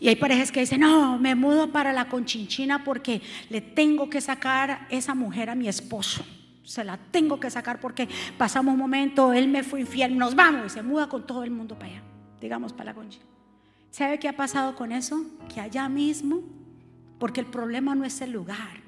Y 0.00 0.08
hay 0.08 0.16
parejas 0.16 0.50
que 0.50 0.60
dicen, 0.60 0.80
no, 0.80 1.18
me 1.18 1.36
mudo 1.36 1.70
para 1.70 1.92
la 1.92 2.08
conchinchina 2.08 2.82
porque 2.82 3.20
le 3.48 3.60
tengo 3.60 4.10
que 4.10 4.20
sacar 4.20 4.88
esa 4.90 5.14
mujer 5.14 5.50
a 5.50 5.54
mi 5.54 5.68
esposo. 5.68 6.24
Se 6.62 6.84
la 6.84 6.96
tengo 6.96 7.40
que 7.40 7.50
sacar 7.50 7.80
porque 7.80 8.08
pasamos 8.38 8.74
un 8.74 8.80
momento, 8.80 9.32
él 9.32 9.48
me 9.48 9.62
fue 9.62 9.80
infiel, 9.80 10.16
nos 10.16 10.34
vamos 10.34 10.66
y 10.66 10.70
se 10.70 10.82
muda 10.82 11.08
con 11.08 11.26
todo 11.26 11.42
el 11.42 11.50
mundo 11.50 11.74
para 11.74 11.92
allá, 11.92 12.02
digamos 12.40 12.72
para 12.72 12.86
la 12.86 12.94
conchina. 12.94 13.24
¿Sabe 13.90 14.18
qué 14.18 14.28
ha 14.28 14.36
pasado 14.36 14.76
con 14.76 14.92
eso? 14.92 15.24
Que 15.52 15.60
allá 15.60 15.88
mismo, 15.88 16.42
porque 17.18 17.40
el 17.40 17.46
problema 17.46 17.94
no 17.94 18.04
es 18.04 18.20
el 18.20 18.30
lugar, 18.30 18.80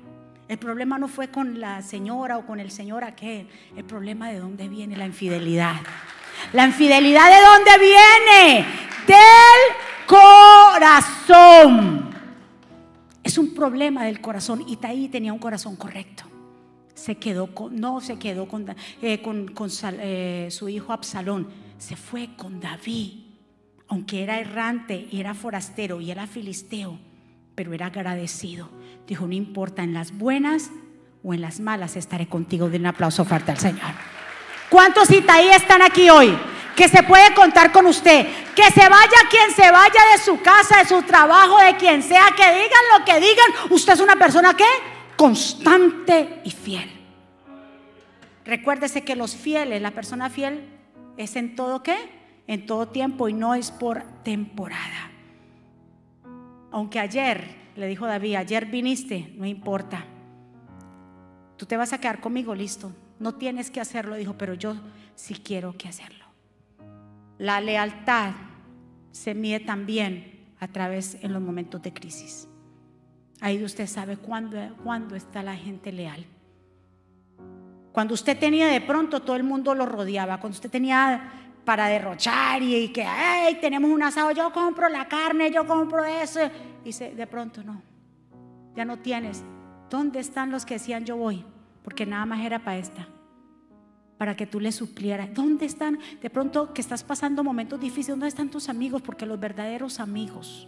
el 0.49 0.59
problema 0.59 0.99
no 0.99 1.09
fue 1.09 1.29
con 1.29 1.61
la 1.61 1.83
señora 1.83 2.39
o 2.39 2.47
con 2.47 2.61
el 2.61 2.71
señor 2.71 3.05
aquel, 3.05 3.49
el 3.77 3.85
problema 3.85 4.29
de 4.29 4.39
dónde 4.39 4.69
viene 4.69 4.97
la 4.97 5.07
infidelidad. 5.07 5.77
La 6.53 6.67
infidelidad 6.67 7.31
de 7.31 7.41
dónde 7.43 7.71
viene? 7.79 8.67
Del 9.07 9.61
corazón. 10.07 12.11
Es 13.23 13.39
un 13.39 13.55
problema 13.55 14.05
del 14.05 14.21
corazón. 14.21 14.65
Y 14.67 14.73
Itaí 14.75 15.09
tenía 15.09 15.33
un 15.33 15.39
corazón 15.39 15.77
correcto. 15.77 16.25
Se 17.03 17.17
quedó 17.17 17.53
con, 17.53 17.75
no 17.75 18.01
se 18.01 18.17
quedó 18.17 18.47
con, 18.47 18.77
eh, 19.03 19.21
con, 19.23 19.51
eh, 19.99 20.47
su 20.53 20.69
hijo 20.69 20.93
Absalón, 20.93 21.49
se 21.77 21.97
fue 21.97 22.29
con 22.37 22.61
David. 22.61 23.25
Aunque 23.89 24.23
era 24.23 24.39
errante 24.39 25.09
era 25.11 25.35
forastero 25.35 26.01
y 26.01 26.13
era 26.13 26.29
filisteo, 26.29 27.01
pero 27.57 27.73
era 27.75 27.87
agradecido. 27.87 28.71
Dijo, 29.09 29.27
no 29.27 29.35
importa, 29.35 29.83
en 29.83 29.95
las 29.95 30.17
buenas 30.17 30.71
o 31.25 31.35
en 31.35 31.41
las 31.41 31.59
malas 31.59 31.97
estaré 31.97 32.29
contigo. 32.29 32.71
De 32.71 32.79
un 32.79 32.87
aplauso 32.87 33.25
fuerte 33.25 33.51
al 33.51 33.59
Señor. 33.59 33.91
¿Cuántos 34.71 35.11
Itaí 35.11 35.49
están 35.49 35.83
aquí 35.83 36.09
hoy? 36.09 36.33
que 36.77 36.89
se 36.89 37.03
puede 37.03 37.35
contar 37.35 37.73
con 37.73 37.85
usted. 37.87 38.29
Que 38.55 38.71
se 38.71 38.89
vaya 38.89 39.19
quien 39.29 39.51
se 39.51 39.71
vaya 39.71 40.01
de 40.13 40.23
su 40.25 40.41
casa, 40.41 40.79
de 40.79 40.89
su 40.89 41.03
trabajo, 41.03 41.59
de 41.59 41.77
quien 41.77 42.01
sea, 42.01 42.27
que 42.37 42.45
digan 42.45 42.83
lo 42.97 43.05
que 43.05 43.21
digan. 43.21 43.47
Usted 43.71 43.95
es 43.95 44.01
una 44.01 44.17
persona 44.17 44.55
que 44.55 44.65
constante 45.17 46.41
y 46.45 46.51
fiel. 46.51 46.92
Recuérdese 48.45 49.05
que 49.05 49.17
los 49.17 49.37
fieles, 49.37 49.81
la 49.81 49.93
persona 49.93 50.31
fiel 50.31 50.65
es 51.17 51.37
en 51.37 51.55
todo 51.55 51.83
qué? 51.83 51.97
En 52.47 52.67
todo 52.67 52.89
tiempo 52.89 53.29
y 53.29 53.33
no 53.33 53.55
es 53.55 53.71
por 53.71 54.03
temporada. 54.25 55.11
Aunque 56.71 56.99
ayer, 56.99 57.63
le 57.77 57.87
dijo 57.87 58.07
David, 58.07 58.37
ayer 58.37 58.67
viniste, 58.67 59.33
no 59.37 59.47
importa. 59.47 60.05
Tú 61.57 61.67
te 61.67 61.77
vas 61.77 61.93
a 61.93 61.99
quedar 61.99 62.21
conmigo, 62.21 62.55
listo. 62.55 62.93
no 63.21 63.37
tienes 63.37 63.71
que 63.71 63.81
hacerlo, 63.81 64.17
dijo, 64.17 64.37
pero 64.37 64.55
yo 64.55 64.75
sí 65.15 65.35
quiero 65.35 65.77
que 65.79 65.89
hacerlo. 65.89 66.25
La 67.39 67.61
lealtad 67.61 68.33
se 69.13 69.35
mide 69.35 69.61
también 69.61 70.55
a 70.59 70.67
través 70.69 71.19
en 71.23 71.33
los 71.33 71.41
momentos 71.41 71.81
de 71.83 71.93
crisis. 71.93 72.49
Ahí 73.41 73.63
usted 73.63 73.87
sabe 73.87 74.17
cuándo, 74.17 74.59
cuándo 74.83 75.15
está 75.15 75.43
la 75.43 75.55
gente 75.55 75.93
leal. 75.93 76.25
Cuando 77.93 78.15
usted 78.15 78.39
tenía 78.39 78.69
de 78.69 78.81
pronto, 78.81 79.21
todo 79.21 79.37
el 79.37 79.45
mundo 79.45 79.75
lo 79.75 79.87
rodeaba. 79.87 80.41
Cuando 80.41 80.57
usted 80.57 80.71
tenía 80.71 81.31
para 81.65 81.87
derrochar 81.87 82.63
y, 82.63 82.89
que, 82.89 83.05
ay, 83.05 83.59
tenemos 83.61 83.91
un 83.91 84.03
asado, 84.03 84.33
yo 84.33 84.53
compro 84.53 84.89
la 84.89 85.07
carne, 85.07 85.51
yo 85.51 85.67
compro 85.67 86.05
eso. 86.05 86.41
Y 86.85 86.93
de 86.93 87.27
pronto 87.27 87.63
no, 87.63 87.83
ya 88.75 88.85
no 88.85 88.99
tienes. 88.99 89.45
¿Dónde 89.91 90.21
están 90.21 90.51
los 90.51 90.65
que 90.65 90.75
decían 90.75 91.05
yo 91.05 91.17
voy? 91.17 91.45
Porque 91.85 92.07
nada 92.07 92.25
más 92.25 92.41
era 92.41 92.59
para 92.59 92.79
esta. 92.79 93.09
Para 94.17 94.37
que 94.37 94.47
tú 94.47 94.59
le 94.59 94.73
suplieras. 94.73 95.35
¿Dónde 95.35 95.67
están? 95.67 95.99
De 96.21 96.31
pronto 96.31 96.73
que 96.73 96.81
estás 96.81 97.05
pasando 97.05 97.45
momentos 97.45 97.79
difíciles, 97.79 98.09
¿dónde 98.09 98.29
están 98.29 98.49
tus 98.49 98.69
amigos? 98.69 99.03
Porque 99.03 99.27
los 99.27 99.39
verdaderos 99.39 100.01
amigos, 100.01 100.67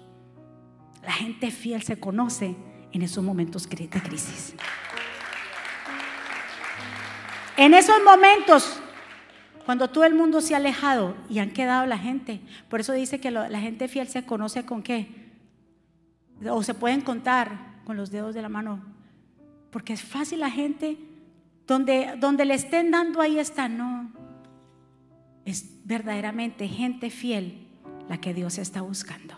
la 1.03 1.12
gente 1.12 1.51
fiel 1.51 1.83
se 1.83 1.99
conoce 1.99 2.55
en 2.93 3.03
esos 3.03 3.25
momentos 3.25 3.68
de 3.68 3.89
crisis. 3.89 4.55
En 7.57 7.73
esos 7.73 8.03
momentos, 8.05 8.81
cuando 9.65 9.89
todo 9.89 10.05
el 10.05 10.15
mundo 10.15 10.41
se 10.41 10.55
ha 10.55 10.57
alejado 10.57 11.15
y 11.29 11.39
han 11.39 11.51
quedado 11.51 11.87
la 11.87 11.99
gente, 11.99 12.41
por 12.69 12.81
eso 12.81 12.93
dice 12.93 13.21
que 13.21 13.31
la 13.31 13.61
gente 13.61 13.87
fiel 13.87 14.09
se 14.09 14.27
conoce 14.27 14.67
con 14.67 14.83
qué, 14.83 15.31
o 16.51 16.63
se 16.65 16.75
pueden 16.75 17.01
contar 17.01 17.81
con 17.85 17.97
los 17.97 18.11
dedos 18.11 18.35
de 18.35 18.43
la 18.43 18.49
mano, 18.49 18.83
porque 19.71 19.93
es 19.93 20.03
fácil 20.03 20.41
la 20.41 20.51
gente, 20.51 20.99
donde, 21.67 22.15
donde 22.19 22.45
le 22.45 22.55
estén 22.55 22.91
dando 22.91 23.21
ahí 23.21 23.39
está, 23.39 23.69
no, 23.69 24.13
es 25.45 25.81
verdaderamente 25.85 26.67
gente 26.67 27.09
fiel 27.09 27.69
la 28.09 28.21
que 28.21 28.35
Dios 28.35 28.59
está 28.59 28.83
buscando. 28.83 29.35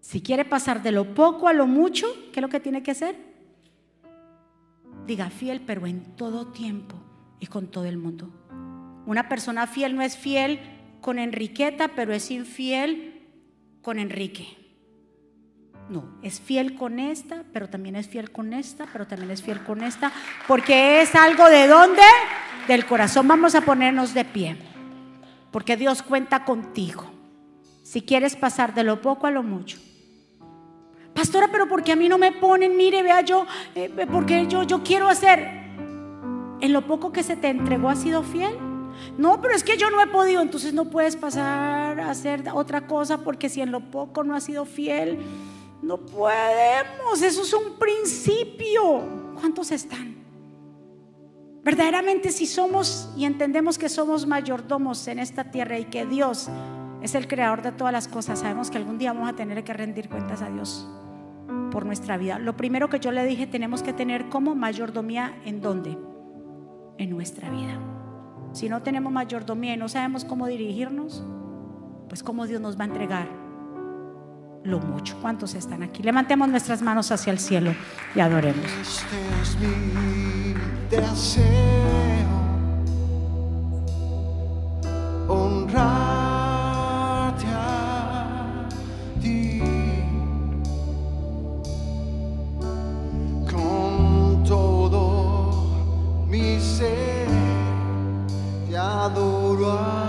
Si 0.00 0.20
quiere 0.20 0.44
pasar 0.44 0.82
de 0.82 0.92
lo 0.92 1.14
poco 1.14 1.48
a 1.48 1.52
lo 1.52 1.66
mucho, 1.66 2.06
¿qué 2.32 2.40
es 2.40 2.42
lo 2.42 2.48
que 2.48 2.60
tiene 2.60 2.82
que 2.82 2.90
hacer? 2.90 3.16
Diga 5.06 5.30
fiel, 5.30 5.62
pero 5.62 5.86
en 5.86 6.02
todo 6.16 6.48
tiempo 6.48 7.01
y 7.42 7.48
con 7.48 7.66
todo 7.66 7.86
el 7.86 7.98
mundo. 7.98 8.30
Una 9.04 9.28
persona 9.28 9.66
fiel 9.66 9.96
no 9.96 10.02
es 10.02 10.16
fiel 10.16 10.60
con 11.00 11.18
Enriqueta, 11.18 11.88
pero 11.88 12.14
es 12.14 12.30
infiel 12.30 13.28
con 13.82 13.98
Enrique. 13.98 14.46
No, 15.88 16.20
es 16.22 16.40
fiel 16.40 16.76
con 16.76 17.00
esta, 17.00 17.42
pero 17.52 17.68
también 17.68 17.96
es 17.96 18.06
fiel 18.06 18.30
con 18.30 18.52
esta, 18.52 18.86
pero 18.92 19.08
también 19.08 19.32
es 19.32 19.42
fiel 19.42 19.60
con 19.64 19.82
esta, 19.82 20.12
porque 20.46 21.02
es 21.02 21.16
algo 21.16 21.48
de 21.48 21.66
dónde? 21.66 22.02
Del 22.68 22.86
corazón. 22.86 23.26
Vamos 23.26 23.56
a 23.56 23.62
ponernos 23.62 24.14
de 24.14 24.24
pie, 24.24 24.56
porque 25.50 25.76
Dios 25.76 26.00
cuenta 26.02 26.44
contigo. 26.44 27.10
Si 27.82 28.02
quieres 28.02 28.36
pasar 28.36 28.72
de 28.72 28.84
lo 28.84 29.02
poco 29.02 29.26
a 29.26 29.32
lo 29.32 29.42
mucho. 29.42 29.78
Pastora, 31.12 31.48
pero 31.50 31.68
porque 31.68 31.90
a 31.90 31.96
mí 31.96 32.08
no 32.08 32.18
me 32.18 32.30
ponen, 32.30 32.76
mire, 32.76 33.02
vea 33.02 33.22
yo, 33.22 33.48
eh, 33.74 33.90
porque 34.10 34.46
yo, 34.46 34.62
yo 34.62 34.84
quiero 34.84 35.08
hacer 35.08 35.61
en 36.62 36.72
lo 36.72 36.86
poco 36.86 37.12
que 37.12 37.22
se 37.22 37.36
te 37.36 37.48
entregó 37.48 37.90
has 37.90 38.00
sido 38.00 38.22
fiel. 38.22 38.56
No, 39.18 39.40
pero 39.42 39.54
es 39.54 39.64
que 39.64 39.76
yo 39.76 39.90
no 39.90 40.00
he 40.00 40.06
podido, 40.06 40.40
entonces 40.40 40.72
no 40.72 40.88
puedes 40.90 41.16
pasar 41.16 41.98
a 41.98 42.08
hacer 42.08 42.44
otra 42.54 42.86
cosa 42.86 43.18
porque 43.18 43.48
si 43.48 43.60
en 43.60 43.72
lo 43.72 43.90
poco 43.90 44.22
no 44.22 44.36
has 44.36 44.44
sido 44.44 44.64
fiel, 44.64 45.18
no 45.82 45.98
podemos. 45.98 47.20
Eso 47.20 47.42
es 47.42 47.52
un 47.52 47.78
principio. 47.78 49.02
¿Cuántos 49.40 49.72
están? 49.72 50.14
Verdaderamente 51.64 52.30
si 52.30 52.46
somos 52.46 53.10
y 53.16 53.24
entendemos 53.24 53.76
que 53.76 53.88
somos 53.88 54.26
mayordomos 54.26 55.08
en 55.08 55.18
esta 55.18 55.50
tierra 55.50 55.78
y 55.80 55.86
que 55.86 56.06
Dios 56.06 56.48
es 57.02 57.16
el 57.16 57.26
creador 57.26 57.62
de 57.62 57.72
todas 57.72 57.92
las 57.92 58.06
cosas, 58.06 58.38
sabemos 58.38 58.70
que 58.70 58.78
algún 58.78 58.98
día 58.98 59.12
vamos 59.12 59.28
a 59.28 59.32
tener 59.34 59.64
que 59.64 59.72
rendir 59.72 60.08
cuentas 60.08 60.42
a 60.42 60.48
Dios 60.48 60.88
por 61.72 61.86
nuestra 61.86 62.16
vida. 62.18 62.38
Lo 62.38 62.56
primero 62.56 62.88
que 62.88 63.00
yo 63.00 63.10
le 63.10 63.24
dije, 63.24 63.48
tenemos 63.48 63.82
que 63.82 63.92
tener 63.92 64.28
como 64.28 64.54
mayordomía 64.54 65.34
en 65.44 65.60
dónde? 65.60 66.11
En 67.02 67.10
nuestra 67.10 67.50
vida. 67.50 67.78
Si 68.52 68.68
no 68.68 68.82
tenemos 68.82 69.12
mayordomía 69.12 69.74
y 69.74 69.76
no 69.76 69.88
sabemos 69.88 70.24
cómo 70.24 70.46
dirigirnos, 70.46 71.24
pues 72.08 72.22
cómo 72.22 72.46
Dios 72.46 72.60
nos 72.60 72.78
va 72.78 72.84
a 72.84 72.86
entregar 72.88 73.26
lo 74.64 74.78
mucho. 74.78 75.18
¿Cuántos 75.20 75.54
están 75.54 75.82
aquí? 75.82 76.02
Levantemos 76.02 76.48
nuestras 76.48 76.82
manos 76.82 77.10
hacia 77.10 77.32
el 77.32 77.38
cielo 77.38 77.74
y 78.14 78.20
adoremos. 78.20 78.64
Este 78.80 79.16
adorar. 99.04 100.01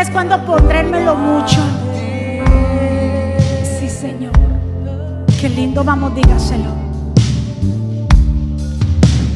es 0.00 0.10
cuando 0.10 0.44
pondrérmelo 0.46 1.14
mucho. 1.14 1.60
Sí, 3.78 3.88
Señor. 3.88 4.32
Qué 5.40 5.48
lindo, 5.48 5.84
vamos, 5.84 6.14
dígaselo. 6.14 6.70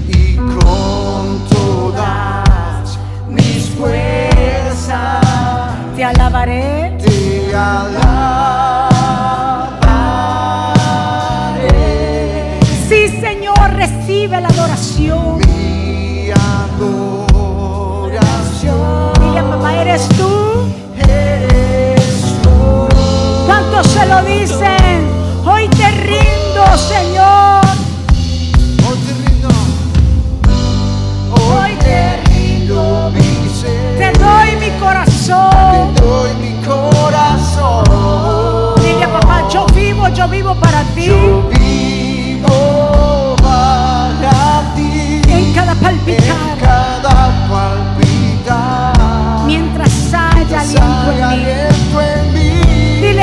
Y 0.09 0.37
con 0.37 1.45
todas 1.51 2.99
mis 3.29 3.69
fuerzas 3.71 5.23
te 5.97 6.05
alabaré. 6.05 6.97
Te 6.99 7.55
alabaré. 7.55 8.21
Sí, 12.89 13.09
Señor, 13.21 13.75
recibe 13.75 14.41
la 14.41 14.49
adoración. 14.49 15.39
Mi 15.41 16.31
adoración. 16.31 17.03
Dile, 19.21 19.43
mamá, 19.43 19.75
eres 19.77 20.09
tú. 20.09 20.44
Se 23.95 24.07
lo 24.07 24.23
dicen? 24.23 25.09
Hoy 25.47 25.69
te 25.69 25.89
rindo, 25.91 26.65
Señor. 26.77 27.65
Hoy 28.87 28.99
te 29.07 29.13
rindo, 29.23 29.49
hoy 31.31 31.73
te 31.79 32.17
rindo 32.27 33.11
mi 33.15 33.49
ser. 33.61 33.97
Te 33.99 34.09
doy 34.19 34.57
mi 34.63 34.71
corazón. 34.81 35.95
Te 35.95 36.03
doy 36.03 36.31
mi 36.43 36.53
corazón. 36.67 37.85
Dile 38.83 39.07
papá, 39.09 39.47
yo 39.49 39.65
vivo, 39.67 40.09
yo 40.09 40.29
vivo 40.29 40.55
para 40.57 40.83
ti. 40.95 41.07
Yo 41.07 41.43
vivo 41.51 43.37
para 43.43 44.63
ti. 44.75 45.23
En 45.29 45.53
cada 45.55 45.73
En 45.73 45.79
palpitar. 45.79 46.59
cada 46.61 47.15
palpitar. 47.49 48.93
Mientras 49.47 50.13
haya 50.15 50.61
Hay 50.61 51.21
aliento 51.21 52.01
en 52.01 52.09
mí. 52.09 52.14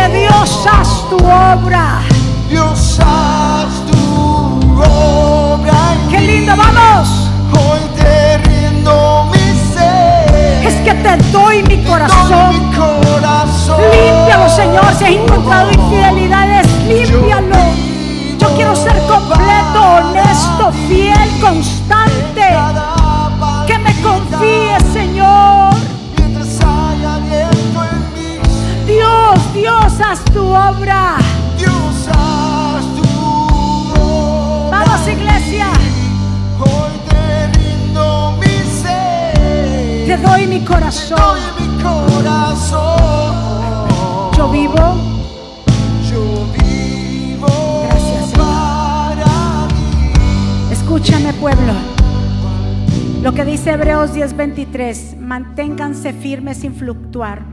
Dile, 0.01 0.19
Dios, 0.21 0.65
haz 0.71 1.09
tu 1.09 1.17
obra. 1.17 2.01
Dios, 2.49 2.99
haz 2.99 3.85
tu 3.85 4.81
obra 4.81 5.73
Qué 6.09 6.19
lindo, 6.19 6.53
vamos. 6.55 7.29
Hoy 7.53 7.79
te 7.95 8.37
rindo 8.39 9.29
mi 9.31 9.73
ser. 9.73 10.65
Es 10.65 10.75
que 10.81 10.93
te 10.93 11.17
doy 11.31 11.61
mi 11.63 11.83
corazón. 11.83 12.49
mi 12.49 12.75
corazón. 12.75 13.79
Límpialo, 13.91 14.49
Señor. 14.49 14.85
Si 14.97 15.03
has 15.03 15.11
encontrado 15.11 15.71
infidelidades, 15.71 16.67
límpialo. 16.87 17.57
Yo 18.39 18.55
quiero 18.55 18.75
ser 18.75 18.97
completo, 19.07 19.81
honesto, 19.81 20.71
fiel, 20.87 21.29
constante. 21.39 21.80
Haz 30.11 30.23
tu 30.25 30.41
obra. 30.43 31.17
Dios, 31.57 32.07
haz 32.09 32.85
tu 32.97 33.03
obra. 33.17 34.69
Vamos, 34.71 35.07
iglesia. 35.07 35.67
Hoy 36.59 36.91
te 37.09 37.47
rindo 37.57 38.33
mi 38.39 38.55
ser. 38.81 40.05
Te 40.07 40.17
doy 40.17 40.47
mi 40.47 40.59
Te 40.59 40.65
corazón. 40.65 41.17
doy 41.17 41.41
mi 41.59 41.67
corazón. 41.81 43.01
Yo 44.37 44.49
vivo. 44.49 44.97
Yo 46.09 46.45
vivo 46.57 47.85
Gracias, 47.87 48.29
Señor. 48.31 48.45
para 48.45 49.67
ti. 49.69 50.73
Escúchame, 50.73 51.31
pueblo. 51.33 51.73
Lo 53.23 53.33
que 53.33 53.45
dice 53.45 53.71
Hebreos 53.71 54.13
10:23, 54.13 55.15
manténganse 55.19 56.11
firmes 56.11 56.57
sin 56.57 56.73
fluctuar 56.73 57.50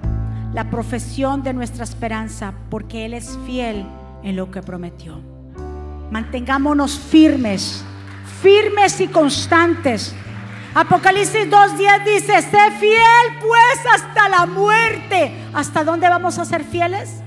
la 0.53 0.71
profesión 0.71 1.43
de 1.43 1.53
nuestra 1.53 1.85
esperanza, 1.85 2.55
porque 2.71 3.05
Él 3.05 3.15
es 3.15 3.39
fiel 3.47 3.85
en 4.23 4.37
lo 4.37 4.51
que 4.51 4.63
prometió. 4.63 5.21
Mantengámonos 6.11 6.99
firmes, 6.99 7.85
firmes 8.43 9.01
y 9.01 9.09
constantes. 9.09 10.15
Apocalipsis 10.75 11.51
2:10 11.51 12.05
dice, 12.05 12.43
sé 12.43 12.71
fiel 12.79 13.39
pues 13.41 13.95
hasta 13.95 14.29
la 14.29 14.47
muerte. 14.47 15.33
¿Hasta 15.53 15.85
dónde 15.85 16.09
vamos 16.09 16.39
a 16.39 16.45
ser 16.45 16.65
fieles? 16.65 17.23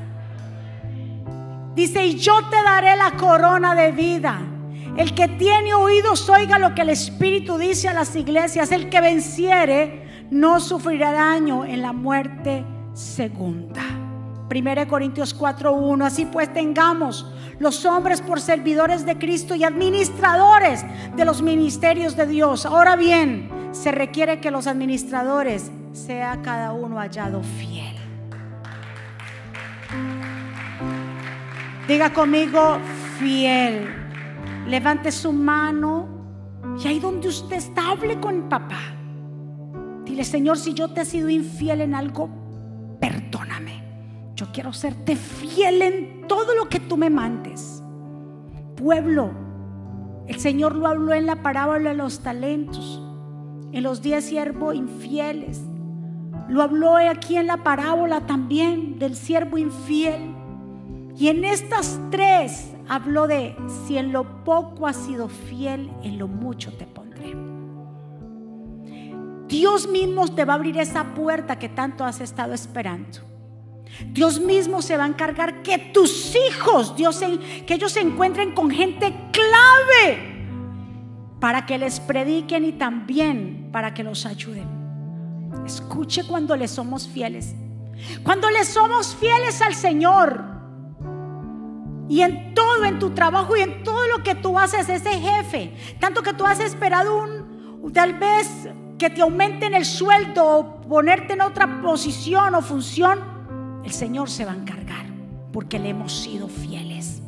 Dice, 1.76 2.06
y 2.06 2.18
yo 2.18 2.34
te 2.50 2.62
daré 2.64 2.96
la 2.96 3.12
corona 3.12 3.76
de 3.76 3.92
vida. 3.92 4.40
El 4.98 5.14
que 5.16 5.28
tiene 5.28 5.74
oídos 5.74 6.28
oiga 6.30 6.60
lo 6.60 6.76
que 6.76 6.82
el 6.82 6.90
Espíritu 6.90 7.58
dice 7.58 7.88
a 7.88 7.94
las 7.94 8.16
iglesias. 8.16 8.72
El 8.72 8.90
que 8.90 9.00
venciere 9.00 10.28
no 10.32 10.60
sufrirá 10.60 11.12
daño 11.12 11.66
en 11.66 11.82
la 11.82 11.94
muerte 11.94 12.66
segunda. 12.94 13.82
1 14.50 14.88
Corintios 14.88 15.34
4:1. 15.34 16.06
Así 16.06 16.26
pues 16.26 16.52
tengamos 16.52 17.26
los 17.60 17.86
hombres 17.86 18.22
por 18.22 18.42
servidores 18.42 19.06
de 19.06 19.18
Cristo 19.18 19.56
y 19.56 19.64
administradores 19.64 20.84
de 21.16 21.26
los 21.26 21.42
ministerios 21.42 22.16
de 22.16 22.28
Dios. 22.28 22.66
Ahora 22.66 22.96
bien, 22.96 23.50
se 23.72 23.92
requiere 23.92 24.40
que 24.40 24.52
los 24.52 24.68
administradores 24.68 25.72
sea 25.94 26.42
cada 26.42 26.74
uno 26.74 26.98
hallado 26.98 27.42
fiel. 27.44 27.96
Diga 31.88 32.14
conmigo, 32.14 32.80
fiel. 33.20 33.88
Levante 34.68 35.12
su 35.12 35.34
mano 35.34 36.08
y 36.82 36.88
ahí 36.88 37.00
donde 37.00 37.28
usted 37.28 37.58
está, 37.58 37.92
hable 37.92 38.20
con 38.20 38.48
papá. 38.50 38.80
Dile, 40.06 40.24
Señor, 40.24 40.58
si 40.58 40.74
yo 40.74 40.90
te 40.90 41.02
he 41.02 41.06
sido 41.06 41.30
infiel 41.30 41.82
en 41.82 41.96
algo, 41.96 42.41
perdóname. 43.02 43.84
Yo 44.36 44.48
quiero 44.54 44.72
serte 44.72 45.18
fiel 45.18 45.82
en 45.82 46.28
todo 46.28 46.56
lo 46.56 46.70
que 46.70 46.80
tú 46.80 46.96
me 46.96 47.10
mandes. 47.10 47.84
Pueblo, 48.78 49.32
el 50.28 50.40
Señor 50.40 50.76
lo 50.76 50.88
habló 50.88 51.14
en 51.14 51.26
la 51.26 51.44
parábola 51.44 51.90
de 51.90 51.96
los 51.98 52.22
talentos, 52.22 53.02
en 53.74 53.84
los 53.84 54.02
diez 54.02 54.24
siervos 54.24 54.76
infieles. 54.76 55.62
Lo 56.48 56.62
habló 56.62 56.96
aquí 56.96 57.36
en 57.36 57.48
la 57.48 57.64
parábola 57.64 58.26
también 58.26 58.98
del 59.00 59.16
siervo 59.16 59.58
infiel. 59.58 60.36
Y 61.18 61.28
en 61.28 61.44
estas 61.44 62.00
tres 62.10 62.74
habló 62.88 63.28
de 63.28 63.56
si 63.86 63.98
en 63.98 64.12
lo 64.12 64.44
poco 64.44 64.88
has 64.88 64.96
sido 64.96 65.28
fiel, 65.28 65.92
en 66.04 66.18
lo 66.18 66.28
mucho 66.28 66.72
te 66.74 66.86
pondré. 66.86 67.01
Dios 69.52 69.86
mismo 69.86 70.34
te 70.34 70.46
va 70.46 70.54
a 70.54 70.56
abrir 70.56 70.78
esa 70.78 71.14
puerta 71.14 71.60
que 71.60 71.68
tanto 71.68 72.06
has 72.06 72.22
estado 72.22 72.54
esperando. 72.54 73.20
Dios 74.14 74.40
mismo 74.40 74.82
se 74.82 74.96
va 74.96 75.04
a 75.04 75.08
encargar 75.08 75.62
que 75.62 75.78
tus 75.78 76.34
hijos, 76.48 76.96
Dios, 76.96 77.20
que 77.68 77.74
ellos 77.74 77.92
se 77.92 78.00
encuentren 78.00 78.54
con 78.54 78.72
gente 78.72 79.14
clave 79.34 80.48
para 81.42 81.66
que 81.66 81.78
les 81.78 82.00
prediquen 82.00 82.64
y 82.64 82.72
también 82.72 83.70
para 83.74 83.94
que 83.94 84.04
los 84.04 84.26
ayuden. 84.26 84.70
Escuche 85.66 86.24
cuando 86.26 86.56
le 86.56 86.70
somos 86.70 87.10
fieles. 87.10 87.54
Cuando 88.24 88.50
le 88.50 88.64
somos 88.64 89.14
fieles 89.18 89.62
al 89.62 89.76
Señor. 89.76 90.46
Y 92.08 92.22
en 92.22 92.54
todo, 92.54 92.86
en 92.86 93.00
tu 93.00 93.10
trabajo 93.10 93.58
y 93.58 93.62
en 93.62 93.84
todo 93.84 94.08
lo 94.08 94.24
que 94.24 94.34
tú 94.34 94.58
haces, 94.58 94.88
ese 94.88 95.12
jefe, 95.12 95.74
tanto 96.00 96.24
que 96.24 96.34
tú 96.34 96.46
has 96.46 96.62
esperado 96.62 97.22
un, 97.22 97.92
tal 97.92 98.14
vez 98.14 98.70
que 99.02 99.10
te 99.10 99.24
aumenten 99.24 99.74
el 99.74 99.84
sueldo 99.84 100.46
o 100.46 100.82
ponerte 100.82 101.34
en 101.34 101.42
otra 101.42 101.82
posición 101.82 102.54
o 102.54 102.62
función, 102.62 103.18
el 103.84 103.92
Señor 103.92 104.30
se 104.30 104.46
va 104.46 104.52
a 104.52 104.56
encargar 104.56 105.08
porque 105.52 105.80
le 105.80 105.90
hemos 105.90 106.14
sido 106.14 106.48
fieles. 106.48 107.20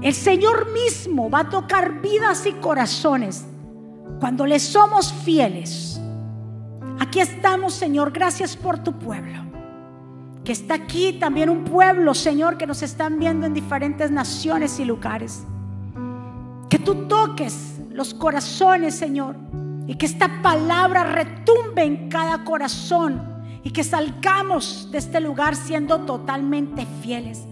El 0.00 0.14
Señor 0.14 0.72
mismo 0.72 1.28
va 1.28 1.40
a 1.40 1.50
tocar 1.50 2.00
vidas 2.00 2.46
y 2.46 2.52
corazones 2.52 3.44
cuando 4.18 4.46
le 4.46 4.58
somos 4.60 5.12
fieles. 5.12 6.00
Aquí 6.98 7.20
estamos, 7.20 7.74
Señor, 7.74 8.12
gracias 8.12 8.56
por 8.56 8.78
tu 8.78 8.98
pueblo 8.98 9.42
que 10.42 10.52
está 10.52 10.74
aquí 10.74 11.12
también 11.20 11.50
un 11.50 11.64
pueblo, 11.64 12.14
Señor, 12.14 12.56
que 12.56 12.66
nos 12.66 12.82
están 12.82 13.18
viendo 13.18 13.46
en 13.46 13.52
diferentes 13.52 14.10
naciones 14.10 14.80
y 14.80 14.86
lugares. 14.86 15.44
Que 16.70 16.78
tú 16.78 17.06
toques 17.06 17.78
los 17.90 18.12
corazones, 18.12 18.96
Señor, 18.96 19.36
y 19.86 19.94
que 19.94 20.06
esta 20.06 20.42
palabra 20.42 21.04
retumbe 21.04 21.82
en 21.82 22.08
cada 22.08 22.44
corazón 22.44 23.22
y 23.64 23.70
que 23.70 23.84
salgamos 23.84 24.88
de 24.90 24.98
este 24.98 25.20
lugar 25.20 25.56
siendo 25.56 26.00
totalmente 26.00 26.86
fieles. 27.02 27.44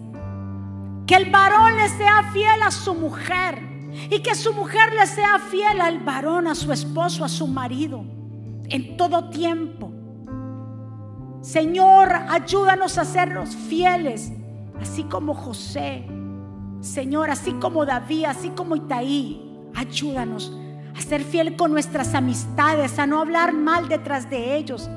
Que 1.07 1.17
el 1.17 1.31
varón 1.31 1.77
le 1.77 1.89
sea 1.89 2.31
fiel 2.33 2.63
a 2.63 2.71
su 2.71 2.95
mujer 2.95 3.63
y 4.11 4.21
que 4.21 4.35
su 4.35 4.53
mujer 4.53 4.93
le 4.95 5.07
sea 5.07 5.39
fiel 5.39 5.81
al 5.81 6.01
varón, 6.01 6.47
a 6.47 6.55
su 6.55 6.73
esposo, 6.73 7.25
a 7.25 7.29
su 7.29 7.47
marido, 7.49 8.05
en 8.69 8.97
todo 8.97 9.31
tiempo. 9.31 9.91
Señor, 11.41 12.13
ayúdanos 12.29 12.99
a 12.99 13.05
sernos 13.05 13.57
fieles, 13.57 14.33
así 14.81 15.03
como 15.05 15.35
José. 15.35 16.07
Señor, 16.81 17.31
así 17.31 17.53
como 17.55 17.85
David, 17.85 18.27
así 18.27 18.51
como 18.51 18.77
Itaí. 18.77 19.47
Ayúdanos 19.75 20.53
a 20.97 21.01
ser 21.01 21.23
fiel 21.23 21.57
con 21.57 21.73
nuestras 21.73 22.15
amistades, 22.15 22.99
a 22.99 23.07
no 23.07 23.21
hablar 23.21 23.53
mal 23.53 23.89
detrás 23.89 24.29
de 24.29 24.57
ellos. 24.57 24.89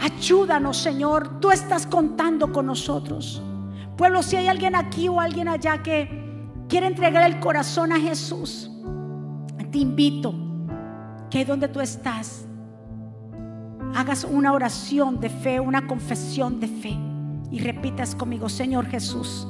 Ayúdanos, 0.00 0.78
Señor. 0.78 1.40
Tú 1.40 1.50
estás 1.50 1.86
contando 1.86 2.52
con 2.52 2.66
nosotros. 2.66 3.42
Pueblo, 3.96 4.22
si 4.22 4.36
hay 4.36 4.48
alguien 4.48 4.74
aquí 4.74 5.08
o 5.08 5.20
alguien 5.20 5.48
allá 5.48 5.82
que 5.82 6.08
quiere 6.68 6.86
entregar 6.86 7.24
el 7.30 7.38
corazón 7.38 7.92
a 7.92 8.00
Jesús, 8.00 8.70
te 9.70 9.78
invito 9.78 10.34
que 11.30 11.44
donde 11.44 11.68
tú 11.68 11.80
estás, 11.80 12.46
hagas 13.94 14.24
una 14.24 14.52
oración 14.52 15.20
de 15.20 15.30
fe, 15.30 15.60
una 15.60 15.86
confesión 15.86 16.60
de 16.60 16.68
fe 16.68 16.96
y 17.50 17.60
repitas 17.60 18.14
conmigo, 18.14 18.48
Señor 18.48 18.86
Jesús, 18.86 19.46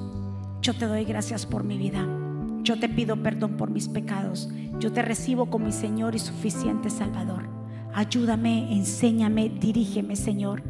yo 0.61 0.75
te 0.75 0.87
doy 0.87 1.05
gracias 1.05 1.47
por 1.47 1.65
mi 1.65 1.79
vida. 1.79 2.20
Yo 2.63 2.79
te 2.79 2.89
pido 2.89 3.23
perdón 3.23 3.57
por 3.57 3.71
mis 3.71 3.89
pecados. 3.89 4.51
Yo 4.79 4.93
te 4.93 5.03
recibo 5.03 5.47
como 5.47 5.67
mi 5.67 5.73
Señor 5.73 6.15
y 6.15 6.19
suficiente 6.19 6.91
Salvador. 6.91 7.49
Ayúdame, 7.95 8.73
enséñame, 8.73 9.49
dirígeme, 9.49 10.15
Señor. 10.17 10.63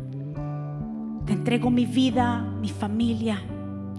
Te 1.27 1.33
entrego 1.33 1.71
mi 1.71 1.87
vida, 1.87 2.41
mi 2.61 2.69
familia, 2.69 3.41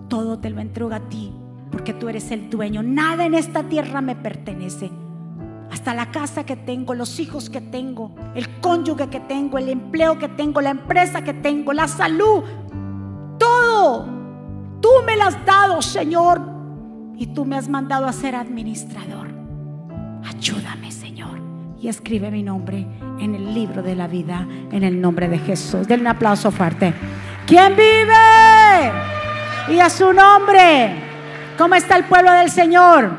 todo 0.09 0.39
te 0.39 0.49
lo 0.49 0.59
entrego 0.59 0.93
a 0.93 0.99
ti, 1.07 1.31
porque 1.71 1.93
tú 1.93 2.09
eres 2.09 2.31
el 2.31 2.49
dueño. 2.49 2.81
Nada 2.83 3.25
en 3.25 3.35
esta 3.35 3.63
tierra 3.63 4.01
me 4.01 4.15
pertenece. 4.15 4.89
Hasta 5.71 5.93
la 5.93 6.11
casa 6.11 6.45
que 6.45 6.57
tengo, 6.57 6.93
los 6.93 7.19
hijos 7.19 7.49
que 7.49 7.61
tengo, 7.61 8.13
el 8.35 8.59
cónyuge 8.59 9.07
que 9.07 9.21
tengo, 9.21 9.57
el 9.57 9.69
empleo 9.69 10.17
que 10.19 10.27
tengo, 10.27 10.59
la 10.59 10.71
empresa 10.71 11.23
que 11.23 11.33
tengo, 11.33 11.71
la 11.71 11.87
salud, 11.87 12.43
todo. 13.37 14.05
Tú 14.81 14.89
me 15.05 15.15
lo 15.15 15.23
has 15.23 15.45
dado, 15.45 15.81
Señor, 15.81 16.50
y 17.21 17.27
tú 17.27 17.45
me 17.45 17.55
has 17.55 17.69
mandado 17.69 18.07
a 18.07 18.13
ser 18.13 18.33
administrador. 18.33 19.27
Ayúdame, 20.27 20.91
Señor, 20.91 21.39
y 21.79 21.87
escribe 21.87 22.31
mi 22.31 22.41
nombre 22.41 22.87
en 23.19 23.35
el 23.35 23.53
libro 23.53 23.83
de 23.83 23.93
la 23.93 24.07
vida, 24.07 24.47
en 24.71 24.83
el 24.83 24.99
nombre 24.99 25.29
de 25.29 25.37
Jesús. 25.37 25.87
Denle 25.87 26.01
un 26.01 26.15
aplauso 26.15 26.49
fuerte. 26.49 26.95
¿Quién 27.45 27.75
vive? 27.75 28.91
Y 29.69 29.77
a 29.79 29.91
su 29.91 30.11
nombre. 30.11 30.95
¿Cómo 31.59 31.75
está 31.75 31.95
el 31.95 32.05
pueblo 32.05 32.31
del 32.31 32.49
Señor? 32.49 33.11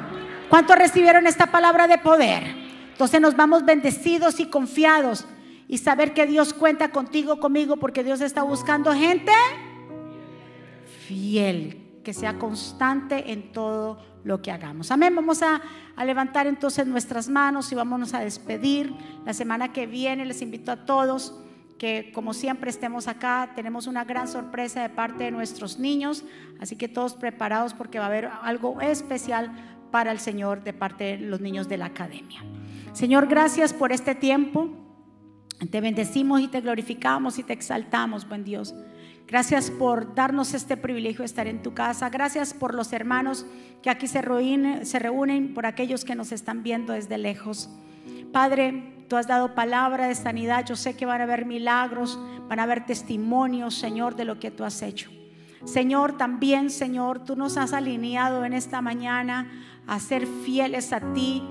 ¿Cuántos 0.48 0.76
recibieron 0.76 1.28
esta 1.28 1.52
palabra 1.52 1.86
de 1.86 1.98
poder? 1.98 2.42
Entonces 2.90 3.20
nos 3.20 3.36
vamos 3.36 3.64
bendecidos 3.64 4.40
y 4.40 4.46
confiados 4.46 5.26
y 5.68 5.78
saber 5.78 6.12
que 6.12 6.26
Dios 6.26 6.54
cuenta 6.54 6.90
contigo, 6.90 7.38
conmigo, 7.38 7.76
porque 7.76 8.02
Dios 8.02 8.20
está 8.20 8.42
buscando 8.42 8.92
gente 8.94 9.30
fiel, 11.06 11.81
que 12.02 12.12
sea 12.12 12.38
constante 12.38 13.32
en 13.32 13.52
todo 13.52 13.98
lo 14.24 14.42
que 14.42 14.50
hagamos. 14.50 14.90
Amén. 14.90 15.14
Vamos 15.14 15.42
a, 15.42 15.60
levantar 16.04 16.46
entonces 16.46 16.86
nuestras 16.86 17.28
manos 17.28 17.70
y 17.72 17.74
vámonos 17.74 18.14
a 18.14 18.20
despedir. 18.20 18.92
La 19.24 19.32
semana 19.32 19.72
que 19.72 19.86
viene 19.86 20.24
les 20.26 20.42
invito 20.42 20.72
a 20.72 20.84
todos 20.84 21.38
que 21.78 22.12
como 22.14 22.32
siempre 22.32 22.70
estemos 22.70 23.08
acá. 23.08 23.52
Tenemos 23.56 23.86
una 23.86 24.04
gran 24.04 24.28
sorpresa 24.28 24.82
de 24.82 24.88
parte 24.88 25.24
de 25.24 25.30
nuestros 25.32 25.78
niños, 25.78 26.24
así 26.60 26.76
que 26.76 26.88
todos 26.88 27.14
preparados 27.14 27.74
porque 27.74 27.98
va 27.98 28.04
a 28.04 28.08
haber 28.08 28.30
algo 28.42 28.80
especial 28.80 29.50
para 29.90 30.12
el 30.12 30.20
Señor 30.20 30.62
de 30.62 30.72
parte 30.72 31.04
de 31.04 31.18
los 31.18 31.40
niños 31.40 31.68
de 31.68 31.78
la 31.78 31.86
academia. 31.86 32.42
Señor, 32.92 33.26
gracias 33.26 33.72
por 33.72 33.90
este 33.90 34.14
tiempo. 34.14 34.68
Te 35.70 35.80
bendecimos 35.80 36.40
y 36.40 36.48
te 36.48 36.60
glorificamos 36.60 37.38
y 37.38 37.42
te 37.42 37.52
exaltamos, 37.52 38.28
buen 38.28 38.44
Dios. 38.44 38.74
Gracias 39.32 39.70
por 39.70 40.14
darnos 40.14 40.52
este 40.52 40.76
privilegio 40.76 41.20
de 41.20 41.24
estar 41.24 41.46
en 41.46 41.62
tu 41.62 41.72
casa. 41.72 42.10
Gracias 42.10 42.52
por 42.52 42.74
los 42.74 42.92
hermanos 42.92 43.46
que 43.80 43.88
aquí 43.88 44.06
se 44.06 44.20
reúnen, 44.20 44.84
se 44.84 44.98
reúnen, 44.98 45.54
por 45.54 45.64
aquellos 45.64 46.04
que 46.04 46.14
nos 46.14 46.32
están 46.32 46.62
viendo 46.62 46.92
desde 46.92 47.16
lejos. 47.16 47.70
Padre, 48.30 49.06
tú 49.08 49.16
has 49.16 49.26
dado 49.26 49.54
palabra 49.54 50.06
de 50.06 50.14
sanidad. 50.16 50.66
Yo 50.66 50.76
sé 50.76 50.96
que 50.96 51.06
van 51.06 51.22
a 51.22 51.24
haber 51.24 51.46
milagros, 51.46 52.20
van 52.46 52.60
a 52.60 52.64
haber 52.64 52.84
testimonios, 52.84 53.74
Señor, 53.74 54.16
de 54.16 54.26
lo 54.26 54.38
que 54.38 54.50
tú 54.50 54.64
has 54.64 54.82
hecho. 54.82 55.10
Señor, 55.64 56.18
también, 56.18 56.68
Señor, 56.68 57.24
tú 57.24 57.34
nos 57.34 57.56
has 57.56 57.72
alineado 57.72 58.44
en 58.44 58.52
esta 58.52 58.82
mañana 58.82 59.50
a 59.86 59.98
ser 59.98 60.26
fieles 60.44 60.92
a 60.92 61.14
ti 61.14 61.42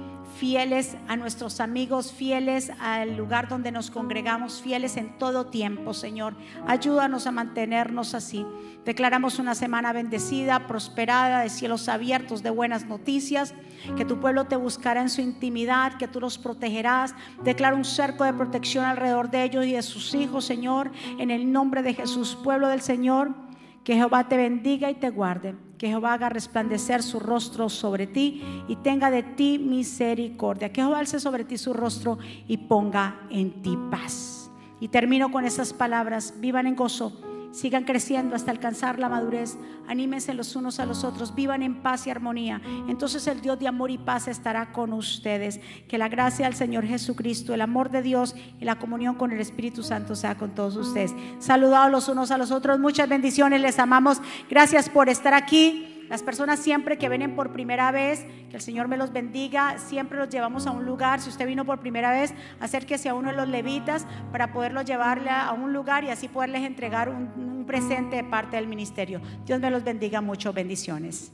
fieles 0.42 0.98
a 1.08 1.18
nuestros 1.18 1.60
amigos, 1.60 2.12
fieles 2.12 2.72
al 2.80 3.16
lugar 3.16 3.48
donde 3.48 3.72
nos 3.72 3.92
congregamos, 3.92 4.60
fieles 4.60 4.98
en 4.98 5.16
todo 5.20 5.46
tiempo, 5.46 5.94
Señor. 5.94 6.34
Ayúdanos 6.66 7.28
a 7.28 7.32
mantenernos 7.32 8.16
así. 8.16 8.44
Declaramos 8.84 9.38
una 9.38 9.54
semana 9.54 9.94
bendecida, 9.94 10.66
prosperada, 10.66 11.42
de 11.42 11.50
cielos 11.50 11.88
abiertos, 11.88 12.42
de 12.42 12.50
buenas 12.50 12.88
noticias, 12.88 13.54
que 13.96 14.04
tu 14.04 14.20
pueblo 14.20 14.46
te 14.46 14.56
buscará 14.56 15.04
en 15.04 15.12
su 15.12 15.22
intimidad, 15.22 16.00
que 16.00 16.08
tú 16.08 16.20
los 16.20 16.40
protegerás. 16.40 17.14
Declaro 17.44 17.78
un 17.78 17.86
cerco 17.86 18.24
de 18.24 18.34
protección 18.34 18.84
alrededor 18.84 19.30
de 19.30 19.44
ellos 19.44 19.68
y 19.68 19.74
de 19.74 19.84
sus 19.84 20.16
hijos, 20.16 20.44
Señor, 20.46 20.92
en 21.20 21.30
el 21.30 21.52
nombre 21.52 21.84
de 21.84 21.94
Jesús, 21.94 22.36
pueblo 22.44 22.68
del 22.68 22.82
Señor. 22.82 23.51
Que 23.84 23.96
Jehová 23.96 24.28
te 24.28 24.38
bendiga 24.38 24.90
y 24.90 24.96
te 24.96 25.10
guarde. 25.10 25.56
Que 25.78 25.88
Jehová 25.88 26.14
haga 26.14 26.30
resplandecer 26.30 27.02
su 27.02 27.20
rostro 27.20 27.70
sobre 27.70 28.08
ti 28.08 28.44
y 28.68 28.76
tenga 28.78 29.10
de 29.10 29.24
ti 29.24 29.60
misericordia. 29.60 30.72
Que 30.72 30.82
Jehová 30.82 31.00
alce 31.00 31.20
sobre 31.20 31.44
ti 31.44 31.58
su 31.58 31.74
rostro 31.74 32.20
y 32.48 32.58
ponga 32.58 33.20
en 33.30 33.62
ti 33.62 33.78
paz. 33.90 34.52
Y 34.80 34.90
termino 34.90 35.32
con 35.32 35.46
esas 35.46 35.74
palabras. 35.74 36.36
Vivan 36.40 36.68
en 36.68 36.76
gozo 36.76 37.31
sigan 37.52 37.84
creciendo 37.84 38.36
hasta 38.36 38.52
alcanzar 38.52 39.00
la 39.00 39.10
madurez, 39.10 39.58
anímense 39.88 40.34
los 40.34 40.56
unos 40.56 40.80
a 40.80 40.86
los 40.86 41.04
otros, 41.04 41.36
vivan 41.36 41.62
en 41.64 41.82
paz 41.82 42.08
y 42.08 42.10
armonía. 42.10 42.62
Entonces 42.88 43.28
el 43.28 43.42
Dios 43.42 43.60
de 43.60 43.68
amor 43.68 43.92
y 43.92 43.98
paz 43.98 44.28
estará 44.28 44.72
con 44.72 44.94
ustedes. 44.94 45.60
Que 45.88 45.98
la 45.98 46.10
gracia 46.10 46.46
del 46.46 46.56
Señor 46.56 46.86
Jesucristo, 46.86 47.54
el 47.54 47.62
amor 47.62 47.90
de 47.90 48.02
Dios 48.02 48.36
y 48.60 48.66
la 48.66 48.80
comunión 48.80 49.16
con 49.16 49.32
el 49.32 49.40
Espíritu 49.40 49.84
Santo 49.84 50.16
sea 50.16 50.36
con 50.36 50.56
todos 50.56 50.76
ustedes. 50.76 51.14
Saludados 51.40 51.92
los 51.92 52.08
unos 52.08 52.32
a 52.32 52.38
los 52.38 52.52
otros, 52.52 52.80
muchas 52.80 53.10
bendiciones, 53.10 53.62
les 53.62 53.80
amamos. 53.80 54.22
Gracias 54.50 54.90
por 54.90 55.10
estar 55.10 55.34
aquí. 55.34 56.01
Las 56.12 56.24
personas 56.24 56.60
siempre 56.60 56.98
que 56.98 57.08
vienen 57.08 57.38
por 57.38 57.54
primera 57.54 57.90
vez, 57.94 58.26
que 58.50 58.58
el 58.58 58.62
Señor 58.62 58.90
me 58.90 58.98
los 58.98 59.14
bendiga, 59.14 59.78
siempre 59.78 60.18
los 60.18 60.28
llevamos 60.28 60.68
a 60.68 60.72
un 60.72 60.84
lugar. 60.84 61.22
Si 61.22 61.30
usted 61.30 61.48
vino 61.48 61.64
por 61.64 61.80
primera 61.80 62.12
vez, 62.12 62.34
acérquese 62.60 63.08
a 63.08 63.14
uno 63.14 63.30
de 63.30 63.38
los 63.38 63.48
levitas 63.48 64.06
para 64.30 64.52
poderlos 64.52 64.84
llevarle 64.84 65.30
a 65.30 65.54
un 65.54 65.72
lugar 65.72 66.04
y 66.04 66.10
así 66.10 66.28
poderles 66.28 66.64
entregar 66.64 67.08
un, 67.08 67.32
un 67.38 67.66
presente 67.66 68.18
de 68.18 68.26
parte 68.26 68.58
del 68.58 68.68
ministerio. 68.68 69.22
Dios 69.46 69.62
me 69.62 69.72
los 69.72 69.86
bendiga 69.86 70.20
mucho. 70.20 70.52
Bendiciones. 70.52 71.32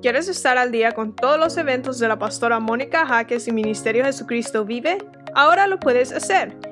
¿Quieres 0.00 0.28
estar 0.28 0.56
al 0.56 0.72
día 0.72 0.92
con 0.92 1.14
todos 1.14 1.38
los 1.38 1.58
eventos 1.58 1.98
de 1.98 2.08
la 2.08 2.18
pastora 2.18 2.58
Mónica 2.58 3.04
Jaques 3.04 3.46
y 3.48 3.52
Ministerio 3.52 4.02
Jesucristo 4.02 4.64
Vive? 4.64 4.96
Ahora 5.34 5.66
lo 5.66 5.78
puedes 5.78 6.10
hacer 6.10 6.71